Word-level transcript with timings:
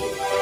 Thank 0.00 0.32
you. 0.32 0.39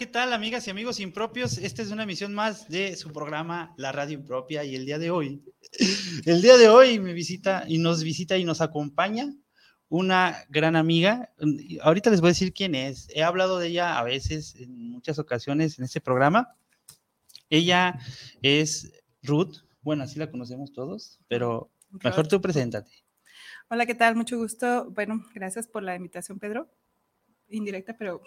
¿Qué 0.00 0.06
tal, 0.06 0.32
amigas 0.32 0.66
y 0.66 0.70
amigos 0.70 0.98
impropios? 0.98 1.58
Esta 1.58 1.82
es 1.82 1.90
una 1.90 2.04
emisión 2.04 2.32
más 2.32 2.70
de 2.70 2.96
su 2.96 3.12
programa 3.12 3.74
La 3.76 3.92
Radio 3.92 4.14
Impropia 4.14 4.64
y 4.64 4.74
el 4.74 4.86
día 4.86 4.98
de 4.98 5.10
hoy, 5.10 5.44
el 6.24 6.40
día 6.40 6.56
de 6.56 6.70
hoy 6.70 6.98
me 6.98 7.12
visita 7.12 7.64
y 7.68 7.76
nos 7.76 8.02
visita 8.02 8.38
y 8.38 8.44
nos 8.44 8.62
acompaña 8.62 9.30
una 9.90 10.38
gran 10.48 10.74
amiga. 10.74 11.34
Ahorita 11.82 12.08
les 12.08 12.22
voy 12.22 12.28
a 12.28 12.30
decir 12.30 12.54
quién 12.54 12.74
es. 12.74 13.08
He 13.14 13.22
hablado 13.22 13.58
de 13.58 13.66
ella 13.68 13.98
a 13.98 14.02
veces, 14.02 14.54
en 14.54 14.90
muchas 14.90 15.18
ocasiones 15.18 15.78
en 15.78 15.84
este 15.84 16.00
programa. 16.00 16.56
Ella 17.50 17.98
es 18.40 18.90
Ruth. 19.22 19.58
Bueno, 19.82 20.04
así 20.04 20.18
la 20.18 20.30
conocemos 20.30 20.72
todos, 20.72 21.20
pero 21.28 21.70
mejor 22.02 22.26
tú 22.26 22.40
preséntate. 22.40 22.90
Hola, 23.68 23.84
¿qué 23.84 23.94
tal? 23.94 24.16
Mucho 24.16 24.38
gusto. 24.38 24.90
Bueno, 24.92 25.22
gracias 25.34 25.68
por 25.68 25.82
la 25.82 25.94
invitación, 25.94 26.38
Pedro 26.38 26.70
indirecta, 27.50 27.94
pero. 27.98 28.22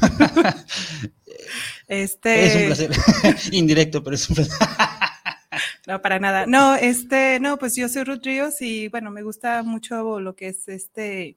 este. 1.88 2.46
Es 2.46 2.56
un 2.56 2.66
placer. 2.66 3.52
Indirecto, 3.52 4.02
pero 4.02 4.16
es 4.16 4.28
un 4.28 4.36
placer. 4.36 4.58
no, 5.86 6.02
para 6.02 6.18
nada. 6.18 6.46
No, 6.46 6.74
este, 6.74 7.40
no, 7.40 7.58
pues 7.58 7.76
yo 7.76 7.88
soy 7.88 8.04
Ruth 8.04 8.24
Ríos 8.24 8.60
y 8.60 8.88
bueno, 8.88 9.10
me 9.10 9.22
gusta 9.22 9.62
mucho 9.62 10.20
lo 10.20 10.34
que 10.34 10.48
es 10.48 10.68
este 10.68 11.36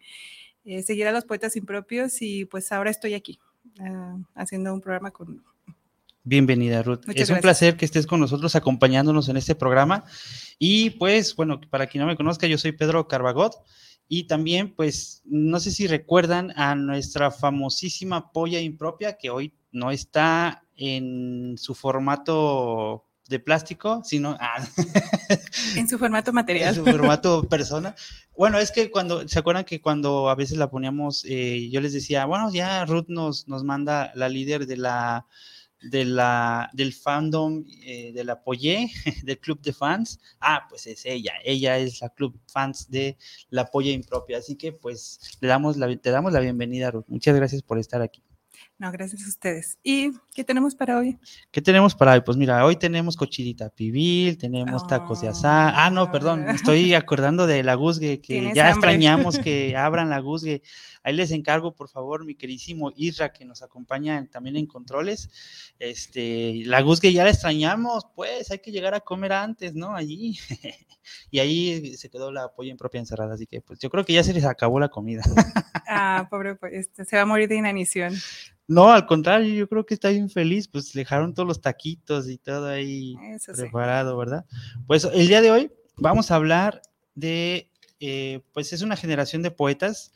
eh, 0.65 0.83
seguir 0.83 1.07
a 1.07 1.11
los 1.11 1.25
poetas 1.25 1.55
impropios 1.55 2.21
y 2.21 2.45
pues 2.45 2.71
ahora 2.71 2.89
estoy 2.89 3.13
aquí 3.13 3.39
ah, 3.79 4.17
haciendo 4.35 4.73
un 4.73 4.81
programa 4.81 5.11
con. 5.11 5.43
Bienvenida, 6.23 6.81
Ruth. 6.81 7.01
es 7.13 7.29
un 7.29 7.39
placer 7.39 7.77
que 7.77 7.85
estés 7.85 8.07
con 8.07 8.19
nosotros 8.19 8.55
acompañándonos 8.55 9.29
en 9.29 9.37
este 9.37 9.53
programa. 9.53 10.05
Y 10.57 10.89
pues, 10.91 11.35
bueno, 11.35 11.61
para 11.69 11.85
quien 11.85 12.01
no 12.01 12.07
me 12.07 12.15
conozca, 12.15 12.47
yo 12.47 12.57
soy 12.57 12.71
Pedro 12.71 13.07
Carbagot. 13.07 13.53
Y 14.07 14.27
también, 14.27 14.73
pues, 14.75 15.21
no 15.25 15.59
sé 15.59 15.71
si 15.71 15.87
recuerdan 15.87 16.51
a 16.55 16.75
nuestra 16.75 17.31
famosísima 17.31 18.31
polla 18.31 18.59
impropia, 18.59 19.17
que 19.17 19.29
hoy 19.29 19.53
no 19.71 19.91
está 19.91 20.63
en 20.75 21.55
su 21.57 21.73
formato 21.73 23.05
de 23.27 23.39
plástico, 23.39 24.01
sino 24.03 24.37
ah, 24.39 24.63
en 25.75 25.87
su 25.87 25.97
formato 25.97 26.31
material. 26.31 26.69
En 26.69 26.75
su 26.75 26.85
formato 26.85 27.43
persona. 27.47 27.95
Bueno, 28.37 28.59
es 28.59 28.71
que 28.71 28.91
cuando, 28.91 29.27
¿se 29.27 29.39
acuerdan 29.39 29.65
que 29.65 29.81
cuando 29.81 30.29
a 30.29 30.35
veces 30.35 30.57
la 30.57 30.69
poníamos, 30.69 31.25
eh, 31.25 31.69
yo 31.71 31.81
les 31.81 31.93
decía, 31.93 32.25
bueno, 32.25 32.51
ya 32.51 32.85
Ruth 32.85 33.07
nos, 33.07 33.47
nos 33.47 33.63
manda 33.63 34.11
la 34.15 34.29
líder 34.29 34.67
de 34.67 34.77
la 34.77 35.25
de 35.89 36.05
la, 36.05 36.69
del 36.73 36.93
fandom 36.93 37.63
eh, 37.83 38.11
de 38.13 38.23
la 38.23 38.41
Poye, 38.41 38.89
del 39.23 39.39
club 39.39 39.61
de 39.61 39.73
fans. 39.73 40.19
Ah, 40.39 40.65
pues 40.69 40.87
es 40.87 41.05
ella, 41.05 41.33
ella 41.43 41.77
es 41.77 42.01
la 42.01 42.09
club 42.09 42.39
fans 42.47 42.89
de 42.89 43.17
la 43.49 43.65
Poye 43.65 43.91
Impropia. 43.91 44.37
Así 44.37 44.55
que 44.55 44.71
pues 44.71 45.19
le 45.41 45.47
damos 45.47 45.77
la, 45.77 45.95
te 45.95 46.11
damos 46.11 46.33
la 46.33 46.39
bienvenida, 46.39 46.91
Ruth. 46.91 47.05
Muchas 47.07 47.35
gracias 47.35 47.61
por 47.61 47.79
estar 47.79 48.01
aquí. 48.01 48.23
No, 48.77 48.91
gracias 48.91 49.23
a 49.23 49.29
ustedes. 49.29 49.79
¿Y 49.83 50.11
qué 50.33 50.43
tenemos 50.43 50.75
para 50.75 50.97
hoy? 50.97 51.17
¿Qué 51.49 51.61
tenemos 51.61 51.95
para 51.95 52.11
hoy? 52.11 52.19
Pues 52.19 52.35
mira, 52.35 52.65
hoy 52.65 52.75
tenemos 52.75 53.15
cochilita 53.15 53.69
pibil, 53.69 54.37
tenemos 54.37 54.85
tacos 54.85 55.21
de 55.21 55.29
asada. 55.29 55.85
Ah, 55.85 55.89
no, 55.89 56.11
perdón, 56.11 56.49
estoy 56.49 56.93
acordando 56.93 57.47
de 57.47 57.63
la 57.63 57.75
Guzgue, 57.75 58.19
que 58.19 58.51
ya 58.53 58.69
extrañamos 58.71 59.39
que 59.39 59.77
abran 59.77 60.09
la 60.09 60.19
Guzgue. 60.19 60.61
Ahí 61.03 61.13
les 61.13 61.31
encargo, 61.31 61.73
por 61.73 61.87
favor, 61.87 62.25
mi 62.25 62.35
queridísimo 62.35 62.91
Isra, 62.97 63.31
que 63.31 63.45
nos 63.45 63.61
acompaña 63.61 64.27
también 64.29 64.57
en 64.57 64.65
controles. 64.65 65.29
Este, 65.79 66.63
la 66.65 66.81
Guzgue 66.81 67.13
ya 67.13 67.23
la 67.23 67.29
extrañamos, 67.29 68.05
pues 68.13 68.51
hay 68.51 68.59
que 68.59 68.71
llegar 68.71 68.93
a 68.93 68.99
comer 68.99 69.31
antes, 69.31 69.73
¿no? 69.73 69.95
Allí. 69.95 70.37
y 71.31 71.39
ahí 71.39 71.95
se 71.95 72.09
quedó 72.09 72.29
la 72.29 72.49
polla 72.49 72.71
en 72.71 72.77
propia 72.77 72.99
encerrada, 72.99 73.35
así 73.35 73.45
que 73.47 73.61
pues 73.61 73.79
yo 73.79 73.89
creo 73.89 74.03
que 74.03 74.11
ya 74.11 74.23
se 74.23 74.33
les 74.33 74.43
acabó 74.43 74.81
la 74.81 74.89
comida. 74.89 75.23
ah, 75.87 76.27
pobre, 76.29 76.55
pues, 76.55 76.73
este, 76.73 77.05
se 77.05 77.15
va 77.15 77.21
a 77.21 77.25
morir 77.25 77.47
de 77.47 77.55
inanición. 77.55 78.13
No, 78.67 78.91
al 78.91 79.05
contrario, 79.05 79.53
yo 79.53 79.69
creo 79.69 79.85
que 79.85 79.93
está 79.93 80.09
bien 80.09 80.29
feliz, 80.29 80.67
pues 80.67 80.91
dejaron 80.91 81.33
todos 81.33 81.47
los 81.47 81.61
taquitos 81.61 82.27
y 82.27 82.37
todo 82.37 82.67
ahí 82.67 83.15
preparado, 83.55 84.17
¿verdad? 84.17 84.45
Pues 84.87 85.05
el 85.05 85.27
día 85.27 85.41
de 85.41 85.51
hoy 85.51 85.71
vamos 85.97 86.31
a 86.31 86.35
hablar 86.35 86.81
de, 87.13 87.69
eh, 87.99 88.41
pues 88.53 88.73
es 88.73 88.81
una 88.81 88.95
generación 88.95 89.43
de 89.43 89.51
poetas. 89.51 90.13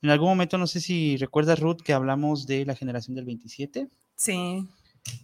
En 0.00 0.08
algún 0.08 0.28
momento, 0.28 0.56
no 0.56 0.66
sé 0.66 0.80
si 0.80 1.18
recuerdas, 1.18 1.60
Ruth, 1.60 1.82
que 1.84 1.92
hablamos 1.92 2.46
de 2.46 2.64
la 2.64 2.74
generación 2.74 3.14
del 3.14 3.26
27. 3.26 3.88
Sí. 4.16 4.66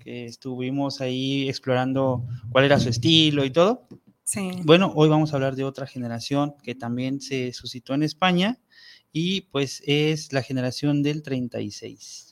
Que 0.04 0.26
estuvimos 0.26 1.00
ahí 1.00 1.48
explorando 1.48 2.22
cuál 2.50 2.66
era 2.66 2.78
su 2.78 2.90
estilo 2.90 3.46
y 3.46 3.50
todo. 3.50 3.88
Sí. 4.24 4.50
Bueno, 4.64 4.92
hoy 4.94 5.08
vamos 5.08 5.32
a 5.32 5.36
hablar 5.36 5.56
de 5.56 5.64
otra 5.64 5.86
generación 5.86 6.54
que 6.62 6.74
también 6.74 7.22
se 7.22 7.54
suscitó 7.54 7.94
en 7.94 8.02
España 8.02 8.58
y 9.10 9.42
pues 9.42 9.82
es 9.86 10.34
la 10.34 10.42
generación 10.42 11.02
del 11.02 11.22
36 11.22 12.27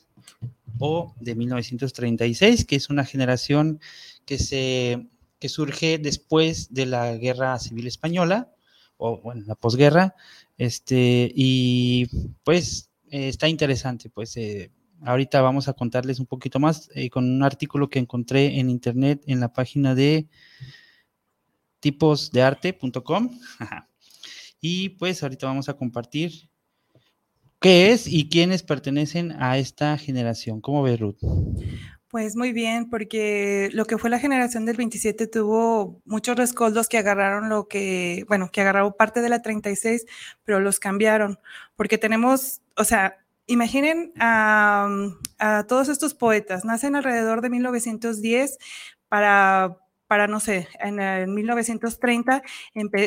o 0.79 1.15
de 1.19 1.35
1936, 1.35 2.65
que 2.65 2.75
es 2.75 2.89
una 2.89 3.05
generación 3.05 3.79
que, 4.25 4.37
se, 4.37 5.07
que 5.39 5.49
surge 5.49 5.97
después 5.97 6.73
de 6.73 6.85
la 6.85 7.15
Guerra 7.15 7.57
Civil 7.59 7.87
Española, 7.87 8.51
o 8.97 9.19
bueno, 9.21 9.43
la 9.45 9.55
posguerra, 9.55 10.15
este, 10.57 11.31
y 11.35 12.07
pues 12.43 12.89
eh, 13.09 13.27
está 13.29 13.47
interesante, 13.47 14.09
pues 14.09 14.35
eh, 14.37 14.71
ahorita 15.01 15.41
vamos 15.41 15.67
a 15.67 15.73
contarles 15.73 16.19
un 16.19 16.25
poquito 16.25 16.59
más 16.59 16.89
eh, 16.93 17.09
con 17.09 17.25
un 17.25 17.43
artículo 17.43 17.89
que 17.89 17.99
encontré 17.99 18.59
en 18.59 18.69
internet 18.69 19.23
en 19.27 19.39
la 19.39 19.53
página 19.53 19.95
de 19.95 20.27
tiposdearte.com. 21.79 23.39
y 24.61 24.89
pues 24.89 25.21
ahorita 25.21 25.45
vamos 25.47 25.69
a 25.69 25.75
compartir 25.75 26.49
¿Qué 27.59 27.91
es 27.91 28.07
y 28.07 28.29
quiénes 28.29 28.63
pertenecen 28.63 29.31
a 29.41 29.57
esta 29.57 29.97
generación? 29.97 30.61
¿Cómo 30.61 30.83
ves, 30.83 30.99
Ruth? 30.99 31.17
Pues 32.09 32.35
muy 32.35 32.53
bien, 32.53 32.89
porque 32.89 33.69
lo 33.73 33.85
que 33.85 33.97
fue 33.97 34.09
la 34.09 34.19
generación 34.19 34.65
del 34.65 34.77
27 34.77 35.27
tuvo 35.27 36.01
muchos 36.05 36.37
rescoldos 36.37 36.87
que 36.87 36.97
agarraron 36.97 37.49
lo 37.49 37.67
que, 37.67 38.25
bueno, 38.27 38.49
que 38.51 38.61
agarraron 38.61 38.93
parte 38.97 39.21
de 39.21 39.29
la 39.29 39.41
36, 39.41 40.05
pero 40.45 40.59
los 40.59 40.79
cambiaron, 40.79 41.39
porque 41.75 41.97
tenemos, 41.97 42.61
o 42.77 42.85
sea, 42.85 43.17
imaginen 43.45 44.13
a, 44.19 44.87
a 45.39 45.65
todos 45.67 45.89
estos 45.89 46.13
poetas, 46.13 46.63
nacen 46.63 46.95
alrededor 46.95 47.41
de 47.41 47.49
1910 47.49 48.57
para 49.09 49.77
para, 50.07 50.27
no 50.27 50.39
sé, 50.39 50.67
en, 50.79 50.99
el 50.99 51.27
1930, 51.27 52.41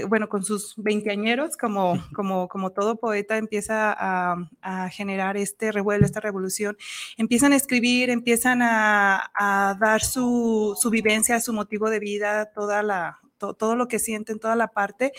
bueno, 0.08 0.28
con 0.28 0.44
sus 0.44 0.74
veinteañeros, 0.76 1.56
como, 1.56 2.02
como, 2.14 2.48
como 2.48 2.70
todo 2.70 2.96
poeta 2.96 3.38
empieza 3.38 3.94
a, 3.98 4.88
generar 4.90 5.36
este 5.36 5.72
revuelo, 5.72 6.04
esta 6.04 6.20
revolución, 6.20 6.76
empiezan 7.16 7.52
a 7.52 7.56
escribir, 7.56 8.10
empiezan 8.10 8.60
a, 8.62 9.76
dar 9.80 10.02
su, 10.02 10.76
su, 10.80 10.90
vivencia, 10.90 11.40
su 11.40 11.52
motivo 11.52 11.90
de 11.90 11.98
vida, 11.98 12.52
toda 12.52 12.82
la, 12.82 13.20
todo 13.38 13.76
lo 13.76 13.88
que 13.88 13.98
sienten, 13.98 14.38
toda 14.38 14.56
la 14.56 14.68
parte, 14.68 15.12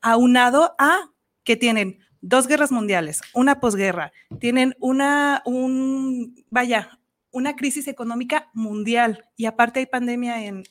aunado 0.00 0.74
a 0.78 1.10
que 1.44 1.56
tienen 1.56 1.98
dos 2.20 2.46
guerras 2.46 2.72
mundiales, 2.72 3.20
una 3.34 3.60
posguerra, 3.60 4.12
tienen 4.40 4.74
una, 4.80 5.42
un, 5.44 6.44
vaya, 6.50 6.98
una 7.36 7.54
crisis 7.54 7.86
económica 7.86 8.48
mundial 8.54 9.26
y 9.36 9.44
aparte 9.44 9.80
hay 9.80 9.86
pandemia 9.86 10.42
en, 10.46 10.64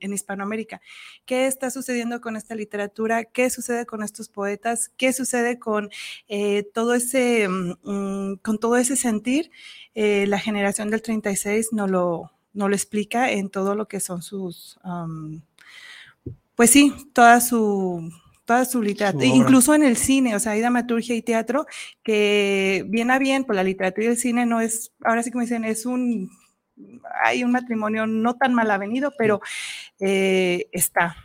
Hispanoamérica. 0.00 0.80
¿Qué 1.26 1.46
está 1.46 1.70
sucediendo 1.70 2.22
con 2.22 2.36
esta 2.36 2.54
literatura? 2.54 3.24
¿Qué 3.24 3.50
sucede 3.50 3.84
con 3.84 4.02
estos 4.02 4.30
poetas? 4.30 4.90
¿Qué 4.96 5.12
sucede 5.12 5.58
con 5.58 5.90
eh, 6.28 6.70
todo 6.72 6.94
ese, 6.94 7.48
mm, 7.48 8.36
con 8.36 8.58
todo 8.58 8.78
ese 8.78 8.96
sentir? 8.96 9.50
Eh, 9.94 10.26
la 10.26 10.38
generación 10.38 10.90
del 10.90 11.02
36 11.02 11.74
no 11.74 11.86
lo, 11.86 12.32
no 12.54 12.70
lo 12.70 12.74
explica 12.74 13.30
en 13.30 13.50
todo 13.50 13.74
lo 13.74 13.86
que 13.86 14.00
son 14.00 14.22
sus, 14.22 14.78
pues 16.54 16.70
sí, 16.70 16.94
toda 17.12 17.42
su 17.42 18.10
toda 18.46 18.64
su 18.64 18.80
literatura, 18.80 19.26
incluso 19.26 19.74
en 19.74 19.82
el 19.82 19.96
cine, 19.96 20.34
o 20.34 20.40
sea, 20.40 20.52
hay 20.52 20.60
dramaturgia 20.60 21.14
y 21.14 21.22
teatro 21.22 21.66
que 22.02 22.84
bien 22.88 23.10
a 23.10 23.18
bien, 23.18 23.44
pues 23.44 23.56
la 23.56 23.64
literatura 23.64 24.06
y 24.06 24.10
el 24.10 24.16
cine 24.16 24.46
no 24.46 24.60
es, 24.60 24.92
ahora 25.04 25.22
sí 25.22 25.30
como 25.30 25.42
dicen, 25.42 25.64
es 25.64 25.84
un, 25.84 26.30
hay 27.24 27.44
un 27.44 27.52
matrimonio 27.52 28.06
no 28.06 28.36
tan 28.36 28.54
mal 28.54 28.70
avenido, 28.70 29.12
pero 29.18 29.40
eh, 29.98 30.68
está. 30.72 31.16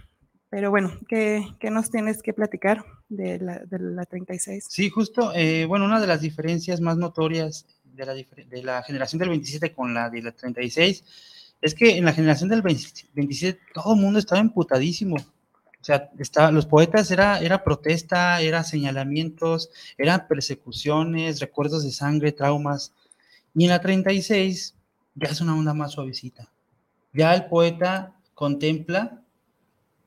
Pero 0.50 0.70
bueno, 0.70 0.92
¿qué, 1.08 1.46
nos 1.72 1.92
tienes 1.92 2.22
que 2.22 2.34
platicar 2.34 2.84
de 3.08 3.40
la, 3.40 3.60
de 3.60 3.80
la 3.80 4.04
36? 4.04 4.66
Sí, 4.68 4.90
justo, 4.90 5.32
eh, 5.34 5.66
bueno, 5.66 5.86
una 5.86 6.02
de 6.02 6.08
las 6.08 6.20
diferencias 6.20 6.82
más 6.82 6.98
notorias 6.98 7.66
de 7.86 8.06
la, 8.06 8.14
de 8.14 8.64
la 8.64 8.84
generación 8.84 9.20
del 9.20 9.30
27 9.30 9.72
con 9.72 9.94
la 9.94 10.10
de 10.10 10.22
la 10.24 10.32
36 10.34 11.04
es 11.62 11.76
que 11.76 11.96
en 11.98 12.04
la 12.04 12.14
generación 12.14 12.50
del 12.50 12.64
27 12.64 13.60
todo 13.74 13.94
el 13.94 14.02
mundo 14.02 14.20
estaba 14.20 14.42
emputadísimo 14.42 15.16
o 15.82 15.84
sea, 15.84 16.52
los 16.52 16.68
poetas 16.68 17.10
era, 17.10 17.40
era 17.40 17.64
protesta, 17.64 18.40
era 18.40 18.64
señalamientos, 18.64 19.72
eran 19.98 20.28
persecuciones, 20.28 21.40
recuerdos 21.40 21.84
de 21.84 21.92
sangre, 21.92 22.32
traumas. 22.32 22.94
Y 23.56 23.64
en 23.64 23.72
la 23.72 23.82
36 23.82 24.76
ya 25.16 25.28
es 25.30 25.42
una 25.42 25.58
onda 25.58 25.74
más 25.74 25.94
suavecita. 25.94 26.52
Ya 27.14 27.34
el 27.34 27.46
poeta 27.46 28.16
contempla 28.36 29.22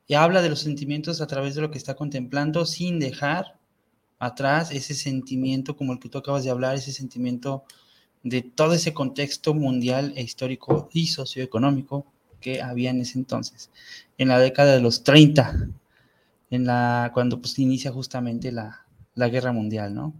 y 0.06 0.14
habla 0.14 0.42
de 0.42 0.50
los 0.50 0.60
sentimientos 0.60 1.20
a 1.20 1.26
través 1.26 1.56
de 1.56 1.62
lo 1.62 1.70
que 1.70 1.78
está 1.78 1.94
contemplando 1.94 2.66
sin 2.66 3.00
dejar 3.00 3.58
atrás 4.18 4.70
ese 4.70 4.94
sentimiento 4.94 5.76
como 5.76 5.92
el 5.92 5.98
que 5.98 6.08
tú 6.08 6.18
acabas 6.18 6.44
de 6.44 6.50
hablar, 6.50 6.76
ese 6.76 6.92
sentimiento 6.92 7.64
de 8.22 8.42
todo 8.42 8.74
ese 8.74 8.94
contexto 8.94 9.54
mundial 9.54 10.12
e 10.16 10.22
histórico 10.22 10.88
y 10.92 11.08
socioeconómico 11.08 12.06
que 12.44 12.60
había 12.60 12.90
en 12.90 13.00
ese 13.00 13.18
entonces, 13.18 13.70
en 14.18 14.28
la 14.28 14.38
década 14.38 14.74
de 14.74 14.82
los 14.82 15.02
30, 15.02 15.66
en 16.50 16.66
la, 16.66 17.10
cuando 17.14 17.40
pues 17.40 17.58
inicia 17.58 17.90
justamente 17.90 18.52
la, 18.52 18.84
la 19.14 19.30
guerra 19.30 19.52
mundial, 19.52 19.94
¿no? 19.94 20.12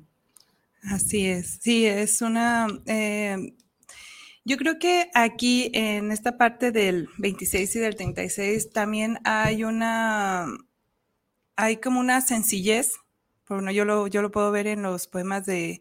Así 0.82 1.26
es, 1.26 1.58
sí, 1.60 1.84
es 1.84 2.22
una... 2.22 2.66
Eh, 2.86 3.52
yo 4.46 4.56
creo 4.56 4.78
que 4.78 5.10
aquí 5.14 5.70
en 5.74 6.12
esta 6.12 6.38
parte 6.38 6.72
del 6.72 7.08
26 7.18 7.76
y 7.76 7.78
del 7.78 7.94
36 7.94 8.70
también 8.70 9.18
hay 9.24 9.64
una, 9.64 10.46
hay 11.56 11.76
como 11.76 12.00
una 12.00 12.22
sencillez, 12.22 12.92
bueno, 13.50 13.70
yo 13.70 13.84
lo, 13.84 14.06
yo 14.06 14.22
lo 14.22 14.30
puedo 14.30 14.50
ver 14.50 14.66
en 14.66 14.82
los 14.82 15.06
poemas 15.08 15.44
de, 15.44 15.80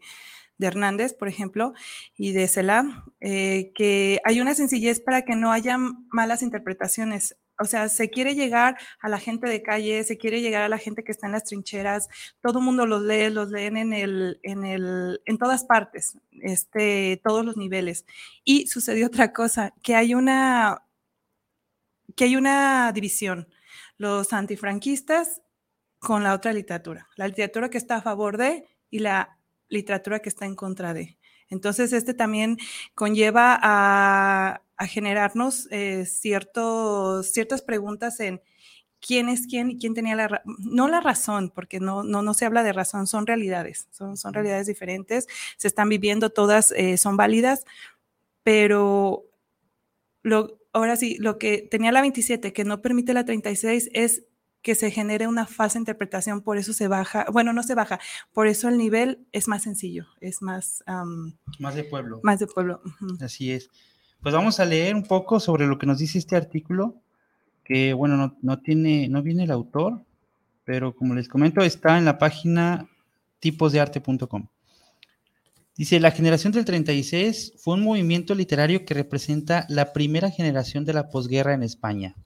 de 0.58 0.66
Hernández, 0.66 1.14
por 1.14 1.28
ejemplo, 1.28 1.74
y 2.16 2.32
de 2.32 2.48
Selam, 2.48 3.04
eh, 3.20 3.72
que 3.74 4.20
hay 4.24 4.40
una 4.40 4.54
sencillez 4.54 5.00
para 5.00 5.22
que 5.22 5.36
no 5.36 5.52
haya 5.52 5.76
malas 6.10 6.42
interpretaciones. 6.42 7.36
O 7.58 7.64
sea, 7.66 7.88
se 7.88 8.10
quiere 8.10 8.34
llegar 8.34 8.76
a 9.00 9.08
la 9.08 9.18
gente 9.18 9.48
de 9.48 9.62
calle, 9.62 10.02
se 10.04 10.18
quiere 10.18 10.40
llegar 10.40 10.62
a 10.62 10.68
la 10.68 10.78
gente 10.78 11.04
que 11.04 11.12
está 11.12 11.26
en 11.26 11.32
las 11.32 11.44
trincheras, 11.44 12.08
todo 12.40 12.58
el 12.58 12.64
mundo 12.64 12.84
los 12.86 13.02
lee, 13.02 13.30
los 13.30 13.50
leen 13.50 13.76
en 13.76 13.92
el, 13.92 14.40
en 14.42 14.64
el, 14.64 15.20
en 15.24 15.38
todas 15.38 15.64
partes, 15.64 16.18
este, 16.42 17.20
todos 17.22 17.44
los 17.44 17.56
niveles. 17.56 18.06
Y 18.44 18.66
sucedió 18.66 19.06
otra 19.08 19.32
cosa, 19.32 19.72
que 19.82 19.94
hay 19.94 20.14
una, 20.14 20.82
que 22.16 22.24
hay 22.24 22.36
una 22.36 22.92
división. 22.92 23.48
Los 23.96 24.32
antifranquistas 24.32 25.40
con 26.00 26.24
la 26.24 26.34
otra 26.34 26.52
literatura. 26.52 27.08
La 27.16 27.28
literatura 27.28 27.70
que 27.70 27.78
está 27.78 27.96
a 27.96 28.02
favor 28.02 28.36
de 28.36 28.66
y 28.90 28.98
la 28.98 29.38
literatura 29.74 30.20
que 30.20 30.30
está 30.30 30.46
en 30.46 30.56
contra 30.56 30.94
de. 30.94 31.18
Entonces, 31.50 31.92
este 31.92 32.14
también 32.14 32.56
conlleva 32.94 33.58
a, 33.62 34.60
generarnos 34.88 35.68
eh, 35.70 36.04
ciertos, 36.04 37.30
ciertas 37.30 37.62
preguntas 37.62 38.18
en 38.20 38.42
quién 39.00 39.28
es 39.28 39.46
quién 39.46 39.70
y 39.70 39.78
quién 39.78 39.94
tenía 39.94 40.16
la 40.16 40.42
no 40.58 40.88
la 40.88 41.00
razón, 41.00 41.52
porque 41.54 41.78
no, 41.80 42.02
no, 42.02 42.22
no 42.22 42.34
se 42.34 42.44
habla 42.44 42.62
de 42.62 42.72
razón, 42.72 43.06
son 43.06 43.26
realidades, 43.26 43.88
son, 43.90 44.16
son 44.16 44.34
realidades 44.34 44.66
diferentes, 44.66 45.26
se 45.56 45.68
están 45.68 45.88
viviendo, 45.88 46.30
todas 46.30 46.72
eh, 46.72 46.96
son 46.96 47.16
válidas, 47.16 47.64
pero 48.42 49.24
lo, 50.22 50.58
ahora 50.72 50.96
sí, 50.96 51.16
lo 51.18 51.38
que 51.38 51.58
tenía 51.70 51.92
la 51.92 52.00
27 52.00 52.52
que 52.52 52.64
no 52.64 52.82
permite 52.82 53.14
la 53.14 53.24
36 53.24 53.90
es 53.92 54.24
que 54.64 54.74
se 54.74 54.90
genere 54.90 55.28
una 55.28 55.46
falsa 55.46 55.78
interpretación, 55.78 56.40
por 56.40 56.56
eso 56.56 56.72
se 56.72 56.88
baja, 56.88 57.26
bueno, 57.30 57.52
no 57.52 57.62
se 57.62 57.74
baja, 57.74 58.00
por 58.32 58.46
eso 58.46 58.70
el 58.70 58.78
nivel 58.78 59.26
es 59.30 59.46
más 59.46 59.62
sencillo, 59.62 60.06
es 60.22 60.40
más... 60.40 60.82
más 61.58 61.74
de 61.74 61.84
pueblo. 61.84 62.20
Más 62.22 62.40
de 62.40 62.46
pueblo. 62.46 62.80
Así 63.20 63.52
es. 63.52 63.68
Pues 64.22 64.34
vamos 64.34 64.60
a 64.60 64.64
leer 64.64 64.94
un 64.94 65.02
poco 65.02 65.38
sobre 65.38 65.66
lo 65.66 65.76
que 65.76 65.84
nos 65.84 65.98
dice 65.98 66.18
este 66.18 66.34
artículo, 66.34 66.96
que 67.62 67.92
bueno, 67.92 68.16
no, 68.16 68.38
no 68.40 68.58
tiene, 68.60 69.06
no 69.10 69.22
viene 69.22 69.44
el 69.44 69.50
autor, 69.50 70.02
pero 70.64 70.96
como 70.96 71.14
les 71.14 71.28
comento, 71.28 71.60
está 71.60 71.98
en 71.98 72.06
la 72.06 72.16
página 72.16 72.88
tiposdearte.com. 73.40 74.48
Dice, 75.76 76.00
la 76.00 76.10
generación 76.10 76.54
del 76.54 76.64
36 76.64 77.52
fue 77.58 77.74
un 77.74 77.82
movimiento 77.82 78.34
literario 78.34 78.86
que 78.86 78.94
representa 78.94 79.66
la 79.68 79.92
primera 79.92 80.30
generación 80.30 80.86
de 80.86 80.94
la 80.94 81.10
posguerra 81.10 81.52
en 81.52 81.64
España 81.64 82.16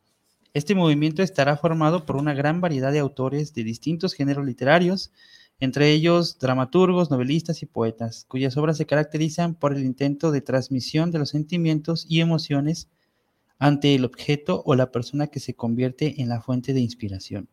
este 0.55 0.75
movimiento 0.75 1.23
estará 1.23 1.57
formado 1.57 2.07
por 2.07 2.17
una 2.17 2.35
gran 2.35 2.61
variedad 2.61 2.93
de 2.93 2.99
autores 2.99 3.55
de 3.55 3.64
distintos 3.64 4.14
géneros 4.14 4.47
literarios, 4.47 5.12
entre 5.61 5.93
ellos 5.93 6.38
dramaturgos, 6.38 7.11
novelistas 7.11 7.62
y 7.62 7.67
poetas, 7.67 8.25
cuyas 8.28 8.57
obras 8.57 8.76
se 8.76 8.87
caracterizan 8.87 9.55
por 9.55 9.75
el 9.75 9.85
intento 9.85 10.31
de 10.31 10.40
transmisión 10.40 11.11
de 11.11 11.19
los 11.19 11.31
sentimientos 11.31 12.07
y 12.09 12.21
emociones 12.21 12.88
ante 13.59 13.95
el 13.95 14.05
objeto 14.05 14.62
o 14.64 14.75
la 14.75 14.93
persona 14.93 15.26
que 15.26 15.40
se 15.40 15.55
convierte 15.55 16.23
en 16.23 16.28
la 16.28 16.40
fuente 16.40 16.73
de 16.73 16.81
inspiración. 16.81 17.49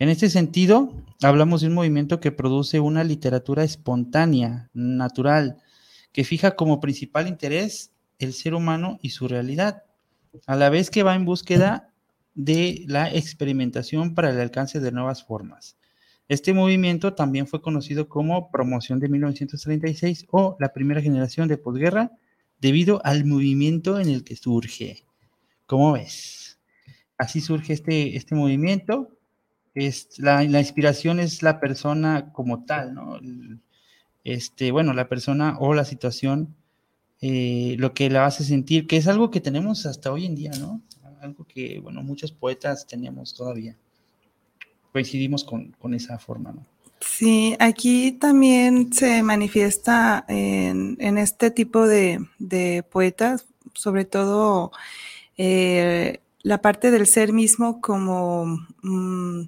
En 0.00 0.08
este 0.08 0.28
sentido, 0.28 0.92
hablamos 1.22 1.60
de 1.60 1.68
un 1.68 1.74
movimiento 1.74 2.18
que 2.18 2.32
produce 2.32 2.80
una 2.80 3.04
literatura 3.04 3.62
espontánea, 3.62 4.70
natural, 4.74 5.58
que 6.12 6.24
fija 6.24 6.56
como 6.56 6.80
principal 6.80 7.28
interés 7.28 7.92
el 8.18 8.32
ser 8.32 8.54
humano 8.54 8.98
y 9.02 9.10
su 9.10 9.28
realidad, 9.28 9.84
a 10.46 10.56
la 10.56 10.68
vez 10.68 10.90
que 10.90 11.04
va 11.04 11.14
en 11.14 11.24
búsqueda 11.24 11.93
de 12.34 12.84
la 12.86 13.12
experimentación 13.12 14.14
para 14.14 14.30
el 14.30 14.40
alcance 14.40 14.80
de 14.80 14.92
nuevas 14.92 15.24
formas. 15.24 15.76
Este 16.28 16.52
movimiento 16.54 17.14
también 17.14 17.46
fue 17.46 17.60
conocido 17.60 18.08
como 18.08 18.50
promoción 18.50 18.98
de 18.98 19.08
1936 19.08 20.26
o 20.30 20.56
la 20.58 20.72
primera 20.72 21.02
generación 21.02 21.48
de 21.48 21.58
posguerra 21.58 22.12
debido 22.60 23.04
al 23.04 23.24
movimiento 23.26 24.00
en 24.00 24.08
el 24.08 24.24
que 24.24 24.36
surge. 24.36 25.04
¿Cómo 25.66 25.92
ves? 25.92 26.58
Así 27.18 27.40
surge 27.40 27.74
este, 27.74 28.16
este 28.16 28.34
movimiento. 28.34 29.10
Es, 29.74 30.18
la, 30.18 30.42
inspiración 30.44 31.20
es 31.20 31.42
la 31.42 31.60
persona 31.60 32.32
como 32.32 32.64
tal, 32.64 32.94
¿no? 32.94 33.18
Este, 34.22 34.70
bueno, 34.70 34.94
la 34.94 35.08
persona 35.08 35.58
o 35.58 35.74
la 35.74 35.84
situación, 35.84 36.56
eh, 37.20 37.76
lo 37.78 37.92
que 37.92 38.08
la 38.08 38.24
hace 38.24 38.44
sentir, 38.44 38.86
que 38.86 38.96
es 38.96 39.08
algo 39.08 39.30
que 39.30 39.40
tenemos 39.40 39.84
hasta 39.84 40.10
hoy 40.10 40.24
en 40.24 40.34
día, 40.34 40.52
¿no? 40.58 40.80
Que, 41.48 41.80
bueno, 41.80 42.02
muchos 42.02 42.32
poetas 42.32 42.86
teníamos 42.86 43.34
todavía. 43.34 43.76
Coincidimos 44.92 45.44
con, 45.44 45.94
esa 45.94 46.18
forma, 46.18 46.52
¿no? 46.52 46.64
Sí, 47.00 47.56
aquí 47.58 48.12
también 48.12 48.92
se 48.92 49.22
manifiesta 49.22 50.24
en, 50.28 51.18
este 51.18 51.50
tipo 51.50 51.86
de, 51.86 52.84
poetas, 52.90 53.46
sobre 53.74 54.04
todo 54.04 54.72
eh, 55.36 56.20
la 56.42 56.60
parte 56.60 56.90
del 56.90 57.06
ser 57.06 57.32
mismo 57.32 57.80
como, 57.80 58.66
mm, 58.82 59.42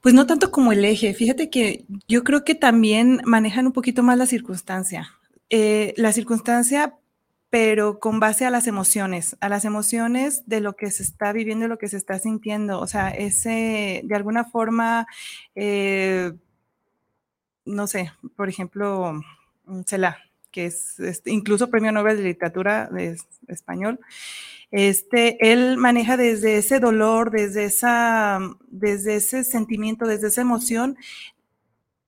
pues 0.00 0.14
no 0.14 0.26
tanto 0.26 0.50
como 0.50 0.72
el 0.72 0.84
eje. 0.84 1.14
Fíjate 1.14 1.50
que 1.50 1.84
yo 2.08 2.24
creo 2.24 2.44
que 2.44 2.54
también 2.54 3.20
manejan 3.24 3.66
un 3.66 3.72
poquito 3.72 4.02
más 4.02 4.18
la 4.18 4.26
circunstancia. 4.26 5.14
Eh, 5.48 5.94
la 5.96 6.12
circunstancia, 6.12 6.94
pero 7.50 7.98
con 7.98 8.20
base 8.20 8.46
a 8.46 8.50
las 8.50 8.68
emociones, 8.68 9.36
a 9.40 9.48
las 9.48 9.64
emociones 9.64 10.44
de 10.46 10.60
lo 10.60 10.76
que 10.76 10.90
se 10.92 11.02
está 11.02 11.32
viviendo, 11.32 11.66
lo 11.66 11.78
que 11.78 11.88
se 11.88 11.96
está 11.96 12.18
sintiendo. 12.20 12.80
O 12.80 12.86
sea, 12.86 13.10
ese, 13.10 14.02
de 14.04 14.14
alguna 14.14 14.44
forma, 14.44 15.06
eh, 15.56 16.32
no 17.64 17.88
sé, 17.88 18.12
por 18.36 18.48
ejemplo, 18.48 19.20
Cela, 19.84 20.18
que 20.52 20.66
es, 20.66 20.96
incluso 21.26 21.70
premio 21.70 21.90
Nobel 21.90 22.18
de 22.18 22.22
Literatura 22.22 22.88
de 22.92 23.16
español, 23.48 23.98
este, 24.70 25.52
él 25.52 25.76
maneja 25.76 26.16
desde 26.16 26.56
ese 26.58 26.78
dolor, 26.78 27.32
desde, 27.32 27.64
esa, 27.64 28.38
desde 28.68 29.16
ese 29.16 29.42
sentimiento, 29.42 30.06
desde 30.06 30.28
esa 30.28 30.42
emoción, 30.42 30.96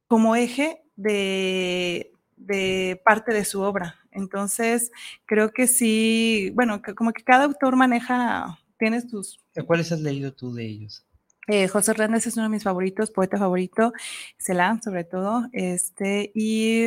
como 0.06 0.36
eje 0.36 0.82
de, 0.94 2.12
de 2.36 3.02
parte 3.04 3.32
de 3.32 3.44
su 3.44 3.62
obra. 3.62 4.01
Entonces, 4.12 4.92
creo 5.26 5.52
que 5.52 5.66
sí, 5.66 6.52
bueno, 6.54 6.80
como 6.96 7.12
que 7.12 7.24
cada 7.24 7.44
autor 7.44 7.76
maneja, 7.76 8.58
tiene 8.78 9.00
sus... 9.00 9.38
¿Cuáles 9.66 9.92
has 9.92 10.00
leído 10.00 10.32
tú 10.32 10.54
de 10.54 10.66
ellos? 10.66 11.04
Eh, 11.48 11.66
José 11.66 11.90
Hernández 11.90 12.26
es 12.26 12.36
uno 12.36 12.44
de 12.44 12.50
mis 12.50 12.62
favoritos, 12.62 13.10
poeta 13.10 13.36
favorito, 13.36 13.92
Celán 14.38 14.80
sobre 14.80 15.02
todo, 15.02 15.48
este, 15.52 16.30
y 16.34 16.84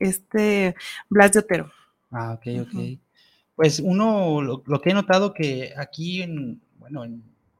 este, 0.00 0.74
Blas 1.10 1.32
de 1.32 1.38
Otero. 1.38 1.70
Ah, 2.10 2.32
ok, 2.32 2.66
ok. 2.66 2.98
Pues 3.54 3.80
uno, 3.80 4.40
lo, 4.42 4.80
que 4.80 4.90
he 4.90 4.94
notado 4.94 5.34
que 5.34 5.74
aquí, 5.76 6.22
en, 6.22 6.60
bueno, 6.78 7.04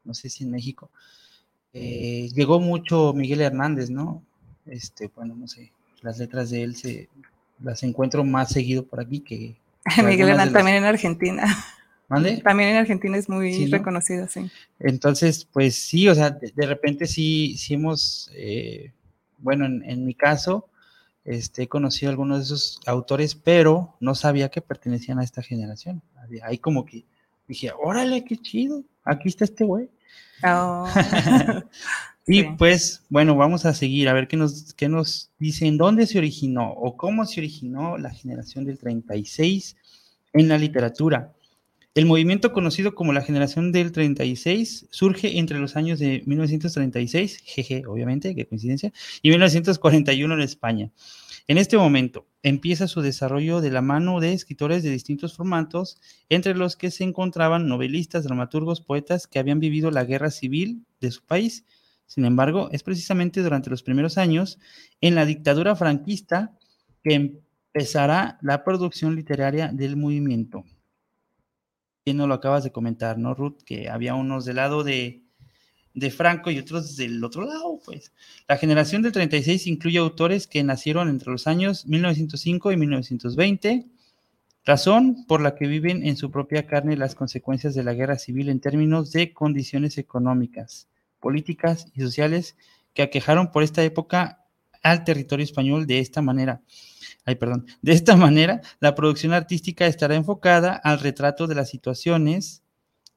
no 0.04 0.14
sé 0.14 0.30
si 0.30 0.44
en 0.44 0.50
México, 0.50 0.90
eh, 1.74 2.30
llegó 2.34 2.58
mucho 2.58 3.12
Miguel 3.12 3.42
Hernández, 3.42 3.90
¿no? 3.90 4.22
Este, 4.64 5.10
bueno, 5.14 5.34
no 5.34 5.46
sé, 5.48 5.72
las 6.00 6.18
letras 6.18 6.50
de 6.50 6.62
él 6.62 6.76
se 6.76 7.08
las 7.62 7.82
encuentro 7.82 8.24
más 8.24 8.50
seguido 8.50 8.84
por 8.84 9.00
aquí 9.00 9.20
que... 9.20 9.56
Miguel 10.04 10.30
Hernández 10.30 10.52
también 10.52 10.78
en 10.78 10.84
Argentina. 10.84 11.44
¿Mande? 12.08 12.36
También 12.38 12.70
en 12.70 12.76
Argentina 12.76 13.16
es 13.16 13.28
muy 13.28 13.66
reconocido, 13.66 14.28
sí. 14.28 14.48
Entonces, 14.78 15.44
pues 15.44 15.74
sí, 15.74 16.08
o 16.08 16.14
sea, 16.14 16.30
de, 16.30 16.66
repente 16.66 17.06
sí, 17.06 17.56
sí 17.58 17.74
hemos, 17.74 18.30
eh, 18.34 18.92
bueno, 19.38 19.66
en, 19.66 20.04
mi 20.04 20.14
caso, 20.14 20.68
este, 21.24 21.64
he 21.64 21.68
conocido 21.68 22.10
algunos 22.10 22.38
de 22.38 22.44
esos 22.44 22.80
autores, 22.86 23.34
pero 23.34 23.96
no 23.98 24.14
sabía 24.14 24.50
que 24.50 24.60
pertenecían 24.60 25.18
a 25.18 25.24
esta 25.24 25.42
generación. 25.42 26.00
Ahí 26.44 26.58
como 26.58 26.84
que 26.84 27.04
dije, 27.48 27.72
órale, 27.76 28.24
qué 28.24 28.36
chido, 28.36 28.84
aquí 29.04 29.28
está 29.28 29.44
este 29.44 29.64
güey. 29.64 29.88
Oh. 30.42 30.88
y 32.26 32.42
pues, 32.42 33.02
bueno, 33.08 33.36
vamos 33.36 33.66
a 33.66 33.74
seguir 33.74 34.08
a 34.08 34.12
ver 34.12 34.28
qué 34.28 34.36
nos, 34.36 34.74
qué 34.74 34.88
nos 34.88 35.30
dicen, 35.38 35.76
dónde 35.78 36.06
se 36.06 36.18
originó 36.18 36.70
o 36.70 36.96
cómo 36.96 37.24
se 37.26 37.40
originó 37.40 37.98
la 37.98 38.10
generación 38.10 38.64
del 38.64 38.78
36 38.78 39.76
en 40.32 40.48
la 40.48 40.58
literatura. 40.58 41.32
El 41.94 42.04
movimiento 42.04 42.52
conocido 42.52 42.94
como 42.94 43.14
la 43.14 43.22
generación 43.22 43.72
del 43.72 43.90
36 43.90 44.88
surge 44.90 45.38
entre 45.38 45.58
los 45.58 45.76
años 45.76 45.98
de 45.98 46.22
1936, 46.26 47.38
jeje, 47.42 47.86
obviamente, 47.86 48.34
qué 48.34 48.46
coincidencia, 48.46 48.92
y 49.22 49.30
1941 49.30 50.34
en 50.34 50.40
España. 50.42 50.90
En 51.48 51.56
este 51.56 51.78
momento 51.78 52.26
empieza 52.48 52.86
su 52.86 53.00
desarrollo 53.00 53.60
de 53.60 53.70
la 53.70 53.82
mano 53.82 54.20
de 54.20 54.32
escritores 54.32 54.82
de 54.82 54.90
distintos 54.90 55.34
formatos, 55.34 56.00
entre 56.28 56.54
los 56.54 56.76
que 56.76 56.90
se 56.90 57.02
encontraban 57.02 57.66
novelistas, 57.66 58.22
dramaturgos, 58.22 58.80
poetas 58.80 59.26
que 59.26 59.38
habían 59.38 59.58
vivido 59.58 59.90
la 59.90 60.04
guerra 60.04 60.30
civil 60.30 60.86
de 61.00 61.10
su 61.10 61.24
país. 61.24 61.64
Sin 62.06 62.24
embargo, 62.24 62.68
es 62.70 62.84
precisamente 62.84 63.42
durante 63.42 63.68
los 63.68 63.82
primeros 63.82 64.16
años, 64.16 64.60
en 65.00 65.16
la 65.16 65.26
dictadura 65.26 65.74
franquista, 65.74 66.56
que 67.02 67.14
empezará 67.74 68.38
la 68.42 68.62
producción 68.62 69.16
literaria 69.16 69.72
del 69.72 69.96
movimiento 69.96 70.64
no 72.14 72.26
lo 72.26 72.34
acabas 72.34 72.64
de 72.64 72.72
comentar, 72.72 73.18
¿no, 73.18 73.34
Ruth? 73.34 73.62
Que 73.64 73.88
había 73.88 74.14
unos 74.14 74.44
del 74.44 74.56
lado 74.56 74.84
de, 74.84 75.25
Franco 76.10 76.50
y 76.50 76.58
otros 76.58 76.94
del 76.96 77.24
otro 77.24 77.46
lado, 77.46 77.80
pues. 77.84 78.12
La 78.46 78.58
generación 78.58 79.02
del 79.02 79.12
36 79.12 79.66
incluye 79.66 79.98
autores 79.98 80.46
que 80.46 80.62
nacieron 80.62 81.08
entre 81.08 81.30
los 81.30 81.46
años 81.46 81.86
1905 81.86 82.70
y 82.70 82.76
1920, 82.76 83.86
razón 84.64 85.24
por 85.26 85.40
la 85.40 85.54
que 85.54 85.66
viven 85.66 86.06
en 86.06 86.16
su 86.16 86.30
propia 86.30 86.66
carne 86.66 86.96
las 86.96 87.14
consecuencias 87.14 87.74
de 87.74 87.82
la 87.82 87.94
guerra 87.94 88.18
civil 88.18 88.50
en 88.50 88.60
términos 88.60 89.10
de 89.12 89.32
condiciones 89.32 89.96
económicas, 89.96 90.88
políticas 91.18 91.86
y 91.94 92.02
sociales 92.02 92.56
que 92.92 93.02
aquejaron 93.02 93.50
por 93.50 93.62
esta 93.62 93.82
época 93.82 94.44
al 94.82 95.04
territorio 95.04 95.44
español 95.44 95.86
de 95.86 95.98
esta 96.00 96.20
manera. 96.20 96.62
Ay, 97.24 97.36
perdón. 97.36 97.66
De 97.82 97.92
esta 97.92 98.16
manera, 98.16 98.60
la 98.80 98.94
producción 98.94 99.32
artística 99.32 99.86
estará 99.86 100.14
enfocada 100.14 100.74
al 100.74 101.00
retrato 101.00 101.46
de 101.46 101.54
las 101.54 101.70
situaciones 101.70 102.62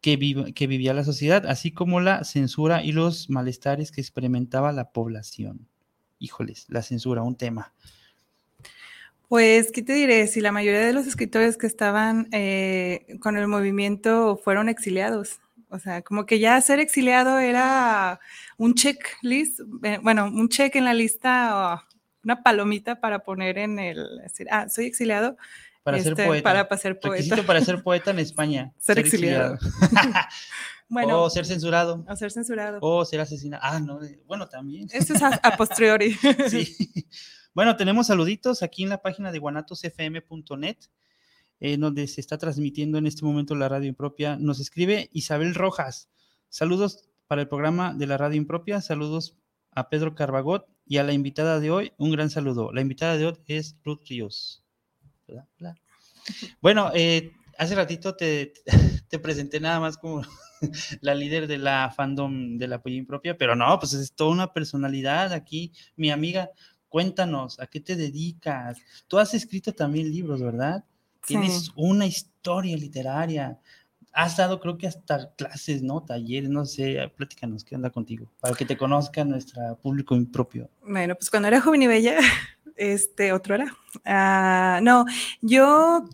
que, 0.02 0.16
vivía 0.16 0.94
la 0.94 1.04
sociedad, 1.04 1.46
así 1.46 1.72
como 1.72 2.00
la 2.00 2.24
censura 2.24 2.84
y 2.84 2.92
los 2.92 3.30
malestares 3.30 3.92
que 3.92 4.02
experimentaba 4.02 4.72
la 4.72 4.92
población. 4.92 5.68
Híjoles, 6.20 6.66
la 6.70 6.82
censura, 6.82 7.22
un 7.24 7.36
tema. 7.36 7.74
Pues, 9.28 9.72
¿qué 9.72 9.82
te 9.82 9.94
diré? 9.94 10.28
Si 10.28 10.42
la 10.42 10.52
mayoría 10.52 10.82
de 10.82 10.94
los 10.94 11.06
escritores 11.06 11.58
que 11.58 11.68
estaban 11.68 12.28
eh, 12.32 13.18
con 13.20 13.38
el 13.38 13.48
movimiento 13.48 14.40
fueron 14.44 14.70
exiliados. 14.70 15.40
O 15.70 15.78
sea, 15.78 16.02
como 16.02 16.26
que 16.26 16.40
ya 16.40 16.60
ser 16.62 16.80
exiliado 16.80 17.38
era 17.38 18.20
un 18.58 18.74
checklist, 18.74 19.60
eh, 19.84 20.00
bueno, 20.02 20.26
un 20.26 20.50
check 20.50 20.76
en 20.76 20.86
la 20.86 20.96
lista 20.96 21.86
una 22.24 22.44
palomita 22.44 23.00
para 23.00 23.20
poner 23.20 23.58
en 23.58 23.80
el, 23.80 24.20
decir, 24.22 24.48
ah, 24.52 24.68
soy 24.70 24.86
exiliado. 24.86 25.38
Para 25.84 26.00
ser 26.00 26.14
este, 26.14 26.26
poeta. 26.26 26.44
Para, 26.44 26.78
ser 26.78 27.00
poeta. 27.00 27.44
para 27.44 27.62
ser 27.62 27.84
poeta 27.84 28.12
en 28.12 28.20
España. 28.20 28.74
ser, 28.78 29.00
exiliado. 29.00 29.58
bueno, 30.90 31.24
o 31.24 31.30
ser 31.30 31.46
censurado. 31.46 32.06
O 32.08 32.16
ser 32.16 32.32
censurado. 32.32 32.80
O 32.82 33.06
ser 33.06 33.22
asesinado. 33.22 33.64
Ah, 33.66 33.80
no, 33.80 34.00
bueno, 34.26 34.48
también. 34.48 34.88
Esto 34.92 35.14
es 35.14 35.24
a, 35.24 35.58
posteriori. 35.58 36.14
sí. 36.50 37.08
Bueno, 37.54 37.76
tenemos 37.76 38.08
saluditos 38.08 38.62
aquí 38.62 38.84
en 38.84 38.90
la 38.90 39.02
página 39.02 39.32
de 39.32 39.40
guanatosfm.net, 39.40 40.78
eh, 41.60 41.78
donde 41.78 42.08
se 42.08 42.22
está 42.22 42.38
transmitiendo 42.38 42.98
en 42.98 43.08
este 43.08 43.26
momento 43.26 43.56
la 43.56 43.70
radio 43.70 43.88
impropia. 43.88 44.36
Nos 44.36 44.60
escribe 44.60 45.10
Isabel 45.14 45.56
Rojas. 45.56 46.10
Saludos 46.50 47.10
para 47.28 47.42
el 47.42 47.48
programa 47.48 47.94
de 47.94 48.08
la 48.08 48.18
radio 48.18 48.38
impropia. 48.38 48.82
Saludos 48.82 49.38
a 49.72 49.90
Pedro 49.90 50.16
Carbagot 50.16 50.68
y 50.86 50.98
a 50.98 51.04
la 51.04 51.14
invitada 51.14 51.60
de 51.60 51.72
hoy, 51.72 51.94
un 51.98 52.12
gran 52.12 52.30
saludo. 52.30 52.72
La 52.74 52.82
invitada 52.82 53.18
de 53.18 53.28
hoy 53.28 53.38
es 53.46 53.78
Ruth 53.84 54.02
Ríos. 54.08 54.64
Bueno, 56.62 56.92
eh, 56.94 57.32
hace 57.58 57.76
ratito 57.76 58.16
te, 58.16 58.54
te, 59.10 59.20
presenté 59.20 59.60
nada 59.60 59.80
más 59.80 59.98
como 59.98 60.22
la 61.02 61.16
líder 61.16 61.48
de 61.48 61.58
la 61.58 61.92
fandom 61.96 62.58
de 62.58 62.68
la 62.68 62.82
Polla 62.82 62.96
Impropia, 62.96 63.38
pero 63.38 63.56
no, 63.56 63.80
pues 63.80 63.94
es 63.94 64.14
toda 64.14 64.32
una 64.32 64.54
personalidad 64.54 65.34
aquí. 65.34 65.72
Mi 65.96 66.12
amiga, 66.12 66.52
cuéntanos, 66.88 67.60
¿a 67.60 67.68
qué 67.68 67.80
te 67.80 67.96
dedicas? 67.96 68.78
Tú 69.08 69.18
has 69.18 69.34
escrito 69.34 69.74
también 69.74 70.12
libros, 70.12 70.42
¿verdad? 70.42 70.84
Tienes 71.26 71.72
una 71.76 72.06
historia 72.06 72.76
literaria 72.78 73.60
has 74.14 74.38
dado 74.38 74.60
creo 74.60 74.78
que 74.78 74.88
hasta 74.88 75.32
clases, 75.36 75.82
¿no? 75.82 76.04
Talleres, 76.04 76.50
no 76.50 76.66
sé, 76.66 77.12
platícanos, 77.16 77.64
¿qué 77.64 77.76
onda 77.76 77.90
contigo? 77.90 78.32
Para 78.40 78.56
que 78.56 78.66
te 78.66 78.78
conozca 78.78 79.24
nuestro 79.24 79.78
público 79.82 80.16
impropio. 80.16 80.70
Bueno, 80.86 81.16
pues 81.16 81.30
cuando 81.30 81.48
era 81.48 81.62
joven 81.62 81.84
y 81.84 81.88
bella, 81.88 82.18
este, 82.80 83.34
otro 83.34 83.56
era. 83.56 83.76
Ah, 84.06 84.80
no, 84.82 85.06
yo 85.42 86.08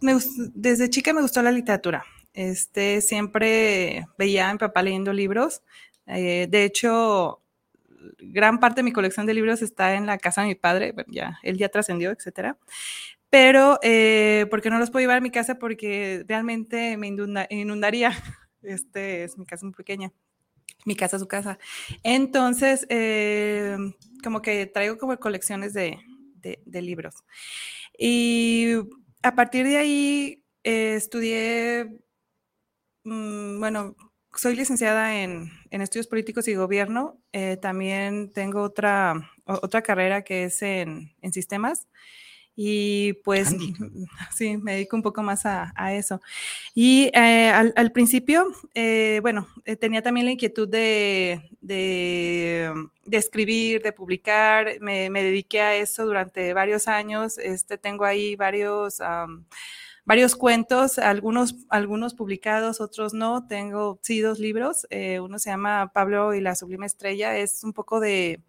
desde 0.53 0.89
chica 0.89 1.13
me 1.13 1.21
gustó 1.21 1.41
la 1.41 1.51
literatura. 1.51 2.03
Este, 2.33 3.01
siempre 3.01 4.07
veía 4.17 4.49
a 4.49 4.53
mi 4.53 4.59
papá 4.59 4.81
leyendo 4.83 5.13
libros. 5.13 5.61
Eh, 6.07 6.47
de 6.49 6.65
hecho, 6.65 7.41
gran 8.19 8.59
parte 8.59 8.79
de 8.79 8.83
mi 8.83 8.91
colección 8.91 9.25
de 9.25 9.33
libros 9.33 9.61
está 9.61 9.95
en 9.95 10.05
la 10.05 10.17
casa 10.17 10.41
de 10.41 10.47
mi 10.47 10.55
padre, 10.55 10.93
ya, 11.07 11.39
él 11.43 11.57
ya 11.57 11.69
trascendió, 11.69 12.11
etcétera 12.11 12.57
pero 13.35 13.79
eh, 13.81 14.45
porque 14.49 14.69
no 14.69 14.79
los 14.79 14.91
puedo 14.91 15.01
llevar 15.01 15.17
a 15.17 15.21
mi 15.21 15.29
casa 15.29 15.59
porque 15.59 16.23
realmente 16.25 16.95
me 16.95 17.07
inundaría. 17.49 18.11
Este 18.61 19.25
es 19.25 19.37
mi 19.37 19.45
casa 19.45 19.65
muy 19.65 19.75
pequeña, 19.75 20.11
mi 20.85 20.95
casa 20.95 21.19
su 21.19 21.27
casa. 21.27 21.59
Entonces, 22.01 22.87
eh, 22.89 23.75
como 24.23 24.41
que 24.41 24.65
traigo 24.67 24.97
como 24.97 25.17
colecciones 25.17 25.73
de, 25.73 25.99
de, 26.65 26.81
libros. 26.81 27.15
Y 27.97 28.73
a 29.23 29.35
partir 29.35 29.65
de 29.65 29.77
ahí 29.77 30.43
eh, 30.63 30.95
estudié, 30.95 31.99
mm, 33.03 33.59
bueno, 33.59 33.95
soy 34.35 34.55
licenciada 34.55 35.21
en, 35.21 35.51
en, 35.71 35.81
estudios 35.81 36.07
políticos 36.07 36.47
y 36.47 36.55
gobierno. 36.55 37.21
Eh, 37.31 37.57
también 37.57 38.31
tengo 38.33 38.61
otra, 38.61 39.31
otra 39.45 39.81
carrera 39.81 40.23
que 40.23 40.45
es 40.45 40.61
en, 40.61 41.13
en 41.21 41.33
sistemas 41.33 41.87
Y 42.55 43.13
pues 43.23 43.49
sí, 44.35 44.57
me 44.57 44.73
dedico 44.73 44.95
un 44.95 45.01
poco 45.01 45.21
más 45.21 45.45
a, 45.45 45.93
eso. 45.93 46.21
Y 46.73 47.11
eh, 47.13 47.49
al, 47.49 47.91
principio, 47.91 48.47
eh, 48.73 49.19
bueno, 49.21 49.47
eh, 49.65 49.75
tenía 49.75 50.01
también 50.01 50.25
la 50.25 50.31
inquietud 50.31 50.67
de, 50.67 51.49
de, 51.61 52.73
escribir, 53.11 53.81
de 53.81 53.91
publicar. 53.91 54.79
Me, 54.79 55.09
dediqué 55.09 55.61
a 55.61 55.75
eso 55.75 56.05
durante 56.05 56.53
varios 56.53 56.87
años. 56.87 57.37
Este, 57.37 57.77
tengo 57.77 58.05
ahí 58.05 58.35
varios 58.35 58.99
varios 60.07 60.35
cuentos, 60.35 60.99
algunos, 60.99 61.55
algunos 61.67 62.13
publicados, 62.13 62.79
otros 62.79 63.13
no. 63.13 63.47
Tengo, 63.47 63.99
sí, 64.03 64.21
dos 64.21 64.39
libros. 64.39 64.87
Uno 65.21 65.39
se 65.39 65.49
llama 65.49 65.91
Pablo 65.93 66.33
y 66.33 66.41
la 66.41 66.55
Sublime 66.55 66.85
Estrella. 66.85 67.37
Es 67.37 67.63
un 67.63 67.73
poco 67.73 67.99
de, 67.99 68.41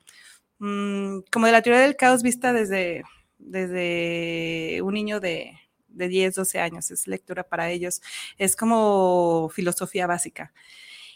mm, 0.59 1.21
como 1.33 1.47
de 1.47 1.53
la 1.53 1.63
teoría 1.63 1.83
del 1.83 1.97
caos 1.97 2.23
vista 2.23 2.53
desde, 2.53 3.05
desde 3.39 4.81
un 4.83 4.95
niño 4.95 5.21
de, 5.21 5.59
de 5.89 6.09
10, 6.09 6.35
12 6.35 6.61
años. 6.61 6.91
Es 6.91 7.07
lectura 7.07 7.43
para 7.43 7.71
ellos. 7.71 8.03
Es 8.39 8.55
como 8.55 9.49
filosofía 9.53 10.07
básica. 10.07 10.53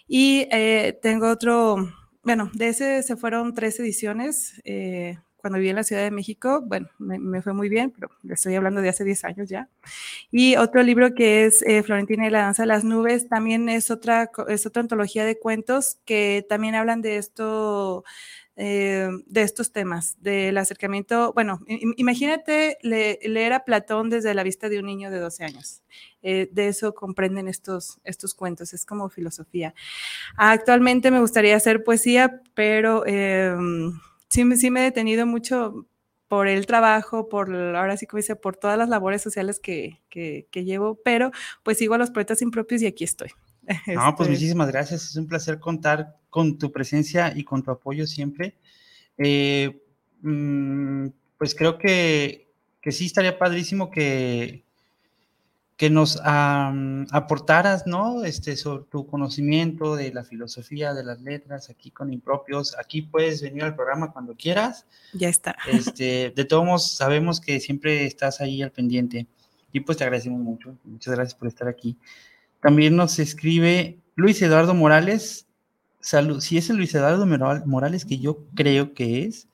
Y 0.08 0.48
eh, 0.50 0.98
tengo 1.00 1.28
otro, 1.28 1.76
bueno, 2.24 2.50
de 2.54 2.68
ese 2.68 3.02
se 3.02 3.16
fueron 3.16 3.54
tres 3.54 3.78
ediciones. 3.78 4.60
Eh, 4.64 5.18
cuando 5.36 5.58
viví 5.58 5.70
en 5.70 5.76
la 5.76 5.84
Ciudad 5.84 6.02
de 6.02 6.10
México, 6.10 6.62
bueno, 6.66 6.88
me, 6.98 7.40
fue 7.40 7.54
muy 7.54 7.68
bien, 7.68 7.92
pero 7.92 8.10
estoy 8.28 8.54
hablando 8.56 8.82
de 8.82 8.90
hace 8.90 9.04
10 9.04 9.24
años 9.24 9.48
ya. 9.48 9.68
Y 10.30 10.56
otro 10.56 10.82
libro 10.82 11.14
que 11.14 11.46
es 11.46 11.62
eh, 11.62 11.82
Florentina 11.82 12.26
y 12.26 12.30
la 12.30 12.40
danza 12.40 12.64
de 12.64 12.66
las 12.66 12.84
nubes, 12.84 13.28
también 13.28 13.68
es 13.68 13.90
otra, 13.90 14.30
es 14.48 14.66
otra 14.66 14.82
antología 14.82 15.24
de 15.24 15.38
cuentos 15.38 15.98
que 16.04 16.44
también 16.48 16.74
hablan 16.74 17.00
de 17.00 17.16
esto, 17.16 18.04
eh, 18.62 19.08
de 19.24 19.40
estos 19.40 19.72
temas, 19.72 20.18
del 20.20 20.58
acercamiento, 20.58 21.32
bueno, 21.32 21.60
imagínate 21.96 22.76
leer 22.82 23.54
a 23.54 23.64
Platón 23.64 24.10
desde 24.10 24.34
la 24.34 24.42
vista 24.42 24.68
de 24.68 24.78
un 24.78 24.84
niño 24.84 25.10
de 25.10 25.18
12 25.18 25.44
años. 25.44 25.82
Eh, 26.20 26.50
de 26.52 26.68
eso 26.68 26.94
comprenden 26.94 27.48
estos, 27.48 28.00
estos 28.04 28.34
cuentos, 28.34 28.74
es 28.74 28.84
como 28.84 29.08
filosofía. 29.08 29.72
Actualmente 30.36 31.10
me 31.10 31.20
gustaría 31.20 31.56
hacer 31.56 31.84
poesía, 31.84 32.42
pero 32.52 33.06
em, 33.06 33.98
sí, 34.28 34.44
sí 34.56 34.70
me 34.70 34.80
he 34.80 34.84
detenido 34.84 35.24
mucho 35.24 35.86
por 36.28 36.46
el 36.46 36.66
trabajo, 36.66 37.30
por, 37.30 37.54
ahora 37.54 37.96
sí 37.96 38.06
como 38.06 38.18
dice, 38.18 38.36
por 38.36 38.56
todas 38.56 38.76
las 38.76 38.90
labores 38.90 39.22
sociales 39.22 39.58
que, 39.58 40.02
que, 40.10 40.64
llevo, 40.64 41.00
pero 41.02 41.30
pues 41.62 41.78
sigo 41.78 41.94
a 41.94 41.98
los 41.98 42.10
poetas 42.10 42.42
impropios 42.42 42.82
y 42.82 42.86
aquí 42.86 43.04
estoy. 43.04 43.30
No, 43.86 44.14
pues 44.16 44.28
este 44.28 44.32
muchísimas 44.32 44.68
gracias, 44.68 45.04
es 45.04 45.16
un 45.16 45.26
placer 45.26 45.58
contar 45.58 46.16
con 46.28 46.58
tu 46.58 46.72
presencia 46.72 47.32
y 47.34 47.44
con 47.44 47.62
tu 47.62 47.70
apoyo 47.70 48.06
siempre. 48.06 48.56
Eh, 49.18 49.82
mm, 50.22 51.08
pues 51.38 51.54
creo 51.54 51.78
que, 51.78 52.48
que 52.80 52.92
sí 52.92 53.06
estaría 53.06 53.38
padrísimo 53.38 53.90
que, 53.90 54.64
que 55.80 55.88
nos 55.88 56.20
aportaras, 56.22 57.86
¿no? 57.86 58.22
Este, 58.24 58.54
sobre 58.58 58.84
tu 58.84 59.06
conocimiento 59.06 59.96
de 59.96 60.12
la 60.12 60.24
filosofía, 60.24 60.92
de 60.92 61.02
las 61.02 61.22
letras, 61.22 61.70
aquí 61.70 61.90
con 61.90 62.12
Impropios. 62.12 62.76
Aquí 62.78 63.00
puedes 63.00 63.40
venir 63.40 63.64
al 63.64 63.74
programa 63.74 64.12
cuando 64.12 64.34
quieras. 64.34 64.84
Ya 65.14 65.30
está. 65.30 65.56
Este, 65.72 66.34
de 66.36 66.44
todos 66.44 66.66
modos, 66.66 66.92
sabemos 66.92 67.40
que 67.40 67.60
siempre 67.60 68.04
estás 68.04 68.42
ahí 68.42 68.60
al 68.60 68.72
pendiente. 68.72 69.26
Y 69.72 69.80
pues 69.80 69.96
te 69.96 70.04
agradecemos 70.04 70.40
mucho. 70.40 70.76
Muchas 70.84 71.14
gracias 71.14 71.34
por 71.34 71.48
estar 71.48 71.66
aquí. 71.66 71.96
También 72.60 72.96
nos 72.96 73.18
escribe 73.18 74.00
Luis 74.14 74.40
Eduardo 74.42 74.74
Morales. 74.74 75.46
Salud. 76.00 76.40
Si 76.40 76.56
es 76.56 76.70
el 76.70 76.76
Luis 76.76 76.94
Eduardo 76.94 77.26
Morales 77.66 78.04
que 78.04 78.18
yo 78.18 78.46
creo 78.54 78.94
que 78.94 79.24
es, 79.24 79.48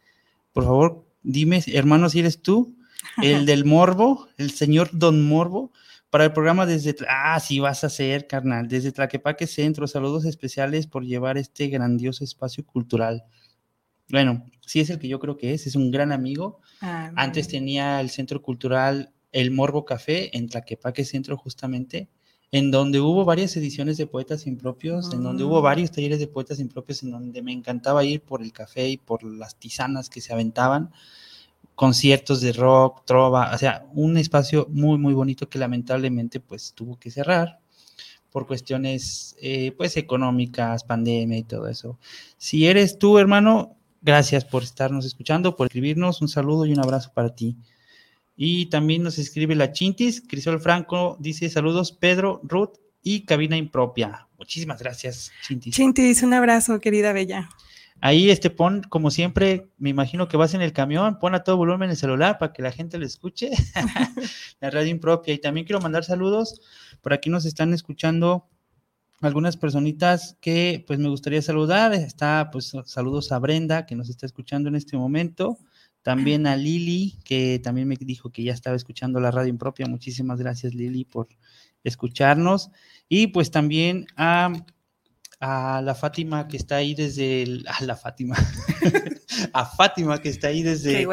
por 0.52 0.64
favor, 0.64 1.06
dime, 1.22 1.62
hermano, 1.68 2.08
si 2.08 2.20
eres 2.20 2.40
tú, 2.40 2.76
el 3.22 3.46
del 3.46 3.64
Morbo, 3.64 4.28
el 4.36 4.50
señor 4.50 4.90
Don 4.92 5.26
Morbo 5.26 5.72
para 6.10 6.24
el 6.24 6.32
programa 6.32 6.66
desde, 6.66 6.96
ah, 7.08 7.38
sí 7.40 7.58
vas 7.60 7.84
a 7.84 7.90
ser, 7.90 8.26
carnal, 8.26 8.68
desde 8.68 8.92
Tlaquepaque 8.92 9.46
Centro, 9.46 9.86
saludos 9.86 10.24
especiales 10.24 10.86
por 10.86 11.04
llevar 11.04 11.36
este 11.36 11.68
grandioso 11.68 12.24
espacio 12.24 12.64
cultural. 12.64 13.24
Bueno, 14.08 14.46
sí 14.64 14.80
es 14.80 14.88
el 14.90 14.98
que 14.98 15.08
yo 15.08 15.18
creo 15.18 15.36
que 15.36 15.52
es, 15.52 15.66
es 15.66 15.74
un 15.74 15.90
gran 15.90 16.12
amigo. 16.12 16.60
Ah, 16.80 17.12
Antes 17.16 17.48
tenía 17.48 18.00
el 18.00 18.10
Centro 18.10 18.40
Cultural 18.40 19.12
El 19.32 19.50
Morbo 19.50 19.84
Café 19.84 20.36
en 20.36 20.48
Tlaquepaque 20.48 21.04
Centro 21.04 21.36
justamente, 21.36 22.08
en 22.52 22.70
donde 22.70 23.00
hubo 23.00 23.24
varias 23.24 23.56
ediciones 23.56 23.96
de 23.96 24.06
poetas 24.06 24.46
impropios, 24.46 25.12
en 25.12 25.22
donde 25.22 25.44
hubo 25.44 25.58
ah. 25.58 25.62
varios 25.62 25.90
talleres 25.90 26.18
de 26.18 26.28
poetas 26.28 26.60
impropios, 26.60 27.02
en 27.02 27.10
donde 27.10 27.42
me 27.42 27.52
encantaba 27.52 28.04
ir 28.04 28.22
por 28.22 28.42
el 28.42 28.52
café 28.52 28.88
y 28.88 28.96
por 28.96 29.22
las 29.24 29.56
tisanas 29.56 30.08
que 30.08 30.20
se 30.20 30.32
aventaban 30.32 30.90
conciertos 31.76 32.40
de 32.40 32.52
rock, 32.52 33.04
trova, 33.04 33.54
o 33.54 33.58
sea, 33.58 33.86
un 33.92 34.16
espacio 34.16 34.66
muy, 34.70 34.98
muy 34.98 35.12
bonito 35.12 35.48
que 35.48 35.58
lamentablemente 35.58 36.40
pues 36.40 36.72
tuvo 36.74 36.98
que 36.98 37.10
cerrar 37.10 37.60
por 38.32 38.46
cuestiones 38.46 39.36
eh, 39.40 39.72
pues 39.76 39.96
económicas, 39.96 40.84
pandemia 40.84 41.38
y 41.38 41.42
todo 41.44 41.68
eso. 41.68 41.98
Si 42.38 42.66
eres 42.66 42.98
tú, 42.98 43.18
hermano, 43.18 43.76
gracias 44.00 44.44
por 44.44 44.62
estarnos 44.62 45.04
escuchando, 45.04 45.54
por 45.54 45.66
escribirnos, 45.66 46.22
un 46.22 46.28
saludo 46.28 46.64
y 46.64 46.72
un 46.72 46.80
abrazo 46.80 47.12
para 47.14 47.34
ti. 47.34 47.56
Y 48.36 48.66
también 48.66 49.02
nos 49.02 49.18
escribe 49.18 49.54
la 49.54 49.72
Chintis, 49.72 50.22
Crisol 50.26 50.60
Franco 50.60 51.16
dice 51.18 51.48
saludos, 51.48 51.90
Pedro, 51.92 52.40
Ruth 52.44 52.74
y 53.02 53.24
cabina 53.24 53.56
impropia. 53.56 54.28
Muchísimas 54.38 54.80
gracias, 54.80 55.32
Chintis. 55.46 55.74
Chintis, 55.74 56.22
un 56.22 56.34
abrazo, 56.34 56.78
querida 56.78 57.12
Bella. 57.12 57.48
Ahí 58.00 58.30
este 58.30 58.50
pon, 58.50 58.82
como 58.88 59.10
siempre, 59.10 59.70
me 59.78 59.88
imagino 59.88 60.28
que 60.28 60.36
vas 60.36 60.52
en 60.52 60.60
el 60.60 60.74
camión, 60.74 61.18
pon 61.18 61.34
a 61.34 61.44
todo 61.44 61.56
volumen 61.56 61.88
el 61.88 61.96
celular 61.96 62.38
para 62.38 62.52
que 62.52 62.62
la 62.62 62.70
gente 62.70 62.98
lo 62.98 63.06
escuche. 63.06 63.50
la 64.60 64.70
radio 64.70 64.90
impropia. 64.90 65.32
Y 65.32 65.38
también 65.38 65.64
quiero 65.64 65.80
mandar 65.80 66.04
saludos. 66.04 66.60
Por 67.00 67.14
aquí 67.14 67.30
nos 67.30 67.46
están 67.46 67.72
escuchando 67.72 68.48
algunas 69.22 69.56
personitas 69.56 70.36
que 70.40 70.84
pues 70.86 70.98
me 70.98 71.08
gustaría 71.08 71.40
saludar. 71.40 71.94
Está 71.94 72.50
pues 72.52 72.72
saludos 72.84 73.32
a 73.32 73.38
Brenda 73.38 73.86
que 73.86 73.96
nos 73.96 74.10
está 74.10 74.26
escuchando 74.26 74.68
en 74.68 74.74
este 74.74 74.98
momento. 74.98 75.58
También 76.06 76.46
a 76.46 76.54
Lili 76.54 77.18
que 77.24 77.58
también 77.58 77.88
me 77.88 77.96
dijo 77.96 78.30
que 78.30 78.44
ya 78.44 78.52
estaba 78.52 78.76
escuchando 78.76 79.18
la 79.18 79.32
radio 79.32 79.48
impropia. 79.48 79.86
Muchísimas 79.86 80.38
gracias 80.38 80.72
Lili 80.72 81.04
por 81.04 81.26
escucharnos. 81.82 82.70
Y 83.08 83.26
pues 83.26 83.50
también 83.50 84.06
a 84.16 84.52
a 85.40 85.82
la 85.82 85.96
Fátima 85.96 86.46
que 86.46 86.56
está 86.58 86.76
ahí 86.76 86.94
desde 86.94 87.42
el, 87.42 87.64
a 87.80 87.82
la 87.82 87.96
Fátima, 87.96 88.36
a 89.52 89.66
Fátima 89.66 90.22
que 90.22 90.28
está 90.28 90.46
ahí 90.46 90.62
desde, 90.62 91.04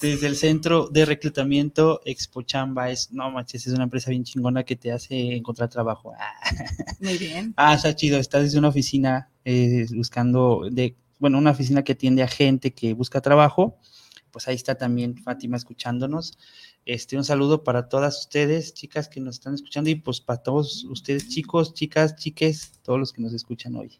desde 0.00 0.26
el 0.28 0.36
centro 0.36 0.86
de 0.86 1.04
reclutamiento 1.04 2.00
Expo 2.04 2.42
Chamba, 2.42 2.90
es, 2.90 3.10
no 3.10 3.32
manches, 3.32 3.66
es 3.66 3.72
una 3.72 3.82
empresa 3.82 4.10
bien 4.10 4.22
chingona 4.22 4.62
que 4.62 4.76
te 4.76 4.92
hace 4.92 5.34
encontrar 5.34 5.68
trabajo. 5.68 6.14
Muy 7.00 7.18
bien. 7.18 7.54
Ah, 7.56 7.74
está 7.74 7.92
chido, 7.96 8.18
está 8.18 8.40
desde 8.40 8.60
una 8.60 8.68
oficina 8.68 9.30
eh, 9.44 9.84
buscando, 9.90 10.68
de, 10.70 10.94
bueno, 11.18 11.38
una 11.38 11.50
oficina 11.50 11.82
que 11.82 11.92
atiende 11.92 12.22
a 12.22 12.28
gente 12.28 12.72
que 12.72 12.94
busca 12.94 13.20
trabajo, 13.20 13.78
pues 14.30 14.48
ahí 14.48 14.54
está 14.54 14.76
también 14.76 15.16
Fátima 15.16 15.56
escuchándonos. 15.56 16.38
Este, 16.84 17.16
un 17.16 17.24
saludo 17.24 17.64
para 17.64 17.88
todas 17.88 18.20
ustedes, 18.20 18.74
chicas 18.74 19.08
que 19.08 19.20
nos 19.20 19.36
están 19.36 19.54
escuchando, 19.54 19.90
y 19.90 19.96
pues 19.96 20.20
para 20.20 20.42
todos 20.42 20.84
ustedes, 20.84 21.28
chicos, 21.28 21.74
chicas, 21.74 22.16
chiques, 22.16 22.72
todos 22.82 22.98
los 22.98 23.12
que 23.12 23.22
nos 23.22 23.32
escuchan 23.32 23.74
hoy. 23.76 23.98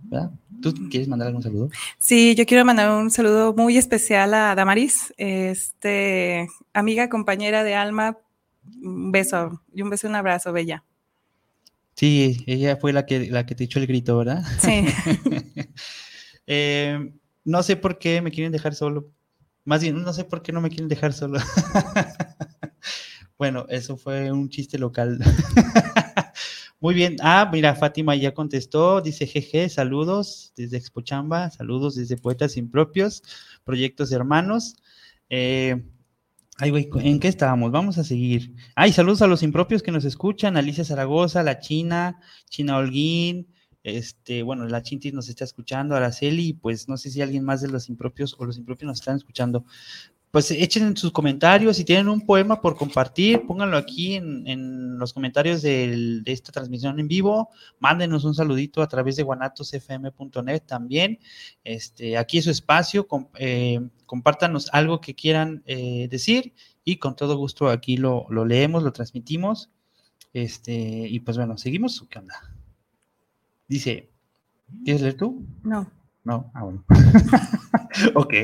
¿verdad? 0.00 0.30
¿Tú 0.62 0.72
quieres 0.90 1.08
mandar 1.08 1.28
algún 1.28 1.42
saludo? 1.42 1.70
Sí, 1.98 2.34
yo 2.34 2.46
quiero 2.46 2.64
mandar 2.64 2.90
un 2.90 3.10
saludo 3.10 3.54
muy 3.54 3.76
especial 3.76 4.32
a 4.34 4.54
Damaris, 4.54 5.12
este, 5.16 6.48
amiga, 6.72 7.08
compañera 7.08 7.64
de 7.64 7.74
alma. 7.74 8.18
Un 8.82 9.12
beso 9.12 9.62
y 9.72 9.82
un 9.82 9.90
beso 9.90 10.06
y 10.06 10.10
un 10.10 10.16
abrazo, 10.16 10.52
Bella. 10.52 10.84
Sí, 11.94 12.44
ella 12.46 12.76
fue 12.76 12.92
la 12.92 13.06
que, 13.06 13.30
la 13.30 13.44
que 13.44 13.54
te 13.54 13.64
echó 13.64 13.80
el 13.80 13.86
grito, 13.86 14.16
¿verdad? 14.18 14.44
Sí. 14.60 14.84
Eh, 16.50 17.12
no 17.44 17.62
sé 17.62 17.76
por 17.76 17.98
qué 17.98 18.22
me 18.22 18.30
quieren 18.30 18.52
dejar 18.52 18.74
solo, 18.74 19.10
más 19.68 19.82
bien, 19.82 20.02
no 20.02 20.14
sé 20.14 20.24
por 20.24 20.40
qué 20.40 20.50
no 20.50 20.62
me 20.62 20.70
quieren 20.70 20.88
dejar 20.88 21.12
solo. 21.12 21.38
bueno, 23.38 23.66
eso 23.68 23.98
fue 23.98 24.32
un 24.32 24.48
chiste 24.48 24.78
local. 24.78 25.18
Muy 26.80 26.94
bien. 26.94 27.16
Ah, 27.20 27.50
mira, 27.52 27.74
Fátima 27.74 28.16
ya 28.16 28.32
contestó. 28.32 29.02
Dice, 29.02 29.26
jeje, 29.26 29.68
saludos 29.68 30.54
desde 30.56 30.78
Expochamba, 30.78 31.50
saludos 31.50 31.96
desde 31.96 32.16
Poetas 32.16 32.56
Impropios, 32.56 33.22
Proyectos 33.62 34.10
Hermanos. 34.10 34.74
Eh, 35.28 35.84
ay, 36.56 36.70
güey, 36.70 36.88
¿en 37.00 37.20
qué 37.20 37.28
estábamos? 37.28 37.70
Vamos 37.70 37.98
a 37.98 38.04
seguir. 38.04 38.54
Ay, 38.74 38.94
saludos 38.94 39.20
a 39.20 39.26
los 39.26 39.42
impropios 39.42 39.82
que 39.82 39.92
nos 39.92 40.06
escuchan, 40.06 40.56
Alicia 40.56 40.82
Zaragoza, 40.82 41.42
La 41.42 41.60
China, 41.60 42.20
China 42.48 42.78
Holguín, 42.78 43.48
este, 43.82 44.42
bueno, 44.42 44.66
la 44.66 44.82
Chintis 44.82 45.12
nos 45.14 45.28
está 45.28 45.44
escuchando, 45.44 45.94
Araceli, 45.96 46.52
pues 46.52 46.88
no 46.88 46.96
sé 46.96 47.10
si 47.10 47.22
alguien 47.22 47.44
más 47.44 47.60
de 47.60 47.68
los 47.68 47.88
impropios 47.88 48.34
o 48.38 48.44
los 48.44 48.58
impropios 48.58 48.88
nos 48.88 49.00
están 49.00 49.16
escuchando. 49.16 49.64
pues 50.30 50.50
echen 50.50 50.94
sus 50.96 51.10
comentarios, 51.10 51.78
si 51.78 51.84
tienen 51.84 52.08
un 52.08 52.20
poema 52.20 52.60
por 52.60 52.76
compartir, 52.76 53.46
pónganlo 53.46 53.78
aquí 53.78 54.16
en, 54.16 54.98
los 54.98 55.12
comentarios 55.12 55.62
de 55.62 56.22
esta 56.26 56.52
transmisión 56.52 57.00
en 57.00 57.08
vivo, 57.08 57.48
mándenos 57.78 58.24
un 58.24 58.34
saludito 58.34 58.82
a 58.82 58.88
través 58.88 59.16
de 59.16 59.22
guanatosfm.net 59.22 60.62
también, 60.66 61.18
este, 61.64 62.18
aquí 62.18 62.38
es 62.38 62.44
su 62.44 62.50
espacio, 62.50 63.06
eh, 63.36 63.80
compártanos 64.06 64.68
algo 64.72 65.00
que 65.00 65.14
quieran 65.14 65.62
eh, 65.66 66.08
decir 66.10 66.52
y 66.84 66.96
con 66.96 67.16
todo 67.16 67.36
gusto 67.36 67.68
aquí 67.68 67.96
lo, 67.96 68.26
lo, 68.28 68.44
leemos, 68.44 68.82
lo 68.82 68.92
transmitimos, 68.92 69.70
este, 70.34 70.74
y 71.08 71.20
pues 71.20 71.36
bueno, 71.38 71.56
seguimos, 71.56 72.04
¿qué 72.10 72.18
onda? 72.18 72.57
Dice, 73.68 74.10
¿quieres 74.84 75.02
leer 75.02 75.14
tú? 75.14 75.46
No. 75.62 75.90
No, 76.24 76.50
ah, 76.54 76.64
bueno. 76.64 76.84
ok. 78.14 78.34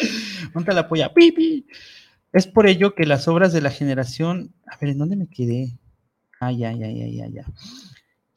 Monta 0.54 0.72
la 0.72 0.88
polla. 0.88 1.12
¡Pipi! 1.12 1.66
Es 2.32 2.46
por 2.46 2.66
ello 2.66 2.94
que 2.94 3.06
las 3.06 3.28
obras 3.28 3.52
de 3.52 3.60
la 3.60 3.70
generación. 3.70 4.54
A 4.66 4.76
ver, 4.78 4.90
¿en 4.90 4.98
dónde 4.98 5.16
me 5.16 5.28
quedé? 5.28 5.78
Ay, 6.40 6.64
ay, 6.64 6.82
ay, 6.82 7.02
ay, 7.02 7.20
ay, 7.20 7.38
ay. 7.38 7.44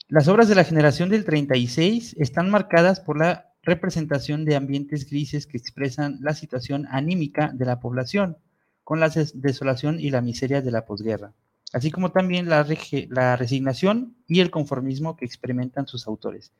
Las 0.09 0.27
obras 0.27 0.47
de 0.47 0.55
la 0.55 0.63
generación 0.63 1.09
del 1.09 1.25
36 1.25 2.15
están 2.19 2.49
marcadas 2.49 2.99
por 2.99 3.17
la 3.17 3.53
representación 3.63 4.45
de 4.45 4.55
ambientes 4.55 5.09
grises 5.09 5.47
que 5.47 5.57
expresan 5.57 6.17
la 6.21 6.33
situación 6.33 6.85
anímica 6.91 7.51
de 7.53 7.65
la 7.65 7.79
población, 7.79 8.37
con 8.83 8.99
la 8.99 9.09
desolación 9.09 9.99
y 9.99 10.09
la 10.09 10.21
miseria 10.21 10.61
de 10.61 10.71
la 10.71 10.85
posguerra, 10.85 11.33
así 11.73 11.91
como 11.91 12.11
también 12.11 12.47
la, 12.47 12.65
la 13.09 13.35
resignación 13.35 14.15
y 14.27 14.39
el 14.39 14.51
conformismo 14.51 15.17
que 15.17 15.25
experimentan 15.25 15.87
sus 15.87 16.07
autores. 16.07 16.53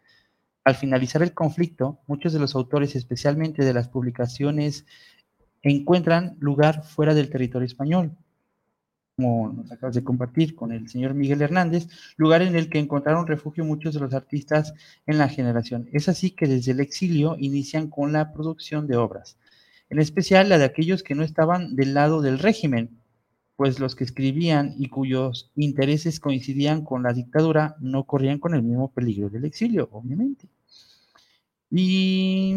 Al 0.66 0.76
finalizar 0.76 1.22
el 1.22 1.34
conflicto, 1.34 2.00
muchos 2.08 2.34
de 2.34 2.40
los 2.40 2.56
autores, 2.56 2.96
especialmente 2.96 3.64
de 3.64 3.74
las 3.74 3.90
publicaciones, 3.90 4.86
encuentran 5.62 6.36
lugar 6.40 6.84
fuera 6.84 7.14
del 7.14 7.30
territorio 7.30 7.66
español, 7.66 8.18
como 9.16 9.54
nos 9.54 9.72
acabas 9.72 9.94
de 9.94 10.04
compartir 10.04 10.56
con 10.56 10.72
el 10.72 10.90
señor 10.90 11.14
Miguel 11.14 11.44
Hernández, 11.44 11.88
lugar 12.18 12.42
en 12.42 12.56
el 12.56 12.70
que 12.70 12.80
encontraron 12.80 13.28
refugio 13.28 13.64
muchos 13.64 13.94
de 13.94 14.00
los 14.00 14.14
artistas 14.14 14.74
en 15.06 15.20
la 15.20 15.30
generación. 15.30 15.88
Es 15.94 16.10
así 16.10 16.32
que 16.32 16.48
desde 16.48 16.72
el 16.72 16.80
exilio 16.80 17.36
inician 17.38 17.90
con 17.90 18.12
la 18.12 18.34
producción 18.34 18.88
de 18.88 18.98
obras, 18.98 19.38
en 19.90 20.00
especial 20.00 20.50
la 20.50 20.58
de 20.58 20.66
aquellos 20.66 21.04
que 21.04 21.14
no 21.14 21.24
estaban 21.24 21.76
del 21.76 21.94
lado 21.94 22.22
del 22.24 22.40
régimen, 22.40 23.03
pues 23.56 23.80
los 23.80 23.96
que 23.96 24.04
escribían 24.04 24.74
y 24.78 24.90
cuyos 24.90 25.52
intereses 25.56 26.20
coincidían 26.20 26.84
con 26.84 27.04
la 27.04 27.14
dictadura 27.14 27.76
no 27.80 28.06
corrían 28.06 28.40
con 28.40 28.56
el 28.56 28.64
mismo 28.64 28.92
peligro 28.92 29.30
del 29.30 29.46
exilio, 29.46 29.90
obviamente. 29.92 30.48
Y 31.70 32.56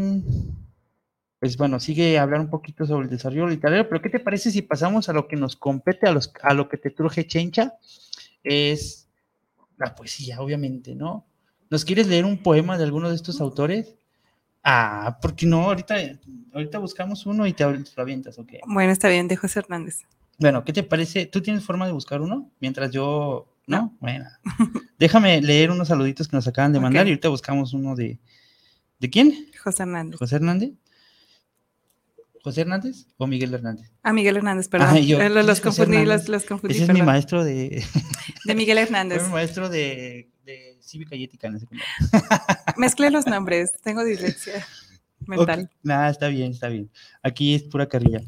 pues 1.38 1.56
bueno, 1.56 1.78
sigue 1.80 2.18
hablar 2.18 2.40
un 2.40 2.50
poquito 2.50 2.87
sobre 2.87 3.04
el 3.04 3.11
desarrollo 3.11 3.46
literario, 3.46 3.88
pero 3.88 4.00
¿qué 4.00 4.09
te 4.09 4.20
parece 4.20 4.50
si 4.50 4.62
pasamos 4.62 5.09
a 5.09 5.12
lo 5.12 5.28
que 5.28 5.37
nos 5.37 5.54
compete, 5.56 6.06
a, 6.06 6.12
los, 6.12 6.32
a 6.42 6.54
lo 6.54 6.68
que 6.68 6.78
te 6.78 6.90
truje 6.90 7.26
Chencha? 7.26 7.74
Es 8.42 9.09
la 9.76 9.94
poesía, 9.94 10.40
obviamente, 10.40 10.94
¿no? 10.94 11.26
¿Nos 11.68 11.85
quieres 11.85 12.06
leer 12.06 12.24
un 12.24 12.42
poema 12.42 12.78
de 12.78 12.85
alguno 12.85 13.09
de 13.09 13.16
estos 13.16 13.40
autores? 13.40 13.96
Ah, 14.62 15.18
porque 15.20 15.46
no, 15.46 15.62
ahorita, 15.64 15.96
ahorita 16.52 16.78
buscamos 16.78 17.26
uno 17.26 17.46
y 17.46 17.52
te 17.52 17.64
lo 17.64 17.78
avientas, 17.96 18.38
¿ok? 18.38 18.54
Bueno, 18.66 18.92
está 18.92 19.09
bien, 19.09 19.28
de 19.28 19.37
José 19.37 19.61
Hernández. 19.61 20.04
Bueno, 20.38 20.64
¿qué 20.64 20.72
te 20.72 20.83
parece? 20.83 21.27
¿Tú 21.27 21.40
tienes 21.40 21.64
forma 21.64 21.87
de 21.87 21.92
buscar 21.92 22.20
uno? 22.20 22.51
Mientras 22.61 22.90
yo. 22.90 23.53
¿No? 23.66 23.96
Bueno. 24.01 24.27
Déjame 24.99 25.40
leer 25.42 25.70
unos 25.70 25.88
saluditos 25.88 26.29
que 26.29 26.37
nos 26.37 26.46
acaban 26.46 26.72
de 26.72 26.81
mandar 26.81 27.07
y 27.07 27.11
ahorita 27.11 27.29
buscamos 27.29 27.72
uno 27.72 27.96
de. 27.96 28.18
¿De 28.99 29.11
quién? 29.11 29.51
José 29.62 29.83
Hernández. 29.83 30.18
José 30.18 30.37
Hernández. 30.37 30.72
¿José 32.42 32.61
Hernández 32.61 33.07
o 33.16 33.27
Miguel 33.27 33.53
Hernández? 33.53 33.90
Ah, 34.05 34.12
Miguel 34.12 34.37
Hernández, 34.37 34.68
perdón. 34.68 34.88
Ah, 34.92 34.99
yo, 35.01 35.18
los, 35.29 35.61
confundí, 35.61 36.05
los, 36.05 36.29
los, 36.29 36.44
confundí, 36.44 36.77
Ese 36.77 36.85
es 36.85 36.92
mi 36.92 37.03
maestro 37.03 37.42
de... 37.42 37.85
De 38.44 38.55
Miguel 38.55 38.79
Hernández. 38.79 39.18
Fue 39.18 39.27
mi 39.27 39.35
maestro 39.35 39.68
de, 39.68 40.31
de 40.44 40.79
cívica 40.81 41.16
y 41.16 41.25
ética 41.25 41.49
en 41.49 41.55
la 41.55 41.59
secundaria. 41.59 41.92
Mezclé 42.77 43.11
los 43.11 43.27
nombres, 43.27 43.72
tengo 43.83 44.05
dislexia 44.05 44.64
mental. 45.27 45.70
Nada, 45.83 46.11
está 46.11 46.29
bien, 46.29 46.53
está 46.53 46.68
bien. 46.68 46.90
Aquí 47.22 47.55
es 47.55 47.62
pura 47.64 47.88
carrilla. 47.88 48.20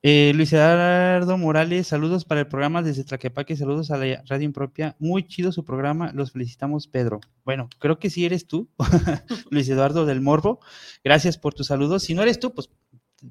Eh, 0.00 0.32
Luis 0.36 0.52
Eduardo 0.52 1.36
Morales, 1.38 1.88
saludos 1.88 2.24
para 2.24 2.40
el 2.40 2.46
programa 2.46 2.82
desde 2.82 3.02
Tlaquepaque, 3.02 3.56
saludos 3.56 3.90
a 3.90 3.96
la 3.96 4.22
radio 4.28 4.44
impropia. 4.44 4.94
Muy 5.00 5.26
chido 5.26 5.50
su 5.50 5.64
programa, 5.64 6.12
los 6.12 6.30
felicitamos, 6.30 6.86
Pedro. 6.86 7.20
Bueno, 7.44 7.68
creo 7.80 7.98
que 7.98 8.08
sí 8.08 8.24
eres 8.24 8.46
tú, 8.46 8.68
Luis 9.50 9.68
Eduardo 9.68 10.06
del 10.06 10.20
Morbo. 10.20 10.60
Gracias 11.02 11.36
por 11.36 11.52
tus 11.54 11.66
saludos. 11.66 12.04
Si 12.04 12.14
no 12.14 12.22
eres 12.22 12.38
tú, 12.38 12.54
pues 12.54 12.70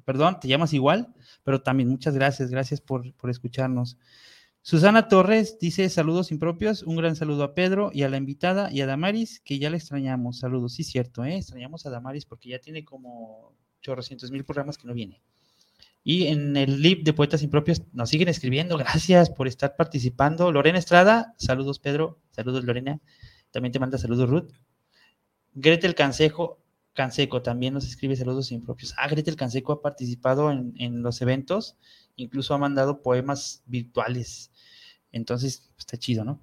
perdón, 0.04 0.40
te 0.40 0.48
llamas 0.48 0.74
igual, 0.74 1.14
pero 1.42 1.62
también 1.62 1.88
muchas 1.88 2.14
gracias, 2.14 2.50
gracias 2.50 2.82
por, 2.82 3.14
por 3.14 3.30
escucharnos. 3.30 3.96
Susana 4.60 5.08
Torres 5.08 5.58
dice 5.58 5.88
saludos 5.88 6.30
impropios, 6.30 6.82
un 6.82 6.96
gran 6.96 7.16
saludo 7.16 7.44
a 7.44 7.54
Pedro 7.54 7.90
y 7.94 8.02
a 8.02 8.10
la 8.10 8.18
invitada 8.18 8.70
y 8.70 8.82
a 8.82 8.86
Damaris, 8.86 9.40
que 9.40 9.58
ya 9.58 9.70
le 9.70 9.78
extrañamos. 9.78 10.40
Saludos, 10.40 10.74
sí, 10.74 10.84
cierto, 10.84 11.24
¿eh? 11.24 11.36
extrañamos 11.38 11.86
a 11.86 11.90
Damaris 11.90 12.26
porque 12.26 12.50
ya 12.50 12.58
tiene 12.58 12.84
como 12.84 13.56
chorrocientos 13.80 14.30
mil 14.30 14.44
programas 14.44 14.76
que 14.76 14.86
no 14.86 14.92
viene. 14.92 15.22
Y 16.10 16.28
en 16.28 16.56
el 16.56 16.80
lib 16.80 17.04
de 17.04 17.12
Poetas 17.12 17.42
Impropios 17.42 17.82
nos 17.92 18.08
siguen 18.08 18.28
escribiendo. 18.28 18.78
Gracias 18.78 19.28
por 19.28 19.46
estar 19.46 19.76
participando. 19.76 20.50
Lorena 20.50 20.78
Estrada, 20.78 21.34
saludos 21.36 21.80
Pedro, 21.80 22.18
saludos 22.30 22.64
Lorena. 22.64 22.98
También 23.50 23.72
te 23.72 23.78
manda 23.78 23.98
saludos 23.98 24.30
Ruth. 24.30 24.50
Gretel 25.52 25.94
Cansejo, 25.94 26.62
Canseco 26.94 27.42
también 27.42 27.74
nos 27.74 27.86
escribe 27.86 28.16
saludos 28.16 28.52
impropios. 28.52 28.94
Ah, 28.96 29.06
Gretel 29.06 29.36
Canseco 29.36 29.70
ha 29.74 29.82
participado 29.82 30.50
en, 30.50 31.02
los 31.02 31.20
eventos, 31.20 31.76
incluso 32.16 32.54
ha 32.54 32.58
mandado 32.58 33.02
poemas 33.02 33.62
virtuales. 33.66 34.50
Entonces, 35.12 35.70
está 35.78 35.98
chido, 35.98 36.24
¿no? 36.24 36.40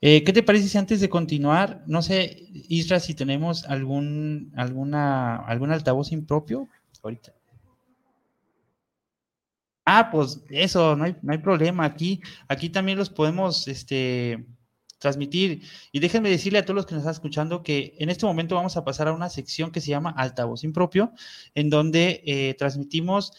Eh, 0.00 0.24
¿Qué 0.24 0.32
te 0.32 0.42
parece 0.42 0.66
si 0.66 0.78
antes 0.78 1.00
de 1.00 1.08
continuar, 1.08 1.84
no 1.86 2.02
sé, 2.02 2.44
Isra, 2.68 2.98
si 2.98 3.14
tenemos 3.14 3.66
algún, 3.66 4.52
alguna, 4.56 5.36
algún 5.36 5.70
altavoz 5.70 6.10
impropio 6.10 6.66
ahorita? 7.04 7.34
Ah, 9.92 10.08
pues 10.08 10.40
eso, 10.50 10.94
no 10.94 11.02
hay, 11.02 11.16
no 11.20 11.32
hay 11.32 11.38
problema. 11.38 11.84
Aquí, 11.84 12.20
aquí 12.46 12.70
también 12.70 12.96
los 12.96 13.10
podemos 13.10 13.66
este, 13.66 14.46
transmitir. 15.00 15.62
Y 15.90 15.98
déjenme 15.98 16.30
decirle 16.30 16.60
a 16.60 16.64
todos 16.64 16.76
los 16.76 16.86
que 16.86 16.94
nos 16.94 17.02
están 17.02 17.14
escuchando 17.14 17.64
que 17.64 17.96
en 17.98 18.08
este 18.08 18.24
momento 18.24 18.54
vamos 18.54 18.76
a 18.76 18.84
pasar 18.84 19.08
a 19.08 19.12
una 19.12 19.28
sección 19.28 19.72
que 19.72 19.80
se 19.80 19.90
llama 19.90 20.14
Altavoz 20.16 20.62
Impropio, 20.62 21.12
en 21.56 21.70
donde 21.70 22.22
eh, 22.24 22.54
transmitimos 22.56 23.32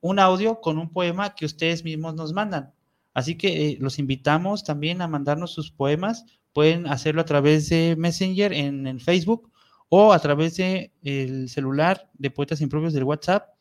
un 0.00 0.18
audio 0.18 0.60
con 0.60 0.76
un 0.76 0.92
poema 0.92 1.34
que 1.34 1.46
ustedes 1.46 1.82
mismos 1.82 2.14
nos 2.14 2.34
mandan. 2.34 2.74
Así 3.14 3.38
que 3.38 3.70
eh, 3.70 3.78
los 3.80 3.98
invitamos 3.98 4.64
también 4.64 5.00
a 5.00 5.08
mandarnos 5.08 5.52
sus 5.52 5.70
poemas. 5.70 6.26
Pueden 6.52 6.86
hacerlo 6.88 7.22
a 7.22 7.24
través 7.24 7.70
de 7.70 7.96
Messenger 7.96 8.52
en 8.52 8.86
el 8.86 9.00
Facebook 9.00 9.50
o 9.88 10.12
a 10.12 10.18
través 10.18 10.58
de 10.58 10.92
el 11.02 11.48
celular 11.48 12.10
de 12.12 12.30
Poetas 12.30 12.60
Impropios 12.60 12.92
del 12.92 13.04
WhatsApp 13.04 13.55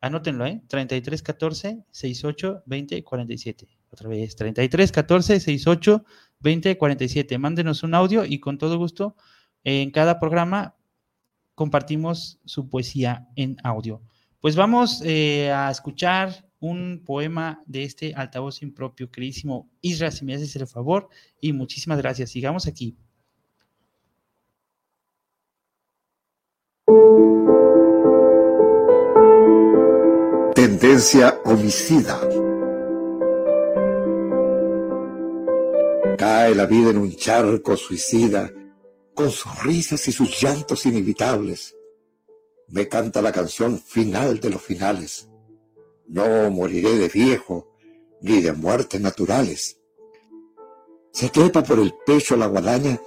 Anótenlo, 0.00 0.46
¿eh? 0.46 0.62
33 0.68 1.22
14 1.22 1.84
68 1.90 2.62
20 2.66 3.04
47. 3.04 3.68
Otra 3.90 4.08
vez, 4.08 4.36
33 4.36 4.92
14 4.92 5.40
68 5.40 6.04
20 6.40 6.78
47. 6.78 7.38
Mándenos 7.38 7.82
un 7.82 7.94
audio 7.94 8.24
y 8.24 8.38
con 8.38 8.58
todo 8.58 8.78
gusto 8.78 9.16
en 9.64 9.90
cada 9.90 10.20
programa 10.20 10.76
compartimos 11.54 12.38
su 12.44 12.68
poesía 12.68 13.28
en 13.34 13.56
audio. 13.64 14.02
Pues 14.40 14.54
vamos 14.54 15.02
eh, 15.04 15.50
a 15.50 15.70
escuchar 15.70 16.48
un 16.60 17.02
poema 17.04 17.62
de 17.66 17.82
este 17.82 18.14
altavoz 18.14 18.62
impropio, 18.62 19.10
queridísimo 19.10 19.68
Isra, 19.80 20.10
si 20.10 20.24
me 20.24 20.34
haces 20.34 20.54
el 20.56 20.66
favor, 20.66 21.08
y 21.40 21.52
muchísimas 21.52 21.98
gracias. 21.98 22.30
Sigamos 22.30 22.66
aquí. 22.66 22.96
Tendencia 30.78 31.40
homicida. 31.44 32.20
Cae 36.16 36.54
la 36.54 36.66
vida 36.66 36.90
en 36.90 36.98
un 36.98 37.16
charco 37.16 37.76
suicida, 37.76 38.52
con 39.12 39.30
sus 39.30 39.60
risas 39.64 40.06
y 40.06 40.12
sus 40.12 40.40
llantos 40.40 40.86
inevitables. 40.86 41.76
Me 42.68 42.86
canta 42.86 43.20
la 43.20 43.32
canción 43.32 43.78
final 43.80 44.38
de 44.38 44.50
los 44.50 44.62
finales. 44.62 45.28
No 46.06 46.48
moriré 46.50 46.96
de 46.96 47.08
viejo, 47.08 47.74
ni 48.20 48.40
de 48.40 48.52
muertes 48.52 49.00
naturales. 49.00 49.80
Se 51.12 51.28
trepa 51.28 51.64
por 51.64 51.80
el 51.80 51.92
pecho 52.06 52.36
la 52.36 52.46
guadaña 52.46 53.00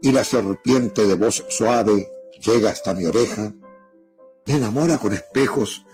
y 0.00 0.12
la 0.12 0.22
serpiente 0.22 1.04
de 1.06 1.14
voz 1.14 1.44
suave 1.48 2.08
llega 2.40 2.70
hasta 2.70 2.94
mi 2.94 3.06
oreja. 3.06 3.52
Me 4.46 4.54
enamora 4.54 4.98
con 4.98 5.12
espejos 5.12 5.84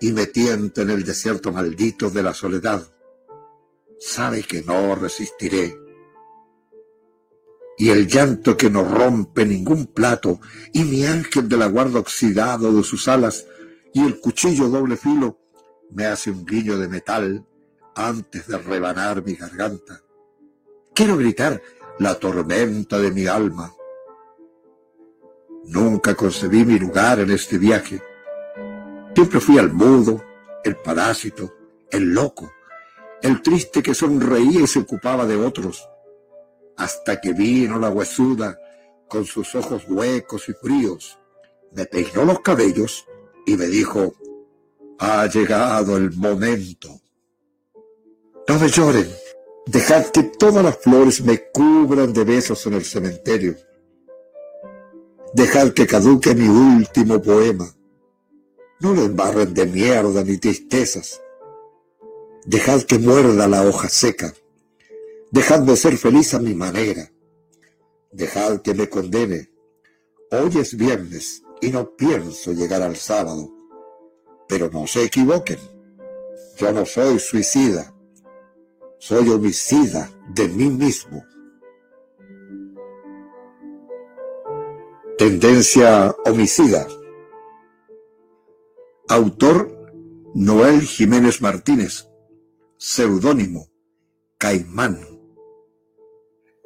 y 0.00 0.12
me 0.12 0.26
tienta 0.26 0.82
en 0.82 0.90
el 0.90 1.04
desierto 1.04 1.52
maldito 1.52 2.10
de 2.10 2.22
la 2.22 2.34
soledad. 2.34 2.86
Sabe 3.98 4.42
que 4.42 4.62
no 4.62 4.94
resistiré. 4.94 5.76
Y 7.76 7.90
el 7.90 8.06
llanto 8.06 8.56
que 8.56 8.70
no 8.70 8.84
rompe 8.84 9.44
ningún 9.44 9.86
plato, 9.86 10.40
y 10.72 10.84
mi 10.84 11.04
ángel 11.04 11.48
de 11.48 11.56
la 11.56 11.66
guarda 11.66 12.00
oxidado 12.00 12.72
de 12.72 12.82
sus 12.82 13.08
alas, 13.08 13.46
y 13.92 14.04
el 14.04 14.20
cuchillo 14.20 14.68
doble 14.68 14.96
filo 14.96 15.38
me 15.90 16.06
hace 16.06 16.30
un 16.30 16.44
guiño 16.44 16.76
de 16.78 16.88
metal 16.88 17.46
antes 17.94 18.46
de 18.46 18.58
rebanar 18.58 19.24
mi 19.24 19.34
garganta. 19.34 20.02
Quiero 20.94 21.16
gritar 21.16 21.60
la 21.98 22.14
tormenta 22.16 22.98
de 22.98 23.10
mi 23.10 23.26
alma. 23.26 23.72
Nunca 25.66 26.14
concebí 26.14 26.64
mi 26.64 26.78
lugar 26.78 27.20
en 27.20 27.30
este 27.30 27.58
viaje. 27.58 28.00
Siempre 29.18 29.40
fui 29.40 29.58
al 29.58 29.72
mudo, 29.72 30.22
el 30.62 30.76
parásito, 30.76 31.52
el 31.90 32.14
loco, 32.14 32.52
el 33.20 33.42
triste 33.42 33.82
que 33.82 33.92
sonreía 33.92 34.60
y 34.60 34.66
se 34.68 34.78
ocupaba 34.78 35.26
de 35.26 35.34
otros, 35.34 35.88
hasta 36.76 37.20
que 37.20 37.32
vino 37.32 37.80
la 37.80 37.90
huesuda 37.90 38.56
con 39.08 39.24
sus 39.24 39.56
ojos 39.56 39.82
huecos 39.88 40.48
y 40.48 40.52
fríos, 40.52 41.18
me 41.72 41.84
peinó 41.86 42.24
los 42.24 42.38
cabellos 42.42 43.06
y 43.44 43.56
me 43.56 43.66
dijo, 43.66 44.14
ha 45.00 45.26
llegado 45.26 45.96
el 45.96 46.12
momento. 46.12 46.88
No 48.46 48.56
me 48.56 48.68
lloren, 48.68 49.08
dejad 49.66 50.06
que 50.10 50.22
todas 50.22 50.62
las 50.62 50.78
flores 50.78 51.22
me 51.22 51.50
cubran 51.50 52.12
de 52.12 52.22
besos 52.22 52.64
en 52.68 52.74
el 52.74 52.84
cementerio. 52.84 53.56
Dejad 55.34 55.70
que 55.72 55.88
caduque 55.88 56.36
mi 56.36 56.46
último 56.46 57.20
poema. 57.20 57.68
No 58.80 58.94
lo 58.94 59.02
embarren 59.02 59.54
de 59.54 59.66
mierda 59.66 60.22
ni 60.22 60.38
tristezas. 60.38 61.20
Dejad 62.44 62.82
que 62.82 62.98
muerda 62.98 63.48
la 63.48 63.62
hoja 63.62 63.88
seca. 63.88 64.32
Dejadme 65.32 65.74
ser 65.76 65.96
feliz 65.96 66.32
a 66.34 66.38
mi 66.38 66.54
manera. 66.54 67.10
Dejad 68.12 68.60
que 68.62 68.74
me 68.74 68.88
condene. 68.88 69.50
Hoy 70.30 70.58
es 70.58 70.76
viernes 70.76 71.42
y 71.60 71.70
no 71.70 71.96
pienso 71.96 72.52
llegar 72.52 72.82
al 72.82 72.96
sábado. 72.96 73.50
Pero 74.46 74.70
no 74.70 74.86
se 74.86 75.04
equivoquen. 75.04 75.58
Yo 76.56 76.72
no 76.72 76.86
soy 76.86 77.18
suicida. 77.18 77.92
Soy 79.00 79.28
homicida 79.28 80.08
de 80.34 80.48
mí 80.48 80.70
mismo. 80.70 81.24
Tendencia 85.18 86.14
homicida. 86.24 86.86
Autor 89.10 89.74
Noel 90.34 90.82
Jiménez 90.82 91.40
Martínez. 91.40 92.10
Seudónimo 92.76 93.68
Caimán. 94.36 95.00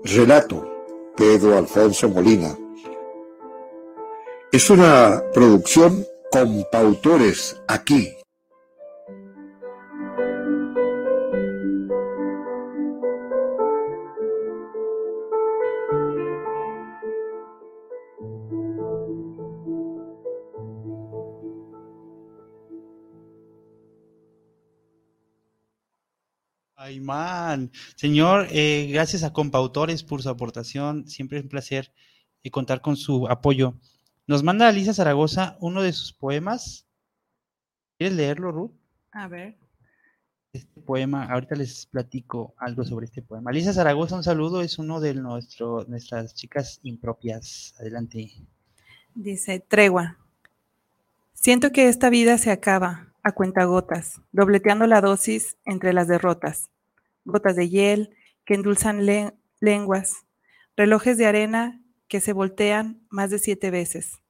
Relato 0.03 0.69
Pedro 1.17 1.57
Alfonso 1.57 2.09
Molina. 2.09 2.59
Es 4.51 4.71
una 4.71 5.23
producción 5.33 6.05
con 6.33 6.67
pautores 6.73 7.63
aquí 7.69 8.13
Señor, 27.97 28.47
eh, 28.51 28.89
gracias 28.93 29.23
a 29.23 29.33
Compautores 29.33 30.03
por 30.03 30.23
su 30.23 30.29
aportación. 30.29 31.09
Siempre 31.09 31.39
es 31.39 31.45
un 31.45 31.51
placer 31.51 31.93
eh, 32.43 32.51
contar 32.51 32.81
con 32.81 32.97
su 32.97 33.29
apoyo. 33.29 33.75
Nos 34.27 34.43
manda 34.43 34.69
Alicia 34.69 34.95
Zaragoza 34.95 35.57
uno 35.61 35.83
de 35.83 35.93
sus 35.93 36.13
poemas. 36.13 36.87
¿Quieres 37.99 38.17
leerlo, 38.17 38.53
Ruth? 38.53 38.73
A 39.13 39.29
ver. 39.29 39.57
Este 40.53 40.81
poema, 40.83 41.25
ahorita 41.25 41.55
les 41.55 41.87
platico 41.87 42.55
algo 42.59 42.85
sobre 42.85 43.07
este 43.07 43.23
poema. 43.23 43.51
Alicia 43.51 43.73
Zaragoza, 43.73 44.17
un 44.17 44.23
saludo, 44.23 44.61
es 44.61 44.79
uno 44.79 45.01
de 45.01 45.15
nuestro, 45.15 45.85
nuestras 45.89 46.35
chicas 46.35 46.79
impropias. 46.83 47.75
Adelante. 47.79 48.31
Dice, 49.15 49.61
tregua. 49.61 50.19
Siento 51.33 51.73
que 51.73 51.89
esta 51.89 52.11
vida 52.11 52.39
se 52.39 52.51
acaba 52.51 53.15
a 53.23 53.33
cuentagotas, 53.33 54.21
dobleteando 54.33 54.87
la 54.87 55.01
dosis 55.01 55.57
entre 55.65 55.93
las 55.93 56.07
derrotas 56.07 56.71
gotas 57.25 57.57
de 57.57 57.69
hiel 57.69 58.17
que 58.45 58.55
endulzan 58.55 59.07
lenguas, 59.61 60.27
relojes 60.77 61.19
de 61.19 61.27
arena 61.27 61.83
que 62.09 62.21
se 62.21 62.33
voltean 62.33 63.07
más 63.11 63.31
de 63.31 63.39
siete 63.39 63.71
veces. 63.71 64.23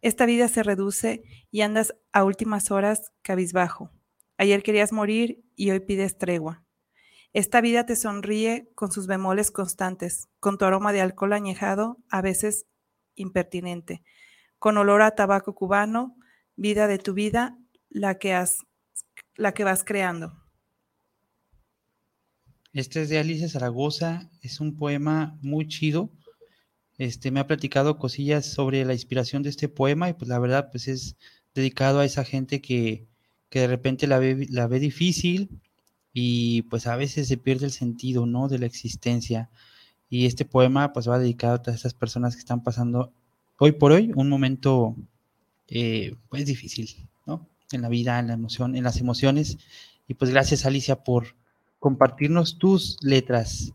Esta 0.00 0.26
vida 0.26 0.48
se 0.48 0.62
reduce 0.62 1.22
y 1.50 1.62
andas 1.62 1.94
a 2.12 2.24
últimas 2.24 2.70
horas 2.70 3.12
cabizbajo. 3.22 3.90
Ayer 4.36 4.62
querías 4.62 4.92
morir 4.92 5.42
y 5.56 5.70
hoy 5.70 5.80
pides 5.80 6.18
tregua. 6.18 6.64
Esta 7.32 7.60
vida 7.60 7.84
te 7.84 7.96
sonríe 7.96 8.70
con 8.74 8.90
sus 8.90 9.06
bemoles 9.06 9.50
constantes, 9.50 10.28
con 10.40 10.56
tu 10.56 10.64
aroma 10.64 10.92
de 10.92 11.00
alcohol 11.00 11.32
añejado, 11.32 11.98
a 12.08 12.22
veces 12.22 12.66
impertinente, 13.14 14.02
con 14.58 14.78
olor 14.78 15.02
a 15.02 15.14
tabaco 15.14 15.54
cubano, 15.54 16.16
vida 16.56 16.86
de 16.86 16.98
tu 16.98 17.14
vida, 17.14 17.58
la 17.90 18.18
que 18.18 18.34
has, 18.34 18.58
la 19.34 19.52
que 19.52 19.64
vas 19.64 19.84
creando. 19.84 20.47
Este 22.78 23.02
es 23.02 23.08
de 23.08 23.18
Alicia 23.18 23.48
Zaragoza, 23.48 24.30
es 24.40 24.60
un 24.60 24.76
poema 24.76 25.36
muy 25.42 25.66
chido. 25.66 26.10
Este, 26.96 27.32
me 27.32 27.40
ha 27.40 27.46
platicado 27.48 27.98
cosillas 27.98 28.46
sobre 28.46 28.84
la 28.84 28.92
inspiración 28.92 29.42
de 29.42 29.48
este 29.48 29.68
poema 29.68 30.08
y 30.08 30.12
pues 30.12 30.28
la 30.28 30.38
verdad 30.38 30.68
pues 30.70 30.86
es 30.86 31.16
dedicado 31.56 31.98
a 31.98 32.04
esa 32.04 32.22
gente 32.24 32.60
que, 32.60 33.08
de 33.50 33.66
repente 33.66 34.06
la 34.06 34.20
ve, 34.20 34.46
la 34.48 34.68
ve 34.68 34.78
difícil 34.78 35.60
y 36.12 36.62
pues 36.70 36.86
a 36.86 36.94
veces 36.94 37.26
se 37.26 37.36
pierde 37.36 37.66
el 37.66 37.72
sentido, 37.72 38.26
¿no? 38.26 38.46
De 38.46 38.60
la 38.60 38.66
existencia. 38.66 39.50
Y 40.08 40.26
este 40.26 40.44
poema 40.44 40.92
pues 40.92 41.08
va 41.08 41.18
dedicado 41.18 41.54
a 41.54 41.62
todas 41.62 41.80
esas 41.80 41.94
personas 41.94 42.36
que 42.36 42.40
están 42.40 42.62
pasando 42.62 43.12
hoy 43.58 43.72
por 43.72 43.90
hoy 43.90 44.12
un 44.14 44.28
momento 44.28 44.94
eh, 45.66 46.14
pues 46.28 46.46
difícil, 46.46 47.08
¿no? 47.26 47.44
En 47.72 47.82
la 47.82 47.88
vida, 47.88 48.20
en 48.20 48.28
la 48.28 48.34
emoción, 48.34 48.76
en 48.76 48.84
las 48.84 49.00
emociones. 49.00 49.58
Y 50.06 50.14
pues 50.14 50.30
gracias 50.30 50.64
Alicia 50.64 51.02
por, 51.02 51.34
compartirnos 51.78 52.58
tus 52.58 52.96
letras. 53.02 53.72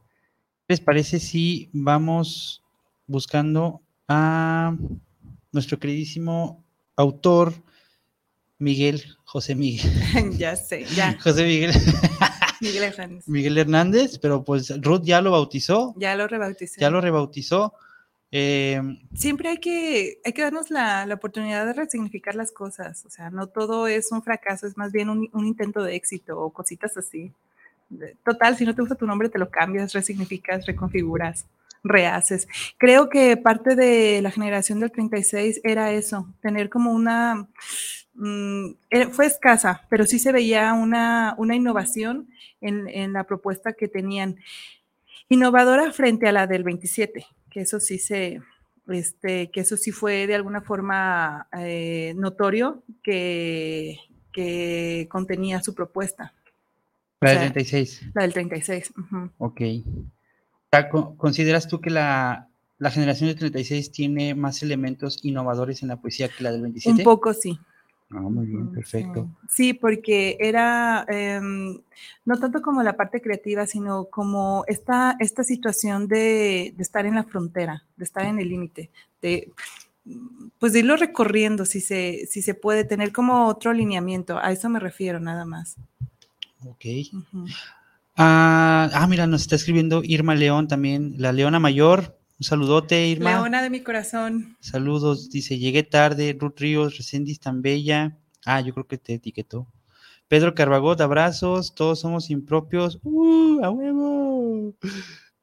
¿Les 0.68 0.80
parece 0.80 1.20
si 1.20 1.70
vamos 1.74 2.64
buscando 3.08 3.82
a 4.08 4.76
nuestro 5.52 5.80
queridísimo 5.80 6.64
autor 6.96 7.54
Miguel 8.58 9.04
José 9.24 9.56
Miguel? 9.56 9.92
ya 10.38 10.56
sé, 10.56 10.86
ya. 10.96 11.18
José 11.24 11.44
Miguel. 11.44 11.72
Miguel 12.62 12.84
Hernández. 12.84 13.28
Miguel 13.28 13.58
Hernández, 13.58 14.20
pero 14.20 14.44
pues 14.44 14.82
Ruth 14.82 15.04
ya 15.04 15.22
lo 15.22 15.32
bautizó. 15.32 15.94
Ya 15.98 16.16
lo 16.16 16.28
rebautizó. 16.28 16.80
Ya 16.80 16.90
lo 16.90 17.02
rebautizó. 17.02 17.74
Eh, 18.32 18.82
Siempre 19.14 19.50
hay 19.50 19.58
que, 19.58 20.20
hay 20.24 20.34
que 20.34 20.42
darnos 20.42 20.72
la, 20.72 21.08
oportunidad 21.14 21.66
de 21.66 21.74
resignificar 21.74 22.36
las 22.36 22.52
cosas. 22.52 23.06
O 23.06 23.10
sea, 23.10 23.30
no 23.30 23.48
todo 23.48 23.88
es 23.88 24.12
un 24.12 24.24
fracaso, 24.24 24.66
es 24.66 24.78
más 24.78 24.92
bien 24.92 25.10
un, 25.10 25.30
un 25.34 25.46
intento 25.46 25.84
de 25.84 25.96
éxito 25.96 26.40
o 26.40 26.52
cositas 26.52 26.96
así. 26.98 27.32
Total, 28.24 28.56
si 28.56 28.66
no 28.66 28.76
te 28.76 28.82
gusta 28.82 28.96
tu 28.96 29.06
nombre, 29.06 29.30
te 29.30 29.40
lo 29.40 29.50
cambias, 29.50 29.94
resignificas, 29.94 30.66
reconfiguras, 30.66 31.46
rehaces. 31.84 32.48
Creo 32.78 33.10
que 33.10 33.38
parte 33.38 33.76
de 33.76 34.22
la 34.22 34.32
generación 34.32 34.80
del 34.80 34.92
36 34.92 35.62
era 35.64 35.92
eso, 35.92 36.28
tener 36.42 36.70
como 36.70 36.92
una... 36.92 37.48
Mm, 38.16 38.76
eh, 38.92 39.08
fue 39.08 39.26
escasa, 39.26 39.88
pero 39.90 40.06
sí 40.06 40.20
se 40.20 40.32
veía 40.32 40.74
una, 40.74 41.34
una 41.38 41.56
innovación 41.56 42.30
en, 42.62 42.88
en, 42.88 43.14
la 43.14 43.24
propuesta 43.24 43.74
que 43.74 43.88
tenían. 43.88 44.38
Innovadora 45.30 45.92
frente 45.92 46.28
a 46.28 46.32
la 46.32 46.46
del 46.46 46.64
27, 46.64 47.26
que 47.50 47.62
eso 47.62 47.80
sí 47.80 48.00
se... 48.00 48.42
Este, 48.90 49.50
que 49.50 49.62
eso 49.62 49.78
sí 49.78 49.92
fue 49.92 50.28
de 50.28 50.36
alguna 50.36 50.60
forma 50.60 51.48
eh, 51.58 52.14
notorio 52.18 52.84
que, 53.02 53.98
que 54.34 55.08
contenía 55.10 55.64
su 55.64 55.74
propuesta. 55.74 56.34
La 57.24 57.32
del 57.32 57.40
36. 57.40 58.02
La 58.14 58.22
del 58.24 58.34
36. 58.34 58.94
Ok. 59.38 59.62
¿Consideras 61.18 61.68
tú 61.68 61.80
que 61.82 61.90
la, 61.90 62.50
generación 62.92 63.30
del 63.30 63.38
36 63.38 63.92
tiene 63.92 64.36
más 64.36 64.64
elementos 64.64 65.24
innovadores 65.24 65.82
en 65.84 65.90
la 65.90 66.02
poesía 66.02 66.30
que 66.30 66.44
la 66.44 66.52
del 66.52 66.62
27? 66.62 66.98
Un 66.98 67.04
poco 67.04 67.34
sí. 67.34 67.60
Ah, 68.10 68.22
muy 68.22 68.46
bien, 68.46 68.72
perfecto. 68.72 69.28
Sí, 69.50 69.74
porque 69.74 70.38
era 70.40 71.04
em, 71.08 71.80
no 72.26 72.40
tanto 72.40 72.62
como 72.62 72.84
la 72.84 72.96
parte 72.96 73.22
creativa, 73.22 73.66
sino 73.66 74.06
como 74.06 74.64
esta, 74.68 75.16
esta 75.20 75.44
situación 75.44 76.08
de, 76.08 76.76
estar 76.78 77.06
en 77.08 77.16
la 77.16 77.24
frontera, 77.24 77.86
de 77.96 78.04
estar 78.04 78.26
en 78.26 78.40
el 78.40 78.50
límite, 78.50 78.92
de 79.22 79.52
pues 80.60 80.74
de 80.74 80.80
irlo 80.80 80.98
recorriendo 80.98 81.64
si 81.66 81.80
se, 81.80 82.28
si 82.30 82.42
se 82.42 82.54
puede, 82.54 82.84
tener 82.84 83.14
como 83.14 83.48
otro 83.48 83.72
alineamiento. 83.72 84.38
A 84.38 84.52
eso 84.52 84.70
me 84.70 84.80
refiero 84.80 85.20
nada 85.20 85.46
más. 85.46 85.78
Ok. 86.66 86.86
ah, 88.18 88.90
ah, 88.94 89.08
mira, 89.08 89.28
nos 89.28 89.42
está 89.42 89.56
escribiendo 89.56 90.02
Irma 90.04 90.36
León 90.36 90.68
también, 90.68 91.16
la 91.18 91.32
Leona 91.32 91.60
Mayor. 91.60 92.18
Un 92.40 92.46
saludote, 92.46 93.08
Irma. 93.08 93.32
Leona 93.32 93.62
de 93.62 93.70
mi 93.70 93.82
corazón. 93.82 94.58
Saludos, 94.60 95.30
dice, 95.30 95.58
llegué 95.58 95.84
tarde, 95.84 96.36
Ruth 96.40 96.58
Ríos, 96.58 96.98
Recendis 96.98 97.40
tan 97.40 97.62
bella. 97.62 98.18
Ah, 98.46 98.62
yo 98.62 98.74
creo 98.74 98.88
que 98.88 98.98
te 98.98 99.14
etiquetó. 99.14 99.68
Pedro 100.28 100.56
Carbagot, 100.56 101.00
abrazos, 101.02 101.76
todos 101.76 102.00
somos 102.00 102.30
impropios. 102.30 103.00
¡Uh, 103.04 103.64
a 103.64 103.70
huevo! 103.70 104.74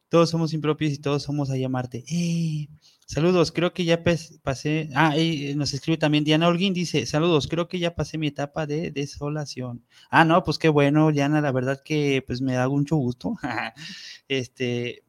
Todos 0.08 0.30
somos 0.30 0.52
impropios 0.52 0.92
y 0.92 0.98
todos 0.98 1.22
somos 1.22 1.50
a 1.50 1.56
llamarte. 1.56 2.04
¡Eh! 2.08 2.68
Saludos, 3.10 3.50
creo 3.50 3.72
que 3.72 3.84
ya 3.84 4.04
pasé. 4.04 4.88
Ah, 4.94 5.18
y 5.18 5.56
nos 5.56 5.74
escribe 5.74 5.98
también 5.98 6.22
Diana 6.22 6.46
Holguín, 6.46 6.72
dice: 6.72 7.06
Saludos, 7.06 7.48
creo 7.48 7.66
que 7.66 7.80
ya 7.80 7.96
pasé 7.96 8.18
mi 8.18 8.28
etapa 8.28 8.68
de 8.68 8.92
desolación. 8.92 9.84
Ah, 10.10 10.24
no, 10.24 10.44
pues 10.44 10.58
qué 10.58 10.68
bueno, 10.68 11.10
Diana, 11.10 11.40
la 11.40 11.50
verdad 11.50 11.82
que 11.84 12.22
pues 12.24 12.40
me 12.40 12.52
da 12.52 12.68
mucho 12.68 12.94
gusto. 12.94 13.34
este, 14.28 15.02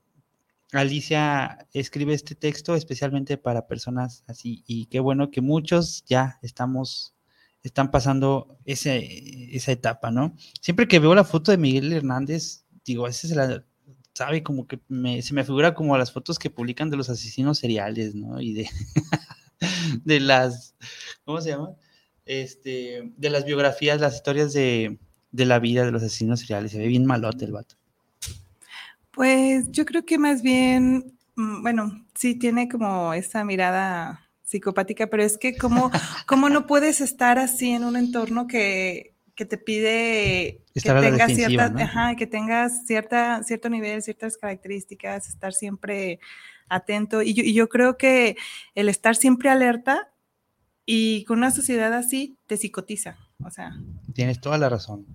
Alicia 0.72 1.68
escribe 1.74 2.16
este 2.16 2.34
texto 2.34 2.74
especialmente 2.74 3.38
para 3.38 3.68
personas 3.68 4.24
así, 4.26 4.64
y 4.66 4.88
qué 4.88 5.00
bueno 5.00 5.30
que 5.30 5.42
muchos 5.42 6.04
ya 6.08 6.40
estamos, 6.42 7.14
están 7.62 7.92
pasando 7.92 8.58
ese, 8.66 9.56
esa 9.56 9.74
etapa, 9.74 10.10
¿no? 10.10 10.36
Siempre 10.60 10.88
que 10.88 10.98
veo 10.98 11.14
la 11.14 11.24
foto 11.24 11.52
de 11.52 11.60
Miguel 11.60 11.94
Hernández, 11.94 12.66
digo, 12.84 13.08
esa 13.08 13.28
es 13.28 13.36
la 13.36 13.64
sabe, 14.14 14.44
como 14.44 14.68
que 14.68 14.80
se 15.22 15.34
me 15.34 15.44
figura 15.44 15.74
como 15.74 15.98
las 15.98 16.12
fotos 16.12 16.40
que 16.40 16.50
publican 16.50 16.90
de 16.90 16.98
los 16.98 17.10
asesinos 17.10 17.60
seriales, 17.60 18.16
¿no? 18.16 18.42
Y 18.42 18.54
de, 18.54 18.70
de 20.04 20.20
las, 20.20 20.76
¿cómo 21.24 21.42
se 21.42 21.50
llama? 21.50 21.76
Este, 22.26 23.12
de 23.18 23.30
las 23.30 23.46
biografías, 23.46 24.00
las 24.00 24.16
historias 24.16 24.54
de, 24.54 25.00
de 25.32 25.46
la 25.46 25.60
vida 25.60 25.86
de 25.86 25.92
los 25.92 26.04
asesinos 26.04 26.42
seriales. 26.42 26.72
Se 26.72 26.78
ve 26.78 26.88
bien 26.88 27.06
malote 27.06 27.46
el 27.46 27.52
vato. 27.52 27.76
Pues 29.12 29.70
yo 29.72 29.86
creo 29.86 30.06
que 30.06 30.18
más 30.18 30.42
bien, 30.42 31.18
mm, 31.36 31.62
bueno, 31.62 32.06
sí 32.16 32.36
tiene 32.36 32.70
como 32.70 33.14
esa 33.14 33.44
mirada 33.44 34.30
psicopática, 34.44 35.08
pero 35.08 35.24
es 35.24 35.38
que 35.38 35.58
como, 35.58 35.92
como 36.28 36.50
no 36.50 36.68
puedes 36.68 37.02
estar 37.02 37.40
así 37.40 37.72
en 37.72 37.84
un 37.84 37.96
entorno 37.96 38.48
que, 38.48 39.11
que 39.36 39.46
te 39.46 39.58
pide 39.58 40.64
que 40.74 40.82
tengas, 40.82 41.34
cierta, 41.34 42.16
que 42.18 42.28
tengas 42.28 42.86
cierta, 42.86 43.44
cierto 43.44 43.70
nivel, 43.70 44.02
ciertas 44.02 44.38
características, 44.38 45.28
estar 45.30 45.54
siempre 45.54 46.20
atento. 46.70 47.22
Y 47.22 47.34
yo, 47.34 47.44
y 47.44 47.54
yo, 47.54 47.70
creo 47.70 47.98
que 47.98 48.36
el 48.76 48.90
estar 48.90 49.16
siempre 49.16 49.50
alerta 49.50 50.12
y 50.86 51.24
con 51.26 51.38
una 51.40 51.52
sociedad 51.52 51.94
así 51.94 52.38
te 52.48 52.58
psicotiza. 52.58 53.18
O 53.44 53.50
sea. 53.50 53.74
Tienes 54.14 54.40
toda 54.42 54.58
la 54.58 54.70
razón. 54.70 55.06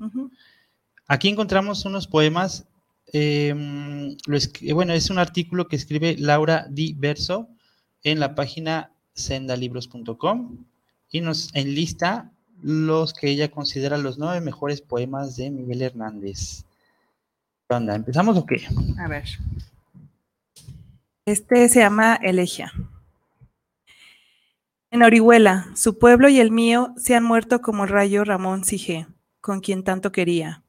Aquí 1.06 1.28
encontramos 1.28 1.84
unos 1.84 2.06
poemas. 2.06 2.66
Em, 3.12 4.16
bueno, 4.74 4.92
es 4.92 5.10
un 5.10 5.18
artículo 5.18 5.68
que 5.68 5.76
escribe 5.76 6.16
Laura 6.18 6.66
Di 6.68 6.94
Verso 6.94 7.48
en 8.02 8.20
la 8.20 8.34
página 8.34 8.92
sendalibros.com 9.14 10.64
y 11.10 11.20
nos 11.20 11.54
enlista 11.54 12.32
los 12.62 13.12
que 13.12 13.28
ella 13.28 13.50
considera 13.50 13.98
los 13.98 14.18
nueve 14.18 14.40
mejores 14.40 14.80
poemas 14.80 15.36
de 15.36 15.50
Miguel 15.50 15.82
Hernández. 15.82 16.64
¿Qué 17.68 17.74
onda? 17.74 17.94
¿Empezamos 17.94 18.36
o 18.36 18.46
qué? 18.46 18.66
A 18.98 19.08
ver. 19.08 19.24
Este 21.24 21.68
se 21.68 21.80
llama 21.80 22.14
Elegia. 22.22 22.72
En 24.90 25.02
Orihuela, 25.02 25.66
su 25.74 25.98
pueblo 25.98 26.28
y 26.28 26.38
el 26.38 26.50
mío 26.50 26.94
se 26.96 27.16
han 27.16 27.24
muerto 27.24 27.60
como 27.60 27.84
el 27.84 27.90
rayo 27.90 28.24
Ramón 28.24 28.64
Sige, 28.64 29.08
con 29.40 29.60
quien 29.60 29.82
tanto 29.82 30.12
quería. 30.12 30.62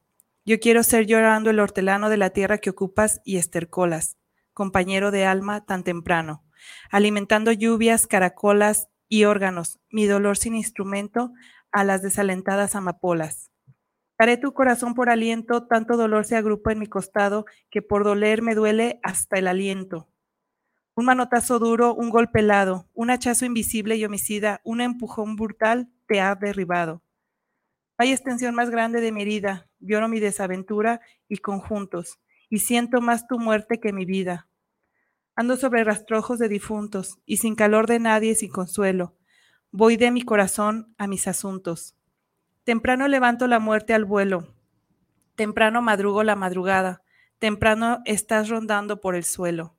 Yo 0.43 0.60
quiero 0.60 0.82
ser 0.84 1.06
llorando 1.06 1.50
el 1.50 1.60
hortelano 1.60 2.10
de 2.10 2.17
la 2.17 2.32
tierra 2.32 2.58
que 2.58 2.71
ocupas 2.71 3.21
y 3.23 3.38
estercolas, 3.38 4.17
compañero 4.54 5.12
de 5.12 5.26
alma 5.26 5.65
tan 5.65 5.84
temprano, 5.84 6.43
alimentando 6.89 7.52
lluvias, 7.52 8.08
caracolas 8.08 8.88
y 9.08 9.26
órganos, 9.26 9.80
mi 9.89 10.08
dolor 10.08 10.38
sin 10.38 10.56
instrumento, 10.56 11.32
a 11.71 11.84
las 11.84 12.01
desalentadas 12.01 12.75
amapolas. 12.75 13.51
Daré 14.19 14.38
tu 14.38 14.53
corazón 14.53 14.95
por 14.95 15.10
aliento, 15.10 15.67
tanto 15.67 15.95
dolor 15.95 16.25
se 16.25 16.36
agrupa 16.36 16.71
en 16.71 16.80
mi 16.80 16.88
costado, 16.88 17.45
que 17.69 17.84
por 17.84 18.03
doler 18.03 18.41
me 18.41 18.56
duele 18.56 18.99
hasta 19.03 19.38
el 19.38 19.47
aliento. 19.47 20.10
Un 20.95 21.06
manotazo 21.06 21.60
duro, 21.60 21.93
un 21.93 22.10
golpe 22.10 22.39
helado, 22.39 22.88
un 22.95 23.12
hachazo 23.12 23.45
invisible 23.45 23.95
y 23.95 24.06
homicida, 24.06 24.62
un 24.63 24.82
empujón 24.82 25.36
brutal 25.36 25.89
te 26.08 26.19
ha 26.19 26.34
derribado. 26.34 27.03
hay 27.99 28.12
extensión 28.12 28.56
más 28.56 28.69
grande 28.69 29.01
de 29.01 29.12
mi 29.12 29.23
herida, 29.23 29.69
lloro 29.80 30.08
mi 30.08 30.19
desaventura 30.19 31.01
y 31.27 31.38
conjuntos, 31.38 32.19
y 32.49 32.60
siento 32.60 33.01
más 33.01 33.27
tu 33.27 33.39
muerte 33.39 33.80
que 33.80 33.93
mi 33.93 34.06
vida. 34.06 34.47
Ando 35.36 35.58
sobre 35.58 35.84
rastrojos 35.84 36.39
de 36.39 36.47
difuntos, 36.47 37.19
y 37.25 37.38
sin 37.38 37.56
calor 37.56 37.86
de 37.86 37.99
nadie, 37.99 38.36
sin 38.36 38.51
consuelo, 38.51 39.16
Voy 39.71 39.97
de 39.97 40.12
mi 40.12 40.21
corazón 40.21 40.93
a 40.97 41.08
mis 41.08 41.27
asuntos. 41.27 41.95
Temprano 42.63 43.08
levanto 43.08 43.47
la 43.47 43.60
muerte 43.60 43.93
al 43.93 44.06
vuelo. 44.06 44.56
Temprano 45.36 45.82
madrugo 45.82 46.23
la 46.23 46.36
madrugada. 46.36 47.03
Temprano 47.38 47.99
estás 48.06 48.49
rondando 48.49 49.01
por 49.01 49.15
el 49.15 49.23
suelo. 49.23 49.75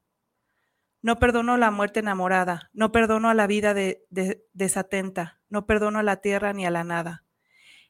No 1.00 1.16
perdono 1.16 1.56
la 1.56 1.70
muerte 1.70 2.00
enamorada. 2.00 2.70
No 2.72 2.92
perdono 2.92 3.30
a 3.30 3.34
la 3.34 3.46
vida 3.46 3.72
de, 3.72 4.06
desatenta. 4.52 5.40
No 5.48 5.66
perdono 5.66 6.00
a 6.00 6.02
la 6.02 6.20
tierra 6.20 6.52
ni 6.52 6.66
a 6.66 6.70
la 6.70 6.84
nada. 6.84 7.24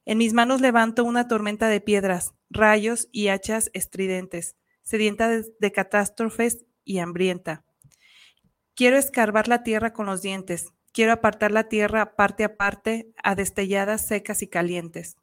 En 0.05 0.19
mis 0.19 0.33
manos 0.33 0.61
levanto 0.61 1.05
una 1.05 1.29
tormenta 1.29 1.69
de 1.69 1.81
piedras, 1.81 2.33
rayos 2.49 3.09
y 3.13 3.29
hachas 3.29 3.71
estridentes, 3.75 4.57
sedienta 4.83 5.29
de 5.29 5.73
catástrofes 5.73 6.65
y 6.83 7.01
hambrienta. 7.01 7.65
Quiero 8.75 8.97
escarbar 8.97 9.49
la 9.49 9.63
tierra 9.63 9.93
con 9.93 10.07
los 10.07 10.23
dientes, 10.23 10.73
Quiero 10.93 11.13
apartar 11.13 11.53
la 11.53 11.69
tierra 11.69 12.17
parte 12.17 12.45
a 12.45 12.57
parte 12.57 13.13
a 13.23 13.35
destelladas 13.35 14.07
secas 14.07 14.43
y 14.43 14.49
calientes. 14.49 15.17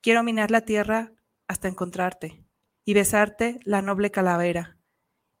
Quiero 0.00 0.22
minar 0.22 0.50
la 0.50 0.62
tierra 0.62 1.12
hasta 1.46 1.68
encontrarte 1.68 2.44
y 2.84 2.94
besarte 2.94 3.60
la 3.64 3.82
noble 3.82 4.10
calavera 4.10 4.78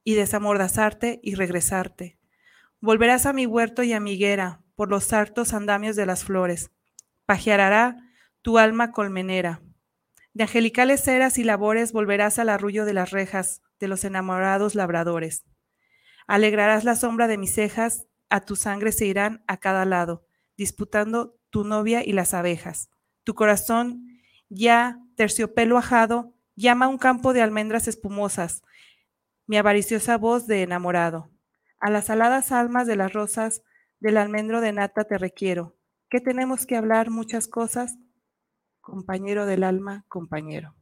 y 0.04 0.14
desamordazarte 0.14 1.20
y 1.22 1.34
regresarte. 1.34 2.18
Volverás 2.80 3.26
a 3.26 3.32
mi 3.32 3.46
huerto 3.46 3.82
y 3.82 3.92
a 3.92 4.00
mi 4.00 4.12
higuera 4.12 4.60
por 4.74 4.90
los 4.90 5.12
hartos 5.12 5.52
andamios 5.52 5.96
de 5.96 6.06
las 6.06 6.24
flores. 6.24 6.70
Pajeará 7.26 7.96
tu 8.42 8.58
alma 8.58 8.90
colmenera. 8.90 9.62
De 10.34 10.44
angelicales 10.44 11.06
eras 11.06 11.38
y 11.38 11.44
labores 11.44 11.92
volverás 11.92 12.38
al 12.38 12.48
arrullo 12.48 12.84
de 12.84 12.94
las 12.94 13.10
rejas 13.10 13.62
de 13.78 13.88
los 13.88 14.04
enamorados 14.04 14.74
labradores. 14.74 15.44
Alegrarás 16.26 16.84
la 16.84 16.96
sombra 16.96 17.28
de 17.28 17.38
mis 17.38 17.54
cejas 17.54 18.06
a 18.32 18.40
tu 18.40 18.56
sangre 18.56 18.92
se 18.92 19.04
irán 19.04 19.44
a 19.46 19.58
cada 19.58 19.84
lado, 19.84 20.24
disputando 20.56 21.36
tu 21.50 21.64
novia 21.64 22.02
y 22.02 22.12
las 22.12 22.32
abejas. 22.32 22.88
Tu 23.24 23.34
corazón, 23.34 24.08
ya 24.48 24.98
terciopelo 25.16 25.76
ajado, 25.76 26.32
llama 26.56 26.86
a 26.86 26.88
un 26.88 26.96
campo 26.96 27.34
de 27.34 27.42
almendras 27.42 27.88
espumosas, 27.88 28.62
mi 29.46 29.58
avariciosa 29.58 30.16
voz 30.16 30.46
de 30.46 30.62
enamorado. 30.62 31.30
A 31.78 31.90
las 31.90 32.08
aladas 32.08 32.52
almas 32.52 32.86
de 32.86 32.96
las 32.96 33.12
rosas, 33.12 33.62
del 34.00 34.16
almendro 34.16 34.62
de 34.62 34.72
nata 34.72 35.04
te 35.04 35.18
requiero. 35.18 35.76
¿Qué 36.08 36.18
tenemos 36.18 36.64
que 36.64 36.76
hablar? 36.76 37.10
Muchas 37.10 37.48
cosas. 37.48 37.98
Compañero 38.80 39.44
del 39.44 39.62
alma, 39.62 40.06
compañero. 40.08 40.74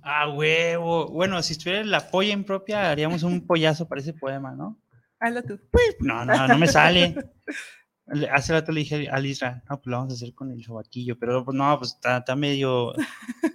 Ah, 0.00 0.28
huevo. 0.28 1.08
Bueno, 1.08 1.42
si 1.42 1.54
estuviera 1.54 1.82
la 1.82 2.08
polla 2.08 2.32
impropia, 2.32 2.88
haríamos 2.88 3.24
un 3.24 3.44
pollazo 3.44 3.88
para 3.88 4.00
ese 4.00 4.12
poema, 4.12 4.52
¿no? 4.52 4.78
Hazlo 5.20 5.42
tú. 5.42 5.60
No, 6.00 6.24
no, 6.24 6.48
no 6.48 6.58
me 6.58 6.66
sale. 6.66 7.14
Hace 8.32 8.52
rato 8.52 8.70
le 8.70 8.80
dije 8.80 9.08
a 9.10 9.18
Lisra, 9.18 9.64
no, 9.68 9.78
pues 9.78 9.90
lo 9.90 9.96
vamos 9.96 10.12
a 10.12 10.14
hacer 10.16 10.32
con 10.32 10.52
el 10.52 10.62
sobaquillo, 10.62 11.18
pero 11.18 11.44
pues, 11.44 11.56
no, 11.56 11.76
pues 11.76 11.98
está, 12.00 12.36
medio. 12.36 12.92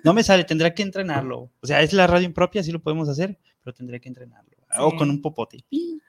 No 0.03 0.13
me 0.13 0.23
sale, 0.23 0.43
tendrá 0.43 0.73
que 0.73 0.83
entrenarlo. 0.83 1.53
O 1.61 1.67
sea, 1.67 1.81
es 1.81 1.93
la 1.93 2.05
radio 2.05 2.25
impropia, 2.25 2.61
sí 2.61 2.71
lo 2.73 2.81
podemos 2.81 3.07
hacer, 3.07 3.39
pero 3.63 3.73
tendré 3.73 4.01
que 4.01 4.09
entrenarlo. 4.09 4.51
O 4.77 4.95
con 4.95 5.09
un 5.09 5.21
popote. 5.21 5.63
Sí. 5.69 6.01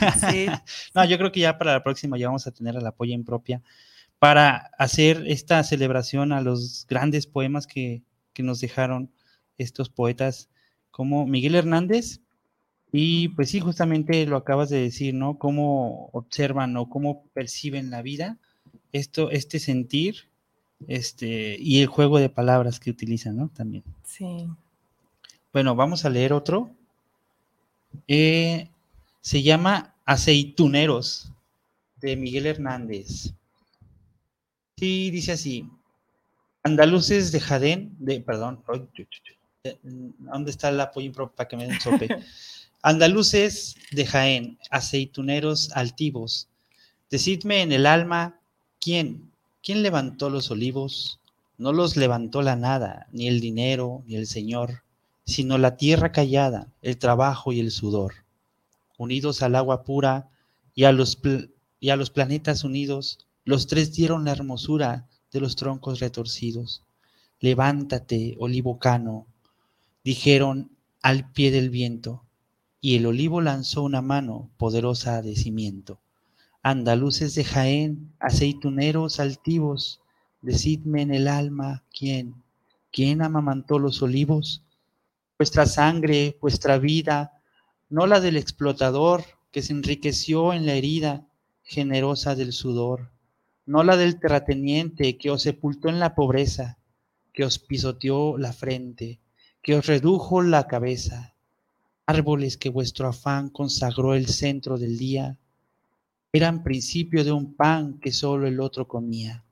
no, 0.94 1.04
yo 1.04 1.18
creo 1.18 1.32
que 1.32 1.40
ya 1.40 1.58
para 1.58 1.72
la 1.72 1.82
próxima 1.82 2.16
ya 2.16 2.28
vamos 2.28 2.46
a 2.46 2.52
tener 2.52 2.76
a 2.76 2.80
la 2.80 2.92
polla 2.92 3.14
impropia 3.14 3.62
para 4.18 4.70
hacer 4.78 5.24
esta 5.26 5.62
celebración 5.64 6.32
a 6.32 6.40
los 6.40 6.86
grandes 6.88 7.26
poemas 7.26 7.66
que, 7.66 8.04
que 8.32 8.42
nos 8.42 8.60
dejaron 8.60 9.12
estos 9.58 9.90
poetas 9.90 10.48
como 10.90 11.26
Miguel 11.26 11.54
Hernández, 11.54 12.20
y 12.92 13.28
pues 13.28 13.48
sí, 13.48 13.58
justamente 13.60 14.26
lo 14.26 14.36
acabas 14.36 14.68
de 14.68 14.82
decir, 14.82 15.14
¿no? 15.14 15.38
Cómo 15.38 16.10
observan 16.12 16.76
o 16.76 16.90
cómo 16.90 17.24
perciben 17.32 17.90
la 17.90 18.02
vida, 18.02 18.36
esto, 18.92 19.30
este 19.30 19.58
sentir, 19.58 20.28
este, 20.86 21.56
y 21.58 21.80
el 21.80 21.86
juego 21.86 22.18
de 22.18 22.28
palabras 22.28 22.78
que 22.78 22.90
utilizan, 22.90 23.38
¿no? 23.38 23.48
También. 23.48 23.82
Sí. 24.04 24.46
Bueno, 25.54 25.74
vamos 25.74 26.04
a 26.04 26.10
leer 26.10 26.34
otro. 26.34 26.70
Eh, 28.08 28.68
se 29.22 29.42
llama 29.42 29.94
Aceituneros, 30.04 31.32
de 31.96 32.16
Miguel 32.16 32.46
Hernández. 32.46 33.32
Sí, 34.76 35.10
dice 35.10 35.32
así. 35.32 35.66
Andaluces 36.62 37.32
de 37.32 37.40
Jadén, 37.40 37.96
de, 37.98 38.20
perdón, 38.20 38.62
¿dónde 40.18 40.50
está 40.50 40.68
el 40.68 40.80
apoyo 40.80 41.12
para 41.12 41.48
que 41.48 41.56
me 41.56 41.66
den 41.66 41.80
sope? 41.80 42.08
Andaluces 42.82 43.76
de 43.92 44.06
Jaén, 44.06 44.58
aceituneros 44.70 45.70
altivos, 45.72 46.48
decidme 47.10 47.62
en 47.62 47.72
el 47.72 47.86
alma 47.86 48.40
quién, 48.80 49.32
¿Quién 49.62 49.84
levantó 49.84 50.28
los 50.28 50.50
olivos? 50.50 51.20
No 51.56 51.72
los 51.72 51.96
levantó 51.96 52.42
la 52.42 52.56
nada, 52.56 53.06
ni 53.12 53.28
el 53.28 53.40
dinero, 53.40 54.02
ni 54.08 54.16
el 54.16 54.26
Señor, 54.26 54.82
sino 55.24 55.56
la 55.56 55.76
tierra 55.76 56.10
callada, 56.10 56.66
el 56.82 56.98
trabajo 56.98 57.52
y 57.52 57.60
el 57.60 57.70
sudor. 57.70 58.14
Unidos 58.98 59.40
al 59.42 59.54
agua 59.54 59.84
pura 59.84 60.28
y 60.74 60.82
a 60.82 60.90
los, 60.90 61.20
y 61.78 61.90
a 61.90 61.96
los 61.96 62.10
planetas 62.10 62.64
unidos, 62.64 63.20
los 63.44 63.68
tres 63.68 63.92
dieron 63.92 64.24
la 64.24 64.32
hermosura 64.32 65.06
de 65.30 65.38
los 65.38 65.54
troncos 65.54 66.00
retorcidos. 66.00 66.82
Levántate, 67.38 68.36
olivo 68.40 68.80
cano, 68.80 69.26
dijeron 70.02 70.72
al 71.02 71.30
pie 71.30 71.52
del 71.52 71.70
viento, 71.70 72.24
y 72.84 72.96
el 72.96 73.06
olivo 73.06 73.40
lanzó 73.40 73.84
una 73.84 74.02
mano 74.02 74.50
poderosa 74.56 75.22
de 75.22 75.36
cimiento. 75.36 76.00
Andaluces 76.64 77.36
de 77.36 77.44
Jaén, 77.44 78.12
aceituneros 78.18 79.20
altivos, 79.20 80.00
decidme 80.40 81.02
en 81.02 81.14
el 81.14 81.28
alma 81.28 81.84
quién, 81.96 82.42
quién 82.90 83.22
amamantó 83.22 83.78
los 83.78 84.02
olivos, 84.02 84.64
vuestra 85.38 85.64
sangre, 85.66 86.36
vuestra 86.40 86.78
vida, 86.78 87.40
no 87.88 88.08
la 88.08 88.18
del 88.18 88.36
explotador 88.36 89.22
que 89.52 89.62
se 89.62 89.72
enriqueció 89.72 90.52
en 90.52 90.66
la 90.66 90.74
herida 90.74 91.28
generosa 91.62 92.34
del 92.34 92.52
sudor, 92.52 93.12
no 93.64 93.84
la 93.84 93.96
del 93.96 94.18
terrateniente 94.18 95.18
que 95.18 95.30
os 95.30 95.42
sepultó 95.42 95.88
en 95.88 96.00
la 96.00 96.16
pobreza, 96.16 96.78
que 97.32 97.44
os 97.44 97.60
pisoteó 97.60 98.36
la 98.38 98.52
frente, 98.52 99.20
que 99.62 99.76
os 99.76 99.86
redujo 99.86 100.42
la 100.42 100.66
cabeza, 100.66 101.31
árboles 102.06 102.56
que 102.56 102.68
vuestro 102.68 103.08
afán 103.08 103.48
consagró 103.48 104.14
el 104.14 104.26
centro 104.26 104.78
del 104.78 104.98
día, 104.98 105.38
eran 106.32 106.62
principio 106.62 107.24
de 107.24 107.32
un 107.32 107.54
pan 107.54 107.98
que 108.00 108.12
solo 108.12 108.46
el 108.46 108.60
otro 108.60 108.88
comía. 108.88 109.44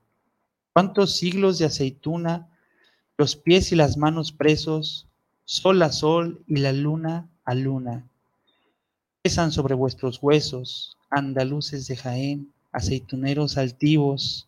¿Cuántos 0.73 1.15
siglos 1.15 1.59
de 1.59 1.65
aceituna, 1.65 2.49
los 3.17 3.35
pies 3.35 3.71
y 3.71 3.75
las 3.75 3.97
manos 3.97 4.31
presos, 4.31 5.07
sol 5.45 5.81
a 5.83 5.91
sol 5.91 6.43
y 6.47 6.57
la 6.57 6.73
luna 6.73 7.29
a 7.45 7.53
luna? 7.53 8.07
Pesan 9.21 9.51
sobre 9.51 9.75
vuestros 9.75 10.19
huesos, 10.21 10.97
andaluces 11.09 11.87
de 11.87 11.95
Jaén, 11.95 12.51
aceituneros 12.71 13.57
altivos. 13.57 14.47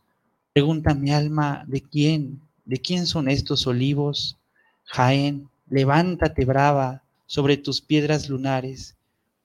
Pregunta 0.54 0.96
mi 0.96 1.12
alma, 1.12 1.66
¿de 1.68 1.82
quién? 1.82 2.42
¿De 2.66 2.80
quién 2.80 3.06
son 3.06 3.30
estos 3.30 3.68
olivos? 3.68 4.38
Jaén, 4.86 5.50
levántate 5.70 6.46
brava 6.46 7.04
sobre 7.26 7.58
tus 7.58 7.82
piedras 7.82 8.30
lunares 8.30 8.96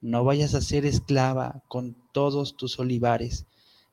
no 0.01 0.23
vayas 0.23 0.55
a 0.55 0.61
ser 0.61 0.85
esclava 0.85 1.61
con 1.67 1.95
todos 2.13 2.55
tus 2.55 2.79
olivares. 2.79 3.45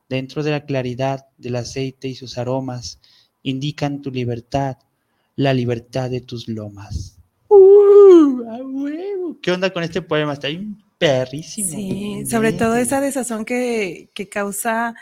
Dentro 0.09 0.43
de 0.43 0.53
la 0.53 0.65
claridad 0.65 1.27
del 1.37 1.57
aceite 1.57 2.09
y 2.09 2.15
sus 2.15 2.39
aromas 2.39 3.01
indican 3.43 4.03
tu 4.03 4.11
libertad, 4.11 4.77
la 5.35 5.53
libertad 5.53 6.11
de 6.11 6.21
tus 6.21 6.49
lomas. 6.49 7.19
¡Uh! 7.49 9.37
¿Qué 9.43 9.51
onda 9.51 9.71
con 9.71 9.83
este 9.83 10.03
poema? 10.03 10.35
Está 10.35 10.47
ahí 10.47 10.67
perrísimo. 10.99 11.69
Sí, 11.69 12.27
sobre 12.27 12.53
todo 12.53 12.77
esa 12.77 13.01
desazón 13.01 13.45
que, 13.45 14.11
que 14.15 14.29
causa 14.29 14.95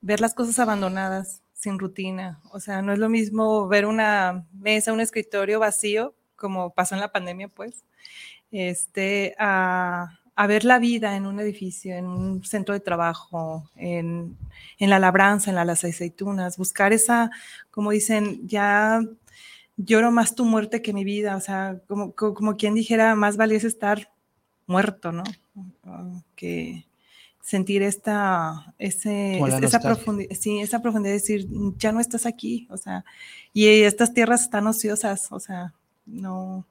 ver 0.00 0.20
las 0.20 0.34
cosas 0.34 0.58
abandonadas, 0.58 1.42
sin 1.54 1.78
rutina. 1.78 2.40
O 2.52 2.60
sea, 2.60 2.82
no 2.82 2.92
es 2.92 2.98
lo 2.98 3.08
mismo 3.08 3.68
ver 3.68 3.86
una 3.86 4.46
mesa, 4.52 4.92
un 4.92 5.00
escritorio 5.00 5.60
vacío, 5.60 6.14
como 6.36 6.72
pasó 6.72 6.94
en 6.94 7.02
la 7.02 7.12
pandemia, 7.12 7.48
pues, 7.48 7.84
este, 8.50 9.34
a, 9.38 10.20
a 10.40 10.46
ver 10.46 10.64
la 10.64 10.78
vida 10.78 11.16
en 11.16 11.26
un 11.26 11.38
edificio, 11.38 11.94
en 11.94 12.06
un 12.06 12.42
centro 12.44 12.72
de 12.72 12.80
trabajo, 12.80 13.70
en, 13.76 14.38
la 14.78 14.98
labranza, 14.98 15.50
en 15.50 15.56
las 15.56 15.84
aceitunas, 15.84 16.56
buscar 16.56 16.94
esa, 16.94 17.30
como 17.70 17.90
dicen, 17.90 18.48
ya 18.48 19.02
lloro 19.76 20.10
más 20.10 20.34
tu 20.34 20.46
muerte 20.46 20.80
que 20.80 20.94
mi 20.94 21.04
vida, 21.04 21.36
o 21.36 21.40
sea, 21.40 21.82
como, 21.86 22.14
como, 22.14 22.56
quien 22.56 22.72
dijera, 22.72 23.14
más 23.16 23.36
valiese 23.36 23.66
estar 23.66 24.10
muerto, 24.66 25.12
¿no? 25.12 25.24
Que 26.34 26.86
sentir 27.42 27.82
esta, 27.82 28.74
ese, 28.78 29.38
esa, 29.62 29.80
profundidad, 29.80 30.34
sí, 30.40 30.60
esa 30.60 30.80
profundidad 30.80 31.12
de 31.12 31.20
decir, 31.20 31.48
ya 31.76 31.92
no 31.92 32.00
estás 32.00 32.24
aquí, 32.24 32.66
o 32.70 32.78
sea, 32.78 33.04
y 33.52 33.66
estas 33.66 34.14
tierras 34.14 34.40
están 34.40 34.66
ociosas, 34.66 35.30
o 35.32 35.38
sea, 35.38 35.74
no, 36.06 36.64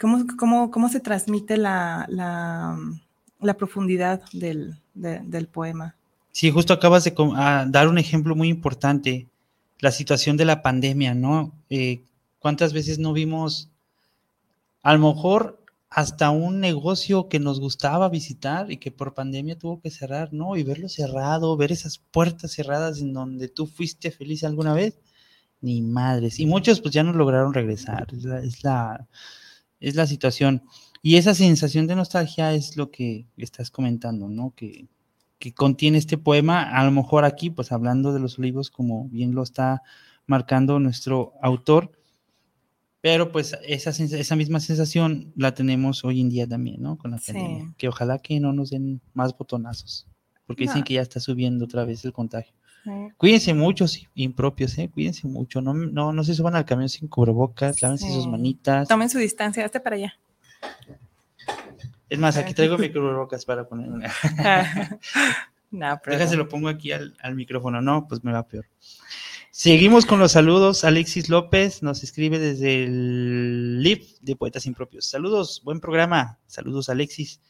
¿Cómo, 0.00 0.24
cómo, 0.38 0.70
cómo 0.70 0.88
se 0.88 1.00
transmite 1.00 1.56
la, 1.56 2.06
la, 2.08 3.54
profundidad 3.54 4.22
del, 4.32 4.78
del, 4.94 5.48
poema? 5.48 5.96
Sí, 6.30 6.50
justo 6.50 6.72
acabas 6.72 7.02
de 7.02 7.14
ah, 7.34 7.66
dar 7.68 7.88
un 7.88 7.98
ejemplo 7.98 8.36
muy 8.36 8.48
importante, 8.48 9.26
la 9.80 9.90
situación 9.90 10.36
de 10.36 10.44
la 10.44 10.62
pandemia, 10.62 11.14
¿no? 11.14 11.52
Eh, 11.68 12.02
¿Cuántas 12.38 12.72
veces 12.72 13.00
no 13.00 13.12
vimos, 13.12 13.70
a 14.82 14.92
lo 14.94 15.14
mejor 15.14 15.58
hasta 15.90 16.30
un 16.30 16.60
negocio 16.60 17.28
que 17.28 17.40
nos 17.40 17.58
gustaba 17.58 18.08
visitar 18.08 18.70
y 18.70 18.76
que 18.76 18.92
por 18.92 19.14
pandemia 19.14 19.58
tuvo 19.58 19.80
que 19.80 19.90
cerrar, 19.90 20.32
¿no? 20.32 20.56
Y 20.56 20.62
verlo 20.62 20.88
cerrado, 20.88 21.56
ver 21.56 21.72
esas 21.72 21.98
puertas 21.98 22.52
cerradas 22.52 23.00
en 23.00 23.12
donde 23.12 23.48
tú 23.48 23.66
fuiste 23.66 24.12
feliz 24.12 24.44
alguna 24.44 24.74
vez, 24.74 24.98
ni 25.60 25.82
madres. 25.82 26.38
Y 26.38 26.46
muchos 26.46 26.80
pues 26.80 26.94
ya 26.94 27.02
no 27.02 27.12
lograron 27.12 27.52
regresar. 27.52 28.06
es 28.12 28.24
la 28.24 28.38
es 28.40 28.62
la 28.62 29.08
situación. 30.06 30.62
Y 31.02 31.16
esa 31.16 31.34
sensación 31.34 31.86
de 31.86 31.96
nostalgia 31.96 32.52
es 32.54 32.76
lo 32.76 32.90
que 32.90 33.26
estás 33.36 33.70
comentando, 33.70 34.28
¿no? 34.28 34.52
Que, 34.54 34.88
contiene 35.54 35.98
este 35.98 36.18
poema, 36.18 36.62
a 36.62 36.84
lo 36.84 36.90
mejor 36.90 37.24
aquí, 37.24 37.48
pues 37.48 37.70
hablando 37.70 38.12
de 38.12 38.18
los 38.18 38.38
olivos, 38.40 38.70
como 38.70 39.08
bien 39.08 39.36
lo 39.36 39.44
está 39.44 39.82
marcando 40.26 40.80
nuestro 40.80 41.34
autor, 41.40 41.92
pero 43.00 43.30
pues 43.30 43.56
esa, 43.64 43.90
esa 43.90 44.36
misma 44.36 44.58
sensación 44.58 45.32
la 45.36 45.54
tenemos 45.54 46.04
hoy 46.04 46.20
en 46.20 46.28
día 46.28 46.48
también, 46.48 46.82
¿no? 46.82 46.98
Con 46.98 47.12
la 47.12 47.18
pandemia, 47.18 47.72
que 47.78 47.86
ojalá 47.86 48.18
que 48.18 48.40
no 48.40 48.52
nos 48.52 48.70
den 48.70 49.00
más 49.14 49.38
botonazos, 49.38 50.08
porque 50.44 50.64
dicen 50.64 50.82
que 50.82 50.94
ya 50.94 51.02
está 51.02 51.20
subiendo 51.20 51.66
otra 51.66 51.84
vez 51.84 52.04
el 52.04 52.12
contagio. 52.12 52.57
Cuídense 53.16 53.54
mucho, 53.54 53.86
impropios, 54.14 54.76
¿eh? 54.78 54.90
Cuídense 54.92 55.26
mucho. 55.26 55.60
No, 55.60 55.74
no, 55.74 56.12
no 56.12 56.24
se 56.24 56.34
suban 56.34 56.56
al 56.56 56.64
camión 56.64 56.88
sin 56.88 57.08
cubrebocas, 57.08 57.82
lávense 57.82 58.12
sus 58.12 58.26
manitas. 58.26 58.88
Tomen 58.88 59.10
su 59.10 59.18
distancia, 59.18 59.64
hazte 59.64 59.80
para 59.80 59.96
allá. 59.96 60.18
Es 62.08 62.18
más, 62.18 62.36
aquí 62.36 62.54
traigo 62.54 62.78
mi 62.78 62.90
cubrebocas 62.90 63.44
para 63.44 63.68
poner 63.68 63.90
una. 63.90 64.10
no, 65.70 66.00
pero... 66.04 66.16
Déjase, 66.16 66.36
lo 66.36 66.48
pongo 66.48 66.68
aquí 66.68 66.92
al, 66.92 67.14
micrófono. 67.34 67.82
No, 67.82 68.08
pues 68.08 68.24
me 68.24 68.32
va 68.32 68.46
peor. 68.46 68.66
Seguimos 69.50 70.06
con 70.06 70.18
los 70.18 70.32
saludos. 70.32 70.84
Alexis 70.84 71.28
López 71.28 71.82
nos 71.82 72.02
escribe 72.02 72.38
desde 72.38 72.84
el 72.84 73.82
live 73.82 74.06
de 74.20 74.36
Poetas 74.36 74.66
Impropios. 74.66 75.06
Saludos, 75.06 75.60
buen 75.64 75.80
programa. 75.80 76.38
Saludos, 76.46 76.88
Alexis. 76.88 77.40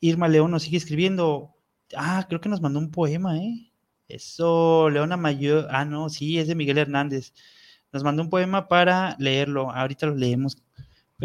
Irma 0.00 0.26
León 0.28 0.50
nos 0.50 0.64
sigue 0.64 0.76
escribiendo. 0.76 1.54
Ah, 1.96 2.24
creo 2.28 2.40
que 2.40 2.48
nos 2.48 2.60
mandó 2.60 2.80
un 2.80 2.90
poema, 2.90 3.38
¿eh? 3.38 3.70
Eso, 4.08 4.90
Leona 4.90 5.16
Mayor, 5.16 5.68
ah, 5.70 5.84
no, 5.84 6.08
sí, 6.08 6.38
es 6.38 6.48
de 6.48 6.54
Miguel 6.54 6.78
Hernández. 6.78 7.32
Nos 7.92 8.04
mandó 8.04 8.22
un 8.22 8.30
poema 8.30 8.68
para 8.68 9.16
leerlo. 9.18 9.70
Ahorita 9.70 10.06
lo 10.06 10.14
leemos. 10.14 10.56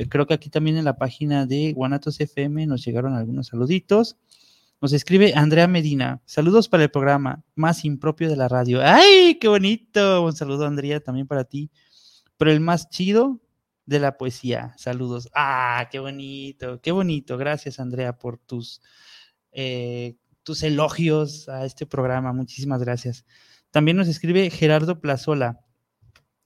Creo 0.10 0.28
que 0.28 0.36
aquí 0.36 0.50
también 0.50 0.78
en 0.78 0.86
la 0.86 0.98
página 0.98 1.46
de 1.46 1.74
Guanatos 1.74 2.20
FM 2.20 2.68
nos 2.68 2.86
llegaron 2.86 3.16
algunos 3.16 3.48
saluditos. 3.48 4.18
Nos 4.82 4.94
escribe 4.94 5.34
Andrea 5.36 5.68
Medina. 5.68 6.22
Saludos 6.26 6.70
para 6.70 6.84
el 6.84 6.92
programa 6.92 7.44
más 7.56 7.84
impropio 7.84 8.30
de 8.30 8.38
la 8.38 8.48
radio. 8.48 8.80
¡Ay, 8.82 9.38
qué 9.42 9.48
bonito! 9.50 10.24
Un 10.24 10.34
saludo, 10.34 10.66
Andrea, 10.66 11.02
también 11.02 11.28
para 11.28 11.44
ti. 11.44 11.70
Pero 12.38 12.52
el 12.52 12.62
más 12.62 12.90
chido 12.90 13.42
de 13.86 14.00
la 14.00 14.18
poesía. 14.18 14.74
Saludos. 14.78 15.28
¡Ah, 15.34 15.90
qué 15.92 16.00
bonito! 16.00 16.80
¡Qué 16.82 16.92
bonito! 16.92 17.38
Gracias, 17.38 17.80
Andrea, 17.80 18.18
por 18.18 18.38
tus 18.38 18.82
eh, 19.52 20.16
tus 20.50 20.64
elogios 20.64 21.48
a 21.48 21.64
este 21.64 21.86
programa. 21.86 22.34
Muchísimas 22.34 22.82
gracias. 22.82 23.24
También 23.70 23.98
nos 23.98 24.08
escribe 24.08 24.50
Gerardo 24.50 25.00
Plazola. 25.00 25.60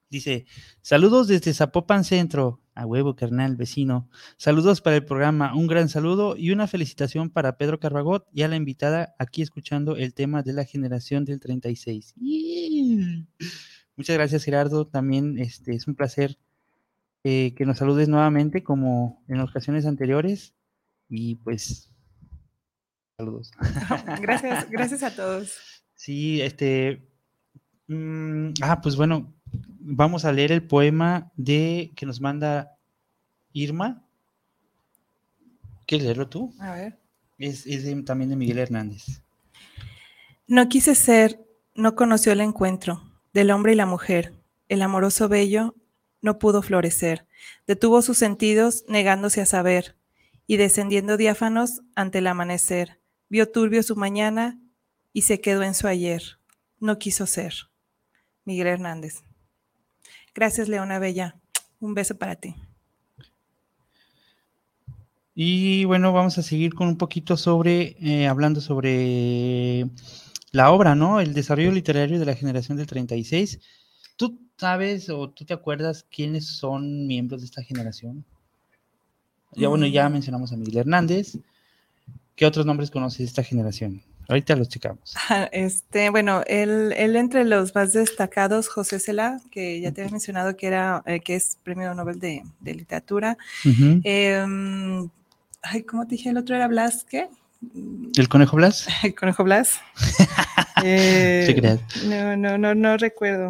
Dice, 0.09 0.45
saludos 0.81 1.29
desde 1.29 1.53
Zapopan 1.53 2.03
Centro, 2.03 2.61
a 2.75 2.85
huevo, 2.85 3.15
carnal, 3.15 3.55
vecino. 3.55 4.09
Saludos 4.35 4.81
para 4.81 4.97
el 4.97 5.05
programa, 5.05 5.55
un 5.55 5.67
gran 5.67 5.87
saludo 5.87 6.35
y 6.35 6.51
una 6.51 6.67
felicitación 6.67 7.29
para 7.29 7.55
Pedro 7.55 7.79
Carbagot 7.79 8.27
y 8.33 8.41
a 8.41 8.49
la 8.49 8.57
invitada 8.57 9.15
aquí 9.19 9.41
escuchando 9.41 9.95
el 9.95 10.13
tema 10.13 10.43
de 10.43 10.51
la 10.51 10.65
generación 10.65 11.23
del 11.23 11.39
36. 11.39 12.15
Muchas 13.95 14.17
gracias, 14.17 14.43
Gerardo. 14.43 14.85
También 14.85 15.39
este, 15.39 15.75
es 15.75 15.87
un 15.87 15.95
placer 15.95 16.37
eh, 17.23 17.53
que 17.55 17.65
nos 17.65 17.77
saludes 17.77 18.09
nuevamente 18.09 18.63
como 18.63 19.23
en 19.29 19.39
ocasiones 19.39 19.85
anteriores. 19.85 20.53
Y 21.07 21.35
pues 21.35 21.92
Saludos. 23.17 23.51
Gracias, 24.21 24.69
gracias 24.69 25.03
a 25.03 25.15
todos. 25.15 25.83
Sí, 25.95 26.41
este. 26.41 27.07
Mm, 27.87 28.53
ah, 28.61 28.81
pues 28.81 28.95
bueno, 28.95 29.33
vamos 29.79 30.25
a 30.25 30.31
leer 30.31 30.51
el 30.51 30.65
poema 30.65 31.31
de 31.35 31.93
que 31.95 32.05
nos 32.05 32.19
manda 32.21 32.77
Irma. 33.51 34.03
¿Quieres 35.85 36.05
leerlo 36.05 36.27
tú? 36.27 36.53
A 36.59 36.73
ver. 36.73 36.99
Es, 37.37 37.65
también 38.05 38.29
de 38.29 38.35
Miguel 38.35 38.59
Hernández. 38.59 39.21
No 40.47 40.67
quise 40.69 40.95
ser 40.95 41.39
no 41.75 41.95
conoció 41.95 42.31
el 42.31 42.41
encuentro 42.41 43.03
del 43.33 43.51
hombre 43.51 43.73
y 43.73 43.75
la 43.75 43.85
mujer. 43.85 44.33
El 44.69 44.81
amoroso 44.81 45.27
bello 45.27 45.75
no 46.21 46.39
pudo 46.39 46.61
florecer. 46.61 47.27
Detuvo 47.67 48.01
sus 48.01 48.17
sentidos 48.17 48.85
negándose 48.87 49.41
a 49.41 49.45
saber 49.45 49.97
y 50.45 50.57
descendiendo 50.57 51.17
diáfanos 51.17 51.81
ante 51.95 52.19
el 52.19 52.27
amanecer. 52.27 52.99
Vio 53.33 53.49
turbio 53.49 53.81
su 53.81 53.95
mañana 53.95 54.59
y 55.11 55.23
se 55.23 55.41
quedó 55.41 55.63
en 55.63 55.73
su 55.73 55.87
ayer. 55.87 56.21
No 56.79 56.99
quiso 56.99 57.25
ser. 57.25 57.55
Miguel 58.45 58.67
Hernández. 58.67 59.23
Gracias, 60.35 60.69
Leona 60.69 60.99
Bella. 60.99 61.41
Un 61.79 61.95
beso 61.95 62.15
para 62.15 62.35
ti. 62.35 62.53
Y 65.33 65.83
bueno, 65.85 66.13
vamos 66.13 66.37
a 66.37 66.43
seguir 66.43 66.75
con 66.75 66.87
un 66.87 66.95
poquito 66.99 67.35
sobre, 67.35 67.97
eh, 68.01 68.27
hablando 68.27 68.61
sobre 68.61 69.89
la 70.51 70.69
obra, 70.71 70.93
¿no? 70.93 71.19
El 71.19 71.33
desarrollo 71.33 71.71
literario 71.71 72.19
de 72.19 72.25
la 72.25 72.35
generación 72.35 72.77
del 72.77 72.85
36. 72.85 73.59
¿Tú 74.15 74.39
sabes 74.57 75.09
o 75.09 75.31
tú 75.31 75.43
te 75.43 75.55
acuerdas 75.55 76.05
quiénes 76.11 76.45
son 76.45 77.07
miembros 77.07 77.41
de 77.41 77.45
esta 77.45 77.63
generación? 77.63 78.23
Ya 79.53 79.69
bueno, 79.69 79.87
ya 79.87 80.07
Mm. 80.07 80.13
mencionamos 80.13 80.53
a 80.53 80.55
Miguel 80.55 80.77
Hernández. 80.77 81.39
¿Qué 82.35 82.45
otros 82.45 82.65
nombres 82.65 82.89
conoces 82.91 83.19
de 83.19 83.25
esta 83.25 83.43
generación? 83.43 84.01
Ahorita 84.27 84.55
los 84.55 84.69
checamos. 84.69 85.13
Ah, 85.29 85.49
Este, 85.51 86.09
bueno, 86.09 86.41
él, 86.47 86.93
él 86.97 87.15
entre 87.15 87.43
los 87.45 87.75
más 87.75 87.93
destacados, 87.93 88.67
José 88.69 88.99
Cela, 88.99 89.39
que 89.51 89.79
ya 89.81 89.91
te 89.91 90.01
había 90.01 90.11
mencionado 90.11 90.55
que 90.55 90.67
era, 90.67 91.03
eh, 91.05 91.19
que 91.19 91.35
es 91.35 91.57
premio 91.63 91.93
Nobel 91.93 92.19
de, 92.19 92.43
de 92.61 92.73
literatura. 92.73 93.37
Em, 94.03 95.09
ay, 95.61 95.83
¿cómo 95.83 96.07
te 96.07 96.15
dije? 96.15 96.29
El 96.29 96.37
otro 96.37 96.55
era 96.55 96.67
Blas, 96.67 97.05
¿qué? 97.09 97.27
¿El 98.15 98.27
Conejo 98.29 98.55
Blas? 98.57 98.87
El 99.03 99.15
Conejo 99.15 99.43
Blas. 99.43 99.79
Eh, 100.85 101.79
no, 102.07 102.35
no, 102.35 102.57
no, 102.57 102.75
no 102.75 102.97
recuerdo. 102.97 103.47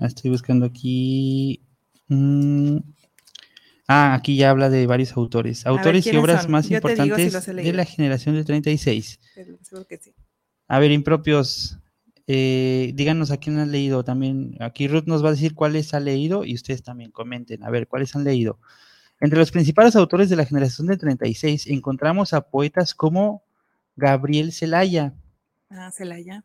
Ah, 0.00 0.06
Estoy 0.06 0.30
buscando 0.30 0.66
aquí. 0.66 1.60
mm, 2.06 2.76
Ah, 3.86 4.14
aquí 4.14 4.36
ya 4.36 4.50
habla 4.50 4.70
de 4.70 4.86
varios 4.86 5.16
autores. 5.16 5.66
Autores 5.66 6.06
y 6.06 6.10
¿quiénes 6.10 6.22
obras 6.24 6.42
son? 6.42 6.52
más 6.52 6.64
Yo 6.64 6.68
si 6.68 6.74
importantes 6.76 7.46
de 7.46 7.72
la 7.72 7.84
generación 7.84 8.34
del 8.34 8.44
36. 8.44 9.20
Pero 9.34 9.58
Seguro 9.62 9.86
que 9.86 9.98
sí. 9.98 10.14
A 10.68 10.78
ver, 10.78 10.90
impropios, 10.90 11.78
eh, 12.26 12.92
díganos 12.94 13.30
a 13.30 13.36
quién 13.36 13.58
han 13.58 13.70
leído 13.70 14.02
también. 14.02 14.56
Aquí 14.60 14.88
Ruth 14.88 15.04
nos 15.06 15.22
va 15.22 15.28
a 15.28 15.32
decir 15.32 15.54
cuáles 15.54 15.92
ha 15.92 16.00
leído 16.00 16.44
y 16.44 16.54
ustedes 16.54 16.82
también 16.82 17.10
comenten. 17.10 17.62
A 17.62 17.70
ver, 17.70 17.86
cuáles 17.86 18.16
han 18.16 18.24
leído. 18.24 18.58
Entre 19.20 19.38
los 19.38 19.50
principales 19.52 19.94
autores 19.96 20.30
de 20.30 20.36
la 20.36 20.46
generación 20.46 20.86
del 20.86 20.98
36 20.98 21.66
encontramos 21.66 22.32
a 22.32 22.48
poetas 22.48 22.94
como 22.94 23.44
Gabriel 23.96 24.52
Celaya, 24.52 25.14
Ah, 25.70 25.90
Celaya. 25.90 26.44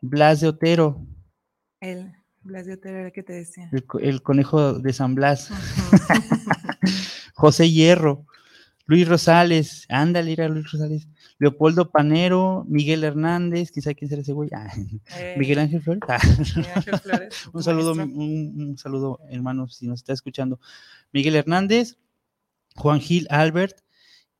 Blas 0.00 0.40
de 0.40 0.48
Otero, 0.48 1.04
El 1.80 2.12
Blas 2.42 2.66
de 2.66 2.74
Otero 2.74 2.96
era 2.98 3.06
el 3.08 3.12
que 3.12 3.22
te 3.22 3.32
decía. 3.34 3.68
el, 3.72 3.84
co- 3.84 3.98
el 3.98 4.22
conejo 4.22 4.74
de 4.74 4.92
San 4.92 5.14
Blas. 5.14 5.50
José 7.34 7.70
Hierro, 7.70 8.26
Luis 8.86 9.06
Rosales, 9.06 9.84
ándale, 9.88 10.32
era 10.32 10.48
Luis 10.48 10.70
Rosales, 10.72 11.08
Leopoldo 11.38 11.90
Panero, 11.90 12.64
Miguel 12.68 13.04
Hernández, 13.04 13.70
quizá 13.70 13.94
quién 13.94 14.08
será 14.08 14.22
ese 14.22 14.32
güey, 14.32 14.50
Ah, 14.52 14.72
Eh, 15.18 15.34
Miguel 15.38 15.58
Ángel 15.60 15.82
Flores. 15.82 16.02
Ah. 16.08 16.18
Miguel 16.56 16.72
Ángel 16.74 16.98
Flores, 16.98 17.34
Un 17.52 17.62
saludo, 17.62 17.92
un, 17.92 18.02
un 18.60 18.78
saludo, 18.78 19.20
hermano, 19.30 19.68
si 19.68 19.86
nos 19.86 20.00
está 20.00 20.12
escuchando. 20.12 20.58
Miguel 21.12 21.36
Hernández, 21.36 21.96
Juan 22.76 23.00
Gil 23.00 23.26
Albert, 23.30 23.78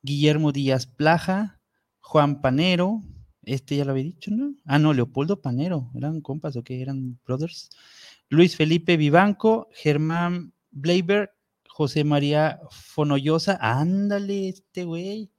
Guillermo 0.03 0.53
Díaz 0.53 0.87
Plaja, 0.87 1.61
Juan 2.01 2.41
Panero, 2.41 3.03
este 3.43 3.77
ya 3.77 3.85
lo 3.85 3.93
había 3.93 4.05
dicho, 4.05 4.31
¿no? 4.31 4.55
Ah, 4.65 4.79
no, 4.79 4.93
Leopoldo 4.93 5.41
Panero, 5.41 5.91
eran 5.95 6.21
compas 6.21 6.57
o 6.57 6.63
qué, 6.63 6.83
eran 6.83 7.19
brothers. 7.25 7.71
Luis 8.29 8.57
Felipe 8.57 8.97
Vivanco, 8.97 9.69
Germán 9.73 10.53
Bleiber, 10.71 11.33
José 11.69 12.05
María 12.05 12.61
Fonollosa, 12.71 13.59
ándale, 13.61 14.49
este 14.49 14.85
güey. 14.85 15.31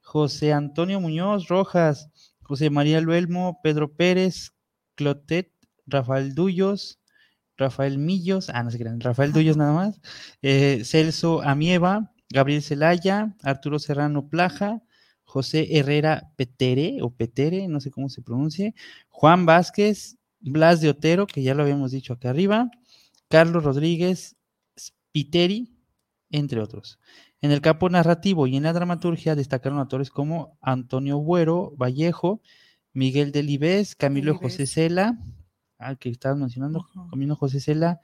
José 0.00 0.54
Antonio 0.54 1.00
Muñoz 1.00 1.48
Rojas, 1.48 2.10
José 2.42 2.70
María 2.70 3.00
Luelmo, 3.02 3.60
Pedro 3.62 3.92
Pérez, 3.94 4.54
Clotet, 4.94 5.52
Rafael 5.86 6.34
Duyos, 6.34 6.98
Rafael 7.58 7.98
Millos, 7.98 8.48
ah, 8.50 8.62
no 8.62 8.70
sé 8.70 8.78
qué 8.78 8.84
eran, 8.84 9.00
Rafael 9.00 9.32
Duyos 9.32 9.56
nada 9.58 9.72
más, 9.72 10.00
eh, 10.40 10.82
Celso 10.84 11.42
Amieva, 11.42 12.14
Gabriel 12.30 12.62
Celaya, 12.62 13.36
Arturo 13.42 13.78
Serrano 13.78 14.28
Plaja, 14.28 14.82
José 15.28 15.76
Herrera 15.76 16.32
Petere, 16.36 17.02
o 17.02 17.10
Petere, 17.10 17.68
no 17.68 17.80
sé 17.80 17.90
cómo 17.90 18.08
se 18.08 18.22
pronuncie, 18.22 18.74
Juan 19.10 19.44
Vázquez, 19.44 20.16
Blas 20.40 20.80
de 20.80 20.88
Otero, 20.88 21.26
que 21.26 21.42
ya 21.42 21.54
lo 21.54 21.62
habíamos 21.62 21.90
dicho 21.90 22.14
acá 22.14 22.30
arriba, 22.30 22.70
Carlos 23.28 23.62
Rodríguez, 23.62 24.36
Spiteri, 24.78 25.76
entre 26.30 26.62
otros. 26.62 26.98
En 27.42 27.52
el 27.52 27.60
campo 27.60 27.90
narrativo 27.90 28.46
y 28.46 28.56
en 28.56 28.62
la 28.62 28.72
dramaturgia 28.72 29.34
destacaron 29.34 29.78
autores 29.78 30.08
como 30.08 30.56
Antonio 30.62 31.18
Buero, 31.18 31.74
Vallejo, 31.76 32.40
Miguel 32.94 33.30
Delibes, 33.30 33.96
Camilo 33.96 34.34
José. 34.34 34.66
Cela, 34.66 35.18
al 35.76 35.98
que 35.98 36.08
estabas 36.08 36.38
mencionando. 36.38 36.88
Camilo 37.10 37.36
José 37.36 37.60
Cela, 37.60 38.00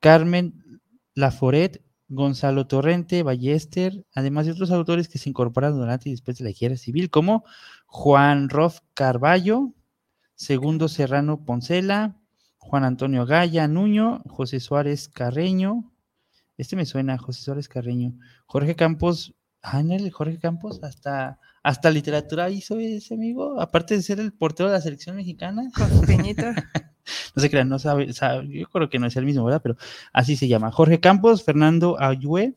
Carmen 0.00 0.80
Laforet, 1.14 1.84
Gonzalo 2.08 2.66
Torrente, 2.66 3.22
Ballester, 3.22 4.04
además 4.14 4.46
de 4.46 4.52
otros 4.52 4.70
autores 4.70 5.08
que 5.08 5.18
se 5.18 5.30
incorporaron 5.30 5.78
durante 5.78 6.08
y 6.08 6.12
después 6.12 6.38
de 6.38 6.44
la 6.44 6.52
guerra 6.52 6.76
civil, 6.76 7.10
como 7.10 7.44
Juan 7.86 8.48
Rof 8.48 8.80
Carballo, 8.94 9.72
Segundo 10.34 10.88
Serrano 10.88 11.44
Poncela, 11.44 12.20
Juan 12.58 12.84
Antonio 12.84 13.24
Gaya 13.24 13.68
Nuño, 13.68 14.22
José 14.28 14.60
Suárez 14.60 15.08
Carreño, 15.08 15.92
este 16.56 16.76
me 16.76 16.86
suena, 16.86 17.18
José 17.18 17.42
Suárez 17.42 17.68
Carreño, 17.68 18.18
Jorge 18.46 18.76
Campos, 18.76 19.34
ah, 19.62 19.80
en 19.80 19.90
el 19.90 20.10
Jorge 20.10 20.38
Campos, 20.38 20.82
hasta, 20.82 21.40
hasta 21.62 21.90
literatura 21.90 22.50
hizo 22.50 22.78
ese 22.78 23.14
amigo, 23.14 23.60
aparte 23.60 23.96
de 23.96 24.02
ser 24.02 24.20
el 24.20 24.32
portero 24.32 24.68
de 24.68 24.76
la 24.76 24.80
selección 24.80 25.16
mexicana, 25.16 25.70
Con 25.74 25.88
su 25.88 26.00
peñito. 26.02 26.42
no 27.34 27.42
se 27.42 27.50
crean, 27.50 27.68
no 27.68 27.78
sabe, 27.78 28.12
yo 28.48 28.68
creo 28.68 28.88
que 28.90 28.98
no 28.98 29.06
es 29.06 29.16
el 29.16 29.24
mismo, 29.24 29.44
¿verdad? 29.44 29.60
Pero 29.62 29.76
así 30.12 30.36
se 30.36 30.48
llama. 30.48 30.70
Jorge 30.70 31.00
Campos, 31.00 31.44
Fernando 31.44 32.00
Ayue 32.00 32.54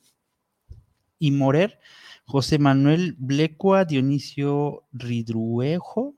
y 1.20 1.32
Morer, 1.32 1.80
José 2.26 2.60
Manuel 2.60 3.16
Blecua, 3.18 3.86
Dionisio 3.86 4.84
Ridruejo, 4.92 6.16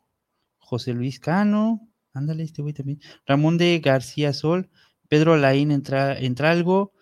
José 0.57 0.93
Luis 0.93 1.19
Cano, 1.19 1.88
ándale, 2.13 2.43
este 2.43 2.61
güey 2.61 2.73
también, 2.73 2.99
Ramón 3.25 3.57
de 3.57 3.80
García 3.80 4.34
Sol, 4.34 4.69
Pedro 5.07 5.38
Laín 5.38 5.71
Entra, 5.71 6.17
Entralgo, 6.19 6.93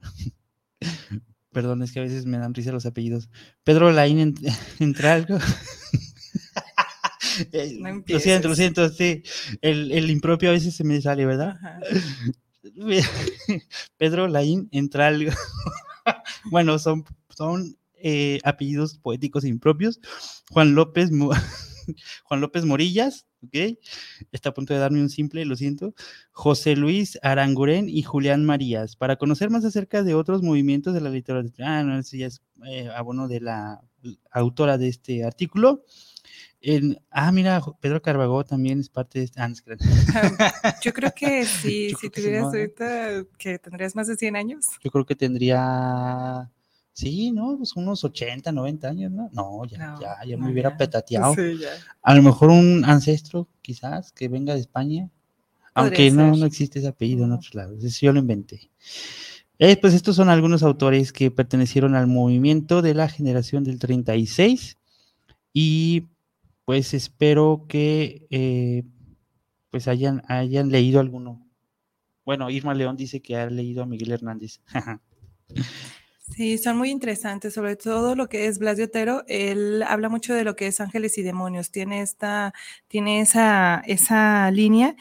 perdón, 1.52 1.82
es 1.82 1.92
que 1.92 2.00
a 2.00 2.02
veces 2.02 2.26
me 2.26 2.38
dan 2.38 2.54
risa 2.54 2.72
los 2.72 2.86
apellidos, 2.86 3.28
Pedro 3.62 3.92
Laín 3.92 4.34
Ent- 4.34 4.58
Entralgo. 4.80 5.38
Eh, 7.52 7.78
No 7.80 8.02
lo 8.06 8.20
siento, 8.20 8.48
lo 8.48 8.54
siento, 8.56 8.88
sí. 8.90 9.22
El, 9.60 9.92
el 9.92 10.10
impropio 10.10 10.50
a 10.50 10.52
veces 10.52 10.74
se 10.74 10.84
me 10.84 11.00
sale, 11.00 11.26
¿verdad? 11.26 11.56
Ajá. 11.60 11.80
Pedro 13.98 14.28
Laín 14.28 14.68
Entralgo. 14.72 15.32
bueno, 16.50 16.78
son, 16.78 17.04
son 17.28 17.76
eh, 17.96 18.38
apellidos 18.44 18.98
poéticos 18.98 19.44
impropios. 19.44 20.00
Juan 20.50 20.74
López, 20.74 21.10
Mo- 21.10 21.30
Juan 22.24 22.40
López 22.40 22.64
Morillas, 22.64 23.26
¿ok? 23.42 23.76
Está 24.32 24.50
a 24.50 24.54
punto 24.54 24.72
de 24.74 24.80
darme 24.80 25.00
un 25.00 25.10
simple, 25.10 25.44
lo 25.44 25.56
siento. 25.56 25.94
José 26.32 26.76
Luis 26.76 27.18
Aranguren 27.22 27.88
y 27.88 28.02
Julián 28.02 28.44
Marías. 28.44 28.96
Para 28.96 29.16
conocer 29.16 29.50
más 29.50 29.64
acerca 29.64 30.02
de 30.02 30.14
otros 30.14 30.42
movimientos 30.42 30.94
de 30.94 31.00
la 31.00 31.10
literatura, 31.10 31.78
ah, 31.78 31.82
no, 31.82 31.98
ese 31.98 32.18
ya 32.18 32.26
es 32.26 32.40
eh, 32.66 32.88
abono 32.94 33.28
de 33.28 33.40
la 33.40 33.80
autora 34.30 34.78
de 34.78 34.88
este 34.88 35.24
artículo. 35.24 35.84
En- 36.66 36.98
ah, 37.10 37.30
mira, 37.30 37.60
Pedro 37.80 38.00
Carvagó 38.00 38.42
también 38.42 38.80
es 38.80 38.88
parte 38.88 39.18
de 39.18 39.24
este. 39.26 39.38
Ah, 39.40 39.52
Yo 40.82 40.92
creo 40.94 41.12
que 41.14 41.44
si, 41.46 41.90
Yo 41.90 41.98
si 41.98 42.08
creo 42.08 42.10
que 42.10 42.20
sí, 42.20 42.26
tuvieras 42.26 42.42
¿no? 42.42 42.48
ahorita 42.48 43.24
que 43.38 43.58
tendrías 43.58 43.94
más 43.94 44.06
de 44.06 44.16
100 44.16 44.36
años. 44.36 44.66
Yo 44.82 44.90
creo 44.90 45.04
que 45.04 45.14
tendría, 45.14 46.50
sí, 46.94 47.30
¿no? 47.32 47.58
Pues 47.58 47.76
unos 47.76 48.02
80, 48.02 48.50
90 48.50 48.88
años, 48.88 49.12
¿no? 49.12 49.28
No, 49.32 49.64
ya, 49.66 49.76
No, 49.78 50.00
ya, 50.00 50.16
ya 50.26 50.36
no, 50.38 50.46
me 50.46 50.52
hubiera 50.52 50.70
ya. 50.70 50.76
petateado. 50.78 51.34
Sí, 51.34 51.58
ya. 51.58 51.68
A 52.02 52.14
lo 52.14 52.22
mejor 52.22 52.48
un 52.48 52.82
ancestro, 52.86 53.46
quizás, 53.60 54.10
que 54.12 54.28
venga 54.28 54.54
de 54.54 54.60
España, 54.60 55.10
aunque 55.74 56.10
no, 56.10 56.30
ser. 56.32 56.40
no 56.40 56.46
existe 56.46 56.78
ese 56.78 56.88
apellido 56.88 57.24
en 57.26 57.32
otros 57.32 57.54
lados. 57.54 57.84
Eso 57.84 58.06
yo 58.06 58.12
lo 58.14 58.20
inventé. 58.20 58.70
Eh, 59.58 59.76
pues 59.76 59.92
estos 59.92 60.16
son 60.16 60.30
algunos 60.30 60.62
autores 60.62 61.12
que 61.12 61.30
pertenecieron 61.30 61.94
al 61.94 62.06
movimiento 62.06 62.80
de 62.80 62.94
la 62.94 63.08
generación 63.08 63.64
del 63.64 63.78
36 63.78 64.78
y 65.52 66.04
pues 66.64 66.94
espero 66.94 67.66
que 67.68 68.26
eh, 68.30 68.84
pues 69.70 69.88
hayan, 69.88 70.22
hayan 70.28 70.70
leído 70.70 71.00
alguno. 71.00 71.46
Bueno, 72.24 72.48
Irma 72.50 72.74
León 72.74 72.96
dice 72.96 73.20
que 73.20 73.36
ha 73.36 73.46
leído 73.50 73.82
a 73.82 73.86
Miguel 73.86 74.12
Hernández. 74.12 74.60
Sí, 76.30 76.56
son 76.56 76.78
muy 76.78 76.90
interesantes, 76.90 77.52
sobre 77.52 77.76
todo 77.76 78.16
lo 78.16 78.30
que 78.30 78.46
es 78.46 78.58
Blas 78.58 78.78
de 78.78 78.84
Otero. 78.84 79.24
Él 79.28 79.82
habla 79.86 80.08
mucho 80.08 80.32
de 80.32 80.42
lo 80.42 80.56
que 80.56 80.66
es 80.68 80.80
ángeles 80.80 81.18
y 81.18 81.22
demonios. 81.22 81.70
Tiene 81.70 82.00
esta, 82.00 82.54
tiene 82.88 83.20
esa, 83.20 83.82
esa 83.86 84.50
línea 84.50 84.96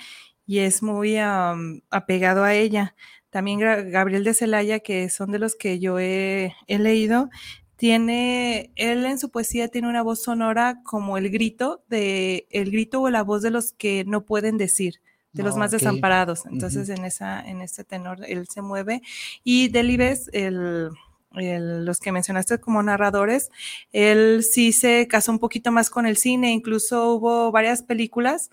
y 0.46 0.60
es 0.60 0.84
muy 0.84 1.18
apegado 1.18 2.44
a 2.44 2.54
ella. 2.54 2.96
También 3.30 3.60
Gabriel 3.60 4.26
de 4.26 4.34
Celaya, 4.34 4.82
que 4.82 5.10
son 5.10 5.32
de 5.32 5.40
los 5.40 5.56
que 5.56 5.80
yo 5.80 5.98
he, 5.98 6.54
he 6.68 6.78
leído, 6.78 7.30
tiene, 7.76 8.72
él 8.76 9.06
en 9.06 9.20
su 9.20 9.30
poesía 9.30 9.68
tiene 9.68 9.90
una 9.90 10.04
voz 10.04 10.24
sonora 10.24 10.82
como 10.84 11.18
el 11.18 11.30
grito 11.30 11.84
de, 11.90 12.48
el 12.50 12.72
grito 12.72 13.02
o 13.02 13.10
la 13.10 13.24
voz 13.24 13.42
de 13.42 13.52
los 13.52 13.74
que 13.74 14.04
no 14.06 14.26
pueden 14.26 14.58
decir 14.58 15.02
de 15.34 15.44
los 15.44 15.58
más 15.58 15.72
desamparados. 15.72 16.46
Entonces, 16.46 16.90
en 16.90 17.06
esa, 17.06 17.42
en 17.42 17.62
ese 17.62 17.84
tenor, 17.84 18.20
él 18.28 18.48
se 18.48 18.62
mueve. 18.62 19.02
Y 19.44 19.70
Delibes, 19.70 20.30
el, 20.32 20.92
el, 21.34 21.86
los 21.86 22.00
que 22.00 22.12
mencionaste 22.12 22.60
como 22.60 22.84
narradores, 22.84 23.50
él 23.92 24.44
sí 24.44 24.74
se 24.74 25.08
casó 25.08 25.32
un 25.32 25.40
poquito 25.40 25.72
más 25.72 25.90
con 25.90 26.06
el 26.06 26.18
cine, 26.18 26.52
incluso 26.52 27.16
hubo 27.16 27.52
varias 27.52 27.82
películas 27.82 28.52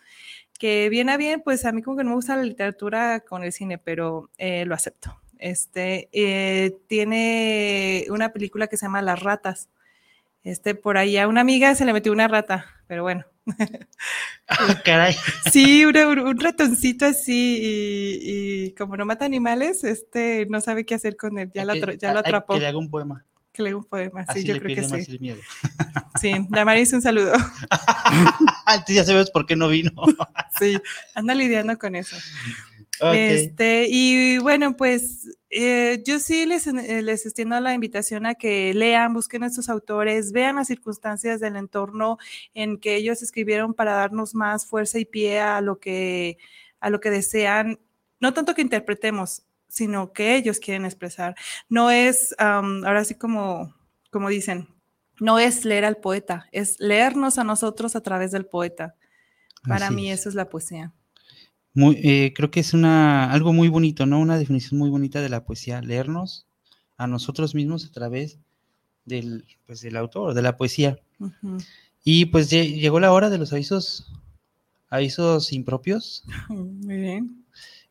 que 0.59 0.89
bien 0.91 1.09
a 1.09 1.17
bien, 1.17 1.41
pues 1.43 1.65
a 1.65 1.73
mí 1.73 1.83
como 1.83 1.97
que 1.97 2.05
no 2.05 2.11
me 2.11 2.17
gusta 2.17 2.37
la 2.37 2.43
literatura 2.43 3.21
con 3.21 3.45
el 3.45 3.53
cine, 3.53 3.79
pero 3.79 4.31
eh, 4.37 4.65
lo 4.67 4.75
acepto. 4.75 5.19
Este, 5.41 6.09
eh, 6.13 6.77
tiene 6.87 8.07
una 8.11 8.33
película 8.33 8.67
que 8.67 8.77
se 8.77 8.87
llama 8.87 9.03
Las 9.03 9.21
Ratas. 9.21 9.69
Este, 10.43 10.75
por 10.75 10.97
ahí 10.97 11.17
a 11.19 11.29
una 11.29 11.43
amiga 11.43 11.75
se 11.75 11.85
le 11.85 11.93
metió 11.93 12.13
una 12.13 12.29
rata, 12.29 12.67
pero 12.87 13.03
bueno, 13.03 13.25
Ah, 14.49 14.83
caray. 14.85 15.15
Sí, 15.53 15.85
un, 15.85 16.41
ratoncito 16.41 17.07
así 17.07 17.61
y, 17.63 18.75
como 18.75 18.97
no 18.97 19.07
mata 19.07 19.25
animales, 19.25 19.85
este 19.85 20.47
no 20.51 20.61
sabe 20.61 20.85
qué 20.85 20.97
hacer 20.97 21.17
con 21.17 21.39
él. 21.39 21.51
Ya, 21.55 21.65
lo, 21.65 21.75
ya 21.75 22.13
lo 22.13 22.19
atrapó. 22.19 22.55
Que 22.55 22.61
le 22.61 22.67
haga 22.67 22.79
un 22.79 22.91
poema. 22.91 23.25
Que 23.53 23.63
le 23.63 23.69
haga 23.69 23.79
un 23.79 23.85
poema, 23.85 24.27
sí, 24.33 24.45
yo 24.45 24.59
creo 24.59 24.75
que 24.75 24.83
sí. 24.83 25.13
El 25.13 25.21
miedo. 25.21 25.41
Sí, 26.21 26.35
Damaris, 26.51 26.93
un 26.93 27.01
saludo. 27.01 27.33
Entonces 28.67 28.97
ya 28.97 29.05
sabes 29.05 29.31
por 29.31 29.47
qué 29.47 29.57
no 29.57 29.69
vino. 29.69 29.93
sí, 30.59 30.77
anda 31.15 31.35
lidiando 31.35 31.79
con 31.79 31.95
eso. 31.95 32.17
Este, 33.01 33.87
y 33.89 34.39
bueno, 34.39 34.77
pues 34.77 35.29
eh, 35.49 36.03
yo 36.07 36.19
sí 36.19 36.47
les, 36.47 36.67
eh, 36.67 37.03
les 37.03 37.25
extiendo 37.25 37.59
la 37.61 37.75
invitación 37.75 38.27
a 38.27 38.35
que 38.35 38.75
lean, 38.75 39.15
busquen 39.15 39.43
a 39.43 39.47
estos 39.47 39.69
autores, 39.69 40.33
vean 40.33 40.57
las 40.57 40.69
circunstancias 40.69 41.41
del 41.41 41.57
entorno 41.57 42.19
en 42.55 42.79
que 42.79 42.97
ellos 42.97 43.23
escribieron 43.23 43.75
para 43.75 43.95
darnos 43.95 44.35
más 44.35 44.67
fuerza 44.67 44.99
y 44.99 45.05
pie 45.05 45.41
a 45.41 45.61
lo 45.61 45.79
que, 45.79 46.39
a 46.79 46.91
lo 46.91 47.01
que 47.01 47.11
desean, 47.11 47.81
no 48.21 48.35
tanto 48.35 48.55
que 48.55 48.63
interpretemos, 48.63 49.45
sino 49.67 50.13
que 50.13 50.37
ellos 50.37 50.59
quieren 50.59 50.85
expresar. 50.85 51.35
No 51.69 51.91
es, 51.91 52.35
ahora 52.39 53.05
sí 53.05 53.15
como, 53.15 53.75
como 54.11 54.29
dicen, 54.29 54.69
no 55.21 55.39
es 55.39 55.65
leer 55.65 55.85
al 55.85 55.97
poeta, 55.99 56.49
es 56.53 56.79
leernos 56.81 57.39
a 57.39 57.45
nosotros 57.45 57.97
a 57.97 58.03
través 58.03 58.33
del 58.33 58.47
poeta. 58.47 58.95
Para 59.67 59.91
mí 59.91 60.11
eso 60.11 60.29
es 60.29 60.35
la 60.35 60.49
poesía. 60.49 60.93
Muy, 61.73 61.97
eh, 62.03 62.33
creo 62.35 62.51
que 62.51 62.61
es 62.61 62.75
una, 62.75 63.31
algo 63.31 63.53
muy 63.53 63.69
bonito, 63.69 64.07
¿no? 64.07 64.19
Una 64.19 64.39
definición 64.39 64.79
muy 64.79 64.91
bonita 64.91 65.21
de 65.21 65.29
la 65.29 65.45
poesía, 65.45 65.81
leernos 65.81 66.47
a 66.97 67.07
nosotros 67.07 67.55
mismos 67.55 67.87
a 67.87 67.93
través 67.93 68.39
del, 69.05 69.45
pues, 69.67 69.81
del 69.81 69.97
autor, 69.97 70.35
de 70.35 70.43
la 70.43 70.57
poesía. 70.57 70.99
Y 72.05 72.27
pues 72.27 72.51
llegó 72.51 72.99
la 72.99 73.13
hora 73.13 73.31
de 73.31 73.39
los 73.39 73.53
avisos, 73.53 74.13
avisos 74.89 75.53
impropios. 75.53 76.25
Muy 76.49 76.97
bien. 76.97 77.45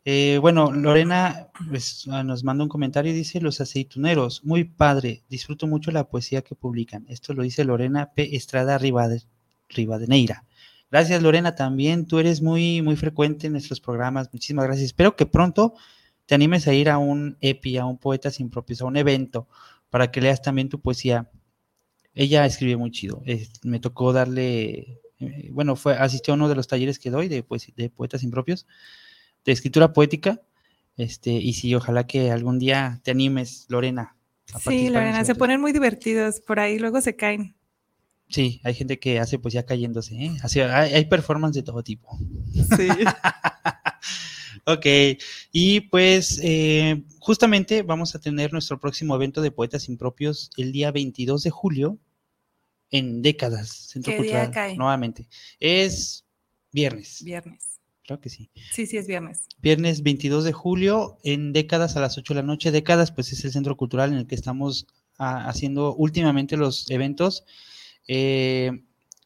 Eh, 0.05 0.39
bueno, 0.41 0.71
Lorena 0.71 1.49
pues, 1.69 2.07
ah, 2.09 2.23
nos 2.23 2.43
manda 2.43 2.63
un 2.63 2.69
comentario 2.69 3.11
y 3.11 3.15
dice, 3.15 3.41
los 3.41 3.61
aceituneros, 3.61 4.43
muy 4.43 4.63
padre, 4.63 5.23
disfruto 5.29 5.67
mucho 5.67 5.91
la 5.91 6.05
poesía 6.05 6.41
que 6.41 6.55
publican. 6.55 7.05
Esto 7.09 7.33
lo 7.33 7.43
dice 7.43 7.63
Lorena 7.63 8.11
P. 8.13 8.35
Estrada 8.35 8.79
Rivadeneira. 8.79 10.45
Gracias, 10.91 11.21
Lorena, 11.21 11.55
también. 11.55 12.05
Tú 12.05 12.17
eres 12.17 12.41
muy, 12.41 12.81
muy 12.81 12.95
frecuente 12.95 13.47
en 13.47 13.53
nuestros 13.53 13.79
programas. 13.79 14.29
Muchísimas 14.33 14.65
gracias. 14.65 14.87
Espero 14.87 15.15
que 15.15 15.27
pronto 15.27 15.75
te 16.25 16.35
animes 16.35 16.67
a 16.67 16.73
ir 16.73 16.89
a 16.89 16.97
un 16.97 17.37
EPI, 17.41 17.77
a 17.77 17.85
un 17.85 17.97
Poeta 17.97 18.31
Sin 18.31 18.49
Propios, 18.49 18.81
a 18.81 18.85
un 18.85 18.97
evento, 18.97 19.47
para 19.89 20.11
que 20.11 20.21
leas 20.21 20.41
también 20.41 20.69
tu 20.69 20.79
poesía. 20.79 21.29
Ella 22.15 22.45
escribe 22.45 22.75
muy 22.77 22.91
chido. 22.91 23.21
me 23.63 23.79
tocó 23.79 24.13
darle, 24.13 24.99
eh, 25.19 25.49
bueno, 25.51 25.75
fue, 25.75 25.93
asistió 25.93 26.33
a 26.33 26.37
uno 26.37 26.49
de 26.49 26.55
los 26.55 26.67
talleres 26.67 26.97
que 26.97 27.11
doy 27.11 27.27
de, 27.27 27.43
pues, 27.43 27.71
de 27.75 27.89
Poetas 27.89 28.23
Impropios, 28.23 28.65
de 29.45 29.51
escritura 29.51 29.93
poética. 29.93 30.41
Este, 30.97 31.31
y 31.31 31.53
sí, 31.53 31.73
ojalá 31.75 32.07
que 32.07 32.31
algún 32.31 32.57
día 32.57 32.99
te 33.03 33.11
animes, 33.11 33.67
Lorena. 33.69 34.15
sí, 34.45 34.89
Lorena, 34.89 35.23
se 35.23 35.35
ponen 35.35 35.61
muy 35.61 35.71
divertidos, 35.71 36.41
por 36.41 36.59
ahí 36.59 36.79
luego 36.79 36.99
se 36.99 37.15
caen. 37.15 37.55
Sí, 38.29 38.61
hay 38.63 38.75
gente 38.75 38.99
que 38.99 39.19
hace 39.19 39.39
pues 39.39 39.53
ya 39.53 39.65
cayéndose, 39.65 40.15
¿eh? 40.15 40.37
Así, 40.43 40.59
hay, 40.59 41.05
performance 41.05 41.55
de 41.55 41.63
todo 41.63 41.83
tipo. 41.83 42.15
Sí. 42.77 42.87
ok, 44.65 44.85
y 45.51 45.81
pues 45.81 46.39
eh, 46.43 47.03
justamente 47.19 47.81
vamos 47.81 48.13
a 48.13 48.19
tener 48.19 48.53
nuestro 48.53 48.79
próximo 48.79 49.15
evento 49.15 49.41
de 49.41 49.49
Poetas 49.49 49.89
Impropios 49.89 50.51
el 50.57 50.71
día 50.71 50.91
22 50.91 51.41
de 51.41 51.49
julio 51.49 51.97
en 52.91 53.23
Décadas, 53.23 53.69
Centro 53.69 54.15
Cultural. 54.15 54.51
Nuevamente. 54.77 55.27
Es 55.59 56.23
viernes. 56.71 57.23
Viernes. 57.23 57.79
Creo 58.03 58.19
que 58.19 58.29
sí. 58.29 58.51
Sí, 58.71 58.85
sí, 58.85 58.97
es 58.97 59.07
viernes. 59.07 59.47
Viernes 59.59 60.03
22 60.03 60.43
de 60.43 60.53
julio 60.53 61.17
en 61.23 61.51
Décadas 61.51 61.95
a 61.95 61.99
las 61.99 62.17
8 62.17 62.33
de 62.33 62.41
la 62.41 62.45
noche. 62.45 62.71
Décadas, 62.71 63.11
pues 63.11 63.31
es 63.31 63.43
el 63.45 63.51
centro 63.51 63.75
cultural 63.75 64.11
en 64.11 64.17
el 64.19 64.27
que 64.27 64.35
estamos 64.35 64.87
ah, 65.17 65.47
haciendo 65.47 65.95
últimamente 65.95 66.57
los 66.57 66.89
eventos 66.89 67.43
eh, 68.11 68.71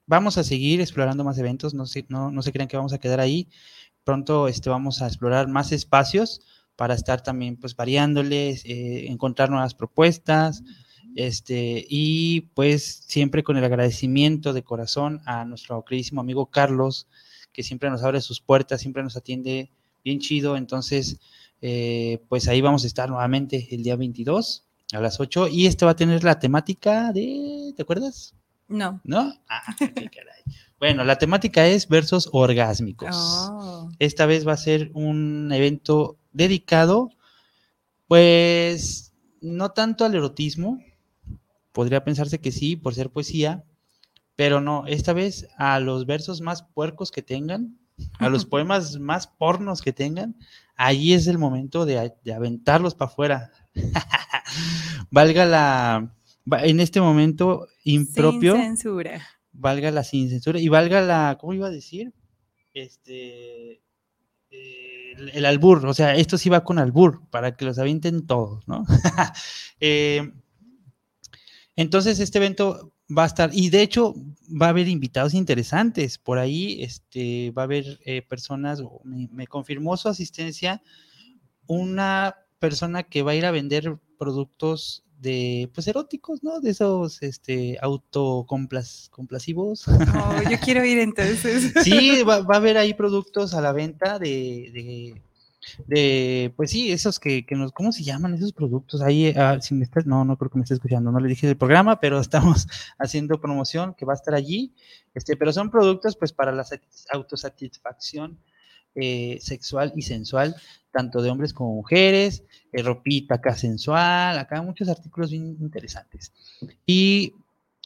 vamos 0.05 0.37
a 0.37 0.43
seguir 0.43 0.81
explorando 0.81 1.23
más 1.23 1.37
eventos, 1.37 1.73
no 1.73 1.85
se, 1.85 2.05
no, 2.09 2.41
se 2.41 2.51
crean 2.51 2.67
que 2.67 2.75
vamos 2.75 2.91
a 2.91 2.97
quedar 2.99 3.21
ahí. 3.21 3.47
Pronto 4.03 4.49
este, 4.49 4.69
vamos 4.69 5.01
a 5.01 5.07
explorar 5.07 5.47
más 5.47 5.71
espacios 5.71 6.41
para 6.75 6.93
estar 6.93 7.23
también 7.23 7.55
pues 7.55 7.77
variándoles, 7.77 8.65
eh, 8.65 9.07
encontrar 9.07 9.49
nuevas 9.49 9.73
propuestas, 9.73 10.63
este, 11.15 11.85
y 11.87 12.41
pues 12.55 13.05
siempre 13.07 13.43
con 13.43 13.55
el 13.55 13.63
agradecimiento 13.63 14.51
de 14.51 14.63
corazón 14.63 15.21
a 15.25 15.45
nuestro 15.45 15.85
queridísimo 15.85 16.19
amigo 16.19 16.47
Carlos, 16.47 17.07
que 17.53 17.63
siempre 17.63 17.89
nos 17.89 18.03
abre 18.03 18.19
sus 18.19 18.41
puertas, 18.41 18.81
siempre 18.81 19.03
nos 19.03 19.15
atiende 19.15 19.71
bien 20.03 20.19
chido, 20.19 20.57
entonces 20.57 21.19
eh, 21.61 22.19
pues 22.27 22.49
ahí 22.49 22.59
vamos 22.59 22.83
a 22.83 22.87
estar 22.87 23.09
nuevamente 23.09 23.69
el 23.71 23.83
día 23.83 23.95
22 23.95 24.65
a 24.91 24.99
las 24.99 25.21
8 25.21 25.47
y 25.47 25.67
este 25.67 25.85
va 25.85 25.91
a 25.91 25.95
tener 25.95 26.23
la 26.25 26.39
temática 26.39 27.13
de, 27.13 27.71
¿te 27.77 27.83
acuerdas? 27.83 28.35
No. 28.73 28.99
¿No? 29.03 29.31
Ah, 29.47 29.75
bueno, 30.79 31.03
la 31.03 31.19
temática 31.19 31.67
es 31.67 31.87
versos 31.87 32.27
orgásmicos. 32.33 33.15
Oh. 33.15 33.91
Esta 33.99 34.25
vez 34.25 34.47
va 34.47 34.53
a 34.53 34.57
ser 34.57 34.89
un 34.95 35.51
evento 35.53 36.17
dedicado, 36.31 37.11
pues, 38.07 39.13
no 39.41 39.69
tanto 39.73 40.05
al 40.05 40.15
erotismo, 40.15 40.79
podría 41.71 42.03
pensarse 42.03 42.41
que 42.41 42.51
sí, 42.51 42.75
por 42.75 42.95
ser 42.95 43.11
poesía, 43.11 43.63
pero 44.35 44.59
no, 44.59 44.87
esta 44.87 45.13
vez 45.13 45.47
a 45.57 45.79
los 45.79 46.07
versos 46.07 46.41
más 46.41 46.63
puercos 46.63 47.11
que 47.11 47.21
tengan, 47.21 47.77
a 48.17 48.29
los 48.29 48.45
poemas 48.47 48.97
más 48.97 49.27
pornos 49.27 49.83
que 49.83 49.93
tengan, 49.93 50.35
ahí 50.75 51.13
es 51.13 51.27
el 51.27 51.37
momento 51.37 51.85
de, 51.85 52.11
de 52.23 52.33
aventarlos 52.33 52.95
para 52.95 53.11
afuera. 53.11 53.51
Valga 55.11 55.45
la, 55.45 56.15
en 56.51 56.79
este 56.79 57.01
momento 57.01 57.67
impropio. 57.83 58.53
Sin 58.53 58.63
censura. 58.63 59.27
Valga 59.51 59.91
la 59.91 60.03
sin 60.03 60.29
censura 60.29 60.59
y 60.59 60.67
valga 60.67 61.01
la, 61.01 61.37
¿cómo 61.39 61.53
iba 61.53 61.67
a 61.67 61.71
decir? 61.71 62.13
Este, 62.73 63.83
el, 65.33 65.45
albur, 65.45 65.85
o 65.85 65.93
sea, 65.93 66.15
esto 66.15 66.37
sí 66.37 66.49
va 66.49 66.63
con 66.63 66.79
albur, 66.79 67.21
para 67.29 67.55
que 67.55 67.65
los 67.65 67.77
avienten 67.79 68.25
todos, 68.25 68.67
¿no? 68.67 68.85
Eh, 69.79 70.31
entonces, 71.75 72.19
este 72.19 72.37
evento 72.37 72.93
va 73.15 73.23
a 73.23 73.27
estar, 73.27 73.49
y 73.53 73.69
de 73.69 73.81
hecho 73.81 74.15
va 74.49 74.67
a 74.67 74.69
haber 74.69 74.87
invitados 74.87 75.33
interesantes, 75.33 76.17
por 76.17 76.39
ahí 76.39 76.81
este, 76.81 77.51
va 77.51 77.63
a 77.63 77.65
haber 77.65 77.99
eh, 78.05 78.21
personas, 78.21 78.81
me, 79.03 79.27
me 79.31 79.47
confirmó 79.47 79.97
su 79.97 80.07
asistencia, 80.07 80.81
una 81.67 82.35
persona 82.59 83.03
que 83.03 83.23
va 83.23 83.31
a 83.31 83.35
ir 83.35 83.45
a 83.45 83.51
vender 83.51 83.97
productos 84.17 85.03
de 85.23 85.71
pues 85.73 85.87
eróticos, 85.87 86.43
¿no? 86.43 86.59
De 86.59 86.69
esos 86.71 87.23
este 87.23 87.77
autocomplacivos. 87.81 89.87
Oh, 89.87 90.41
yo 90.49 90.59
quiero 90.59 90.83
ir 90.85 90.99
entonces. 90.99 91.73
Sí, 91.83 92.21
va, 92.23 92.35
a 92.35 92.57
haber 92.57 92.77
ahí 92.77 92.93
productos 92.93 93.53
a 93.53 93.61
la 93.61 93.71
venta 93.71 94.19
de, 94.19 95.15
de, 95.87 96.53
pues 96.55 96.71
sí, 96.71 96.91
esos 96.91 97.19
que, 97.19 97.45
que, 97.45 97.55
nos, 97.55 97.71
¿cómo 97.71 97.91
se 97.91 98.03
llaman 98.03 98.33
esos 98.33 98.53
productos? 98.53 99.01
Ahí, 99.01 99.33
ah, 99.35 99.59
si 99.61 99.73
me 99.73 99.85
estás, 99.85 100.05
no, 100.05 100.25
no 100.25 100.37
creo 100.37 100.51
que 100.51 100.57
me 100.57 100.63
esté 100.63 100.75
escuchando, 100.75 101.11
no 101.11 101.19
le 101.19 101.29
dije 101.29 101.47
del 101.47 101.57
programa, 101.57 101.99
pero 101.99 102.19
estamos 102.59 102.67
haciendo 102.99 103.39
promoción 103.39 103.93
que 103.95 104.05
va 104.05 104.13
a 104.13 104.15
estar 104.15 104.35
allí, 104.35 104.73
este, 105.13 105.37
pero 105.37 105.53
son 105.53 105.71
productos 105.71 106.17
pues 106.17 106.33
para 106.33 106.51
la 106.51 106.65
autosatisfacción 107.11 108.39
eh, 108.95 109.39
sexual 109.41 109.93
y 109.95 110.03
sensual, 110.03 110.55
tanto 110.91 111.21
de 111.21 111.29
hombres 111.29 111.53
como 111.53 111.73
mujeres, 111.73 112.43
eh, 112.71 112.83
ropita 112.83 113.35
acá 113.35 113.55
sensual, 113.55 114.37
acá 114.37 114.61
muchos 114.61 114.89
artículos 114.89 115.31
bien 115.31 115.57
interesantes. 115.59 116.31
Y 116.85 117.33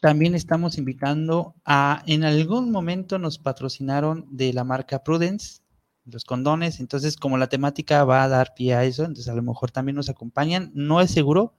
también 0.00 0.34
estamos 0.34 0.78
invitando 0.78 1.54
a, 1.64 2.02
en 2.06 2.24
algún 2.24 2.70
momento 2.70 3.18
nos 3.18 3.38
patrocinaron 3.38 4.26
de 4.30 4.52
la 4.52 4.64
marca 4.64 5.02
Prudence, 5.02 5.60
los 6.04 6.24
condones, 6.24 6.80
entonces 6.80 7.16
como 7.16 7.36
la 7.36 7.48
temática 7.48 8.04
va 8.04 8.22
a 8.22 8.28
dar 8.28 8.54
pie 8.54 8.74
a 8.74 8.84
eso, 8.84 9.02
entonces 9.02 9.28
a 9.28 9.34
lo 9.34 9.42
mejor 9.42 9.70
también 9.70 9.96
nos 9.96 10.08
acompañan, 10.08 10.70
no 10.74 11.00
es 11.00 11.10
seguro, 11.10 11.54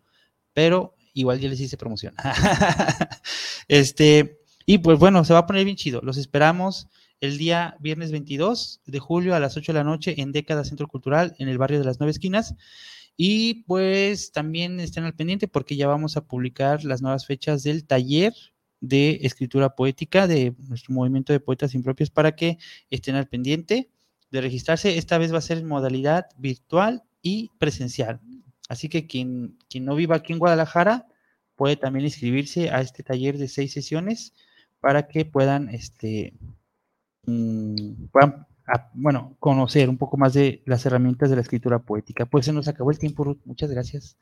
pero 0.54 0.96
igual 1.14 1.40
ya 1.40 1.50
les 1.50 1.60
hice 1.60 1.78
promoción. 1.78 2.16
este, 3.68 4.40
y 4.66 4.80
pues 4.80 5.00
bueno, 5.00 5.24
se 5.26 5.34
va 5.34 5.40
a 5.40 5.48
poner 5.48 5.66
bien 5.66 5.78
chido, 5.78 6.02
los 6.02 6.18
esperamos 6.18 6.88
el 7.22 7.38
día 7.38 7.76
viernes 7.80 8.12
22 8.12 8.82
de 8.86 9.00
julio 9.00 9.36
a 9.36 9.40
las 9.40 9.58
8 9.58 9.74
de 9.74 9.80
la 9.80 9.84
noche 9.84 10.22
en 10.22 10.32
Década 10.32 10.64
Centro 10.64 10.88
Cultural 10.88 11.36
en 11.38 11.50
el 11.50 11.58
barrio 11.58 11.80
de 11.80 11.86
las 11.86 12.00
Nueve 12.00 12.12
Esquinas. 12.12 12.56
Y 13.18 13.64
pues 13.64 14.32
también 14.32 14.80
estén 14.80 15.04
al 15.04 15.16
pendiente 15.16 15.48
porque 15.48 15.76
ya 15.76 15.88
vamos 15.88 16.16
a 16.16 16.26
publicar 16.26 16.86
las 16.86 17.02
nuevas 17.02 17.26
fechas 17.26 17.64
del 17.64 17.86
taller 17.86 18.34
de 18.80 19.20
escritura 19.24 19.76
poética 19.76 20.26
de 20.26 20.56
nuestro 20.70 20.94
movimiento 20.94 21.34
de 21.34 21.42
poetas 21.42 21.76
impropios 21.76 22.10
para 22.10 22.36
que 22.36 22.58
estén 22.90 23.16
al 23.16 23.28
pendiente 23.28 23.90
de 24.32 24.42
registrarse. 24.42 24.98
Esta 24.98 25.18
vez 25.18 25.34
va 25.34 25.40
a 25.40 25.42
ser 25.42 25.58
en 25.58 25.68
modalidad 25.68 26.28
virtual 26.38 27.04
y 27.22 27.52
presencial. 27.58 28.22
Así 28.70 28.88
que 28.88 29.08
quien, 29.08 29.58
quien 29.70 29.84
no 29.84 29.96
viva 29.96 30.16
aquí 30.16 30.32
en 30.32 30.40
Guadalajara 30.40 31.08
puede 31.56 31.76
también 31.76 32.06
inscribirse 32.06 32.70
a 32.70 32.80
este 32.80 33.04
taller 33.04 33.38
de 33.38 33.50
seis 33.50 33.74
sesiones 33.74 34.34
para 34.80 35.08
que 35.08 35.26
puedan 35.26 35.68
este, 35.70 36.34
Mm, 37.26 38.06
bueno, 38.94 39.36
conocer 39.40 39.90
un 39.90 39.98
poco 39.98 40.18
más 40.18 40.34
de 40.34 40.62
las 40.66 40.86
herramientas 40.86 41.30
de 41.30 41.36
la 41.36 41.42
escritura 41.42 41.80
poética. 41.80 42.26
Pues 42.26 42.46
se 42.46 42.54
nos 42.54 42.68
acabó 42.68 42.92
el 42.92 43.00
tiempo, 43.00 43.24
Ruth. 43.24 43.40
Muchas 43.46 43.72
gracias. 43.72 44.18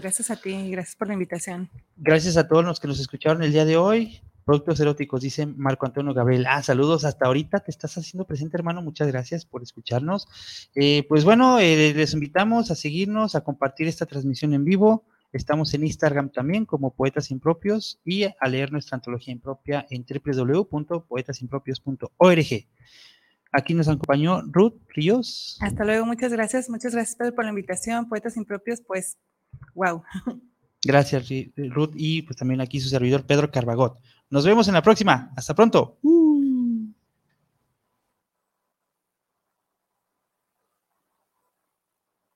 gracias 0.00 0.30
a 0.30 0.36
ti, 0.36 0.70
gracias 0.70 0.96
por 0.96 1.08
la 1.08 1.14
invitación. 1.14 1.70
Gracias 1.96 2.36
a 2.36 2.48
todos 2.48 2.64
los 2.64 2.80
que 2.80 2.88
nos 2.88 3.00
escucharon 3.00 3.42
el 3.42 3.52
día 3.52 3.64
de 3.64 3.76
hoy. 3.76 4.22
Productos 4.44 4.80
eróticos, 4.80 5.20
dice 5.20 5.46
Marco 5.46 5.86
Antonio 5.86 6.12
Gabriel. 6.14 6.46
Ah, 6.48 6.62
saludos 6.64 7.04
hasta 7.04 7.26
ahorita, 7.26 7.60
te 7.60 7.70
estás 7.70 7.96
haciendo 7.96 8.26
presente, 8.26 8.56
hermano. 8.56 8.82
Muchas 8.82 9.06
gracias 9.06 9.44
por 9.44 9.62
escucharnos. 9.62 10.26
Eh, 10.74 11.06
pues 11.08 11.24
bueno, 11.24 11.60
eh, 11.60 11.94
les 11.94 12.12
invitamos 12.12 12.72
a 12.72 12.74
seguirnos, 12.74 13.36
a 13.36 13.42
compartir 13.42 13.86
esta 13.86 14.04
transmisión 14.04 14.52
en 14.52 14.64
vivo. 14.64 15.04
Estamos 15.32 15.72
en 15.74 15.84
Instagram 15.84 16.30
también 16.30 16.66
como 16.66 16.94
Poetas 16.94 17.30
Impropios 17.30 17.98
y 18.04 18.24
a 18.24 18.48
leer 18.48 18.70
nuestra 18.70 18.96
antología 18.96 19.32
impropia 19.32 19.86
en 19.88 20.04
www.poetasimpropios.org. 20.04 22.66
Aquí 23.50 23.74
nos 23.74 23.88
acompañó 23.88 24.42
Ruth 24.42 24.74
Ríos. 24.88 25.58
Hasta 25.60 25.84
luego, 25.84 26.06
muchas 26.06 26.32
gracias. 26.32 26.70
Muchas 26.70 26.94
gracias 26.94 27.16
Pedro, 27.16 27.34
por 27.34 27.44
la 27.44 27.50
invitación. 27.50 28.08
Poetas 28.08 28.36
Impropios, 28.36 28.80
pues, 28.86 29.18
wow. 29.74 30.04
Gracias, 30.84 31.28
Ruth. 31.56 31.92
Y 31.94 32.22
pues 32.22 32.36
también 32.36 32.60
aquí 32.60 32.80
su 32.80 32.88
servidor 32.88 33.24
Pedro 33.24 33.52
Carbagot. 33.52 34.00
Nos 34.30 34.44
vemos 34.44 34.66
en 34.66 34.74
la 34.74 34.82
próxima. 34.82 35.32
Hasta 35.36 35.54
pronto. 35.54 36.00
Uh. 36.02 36.31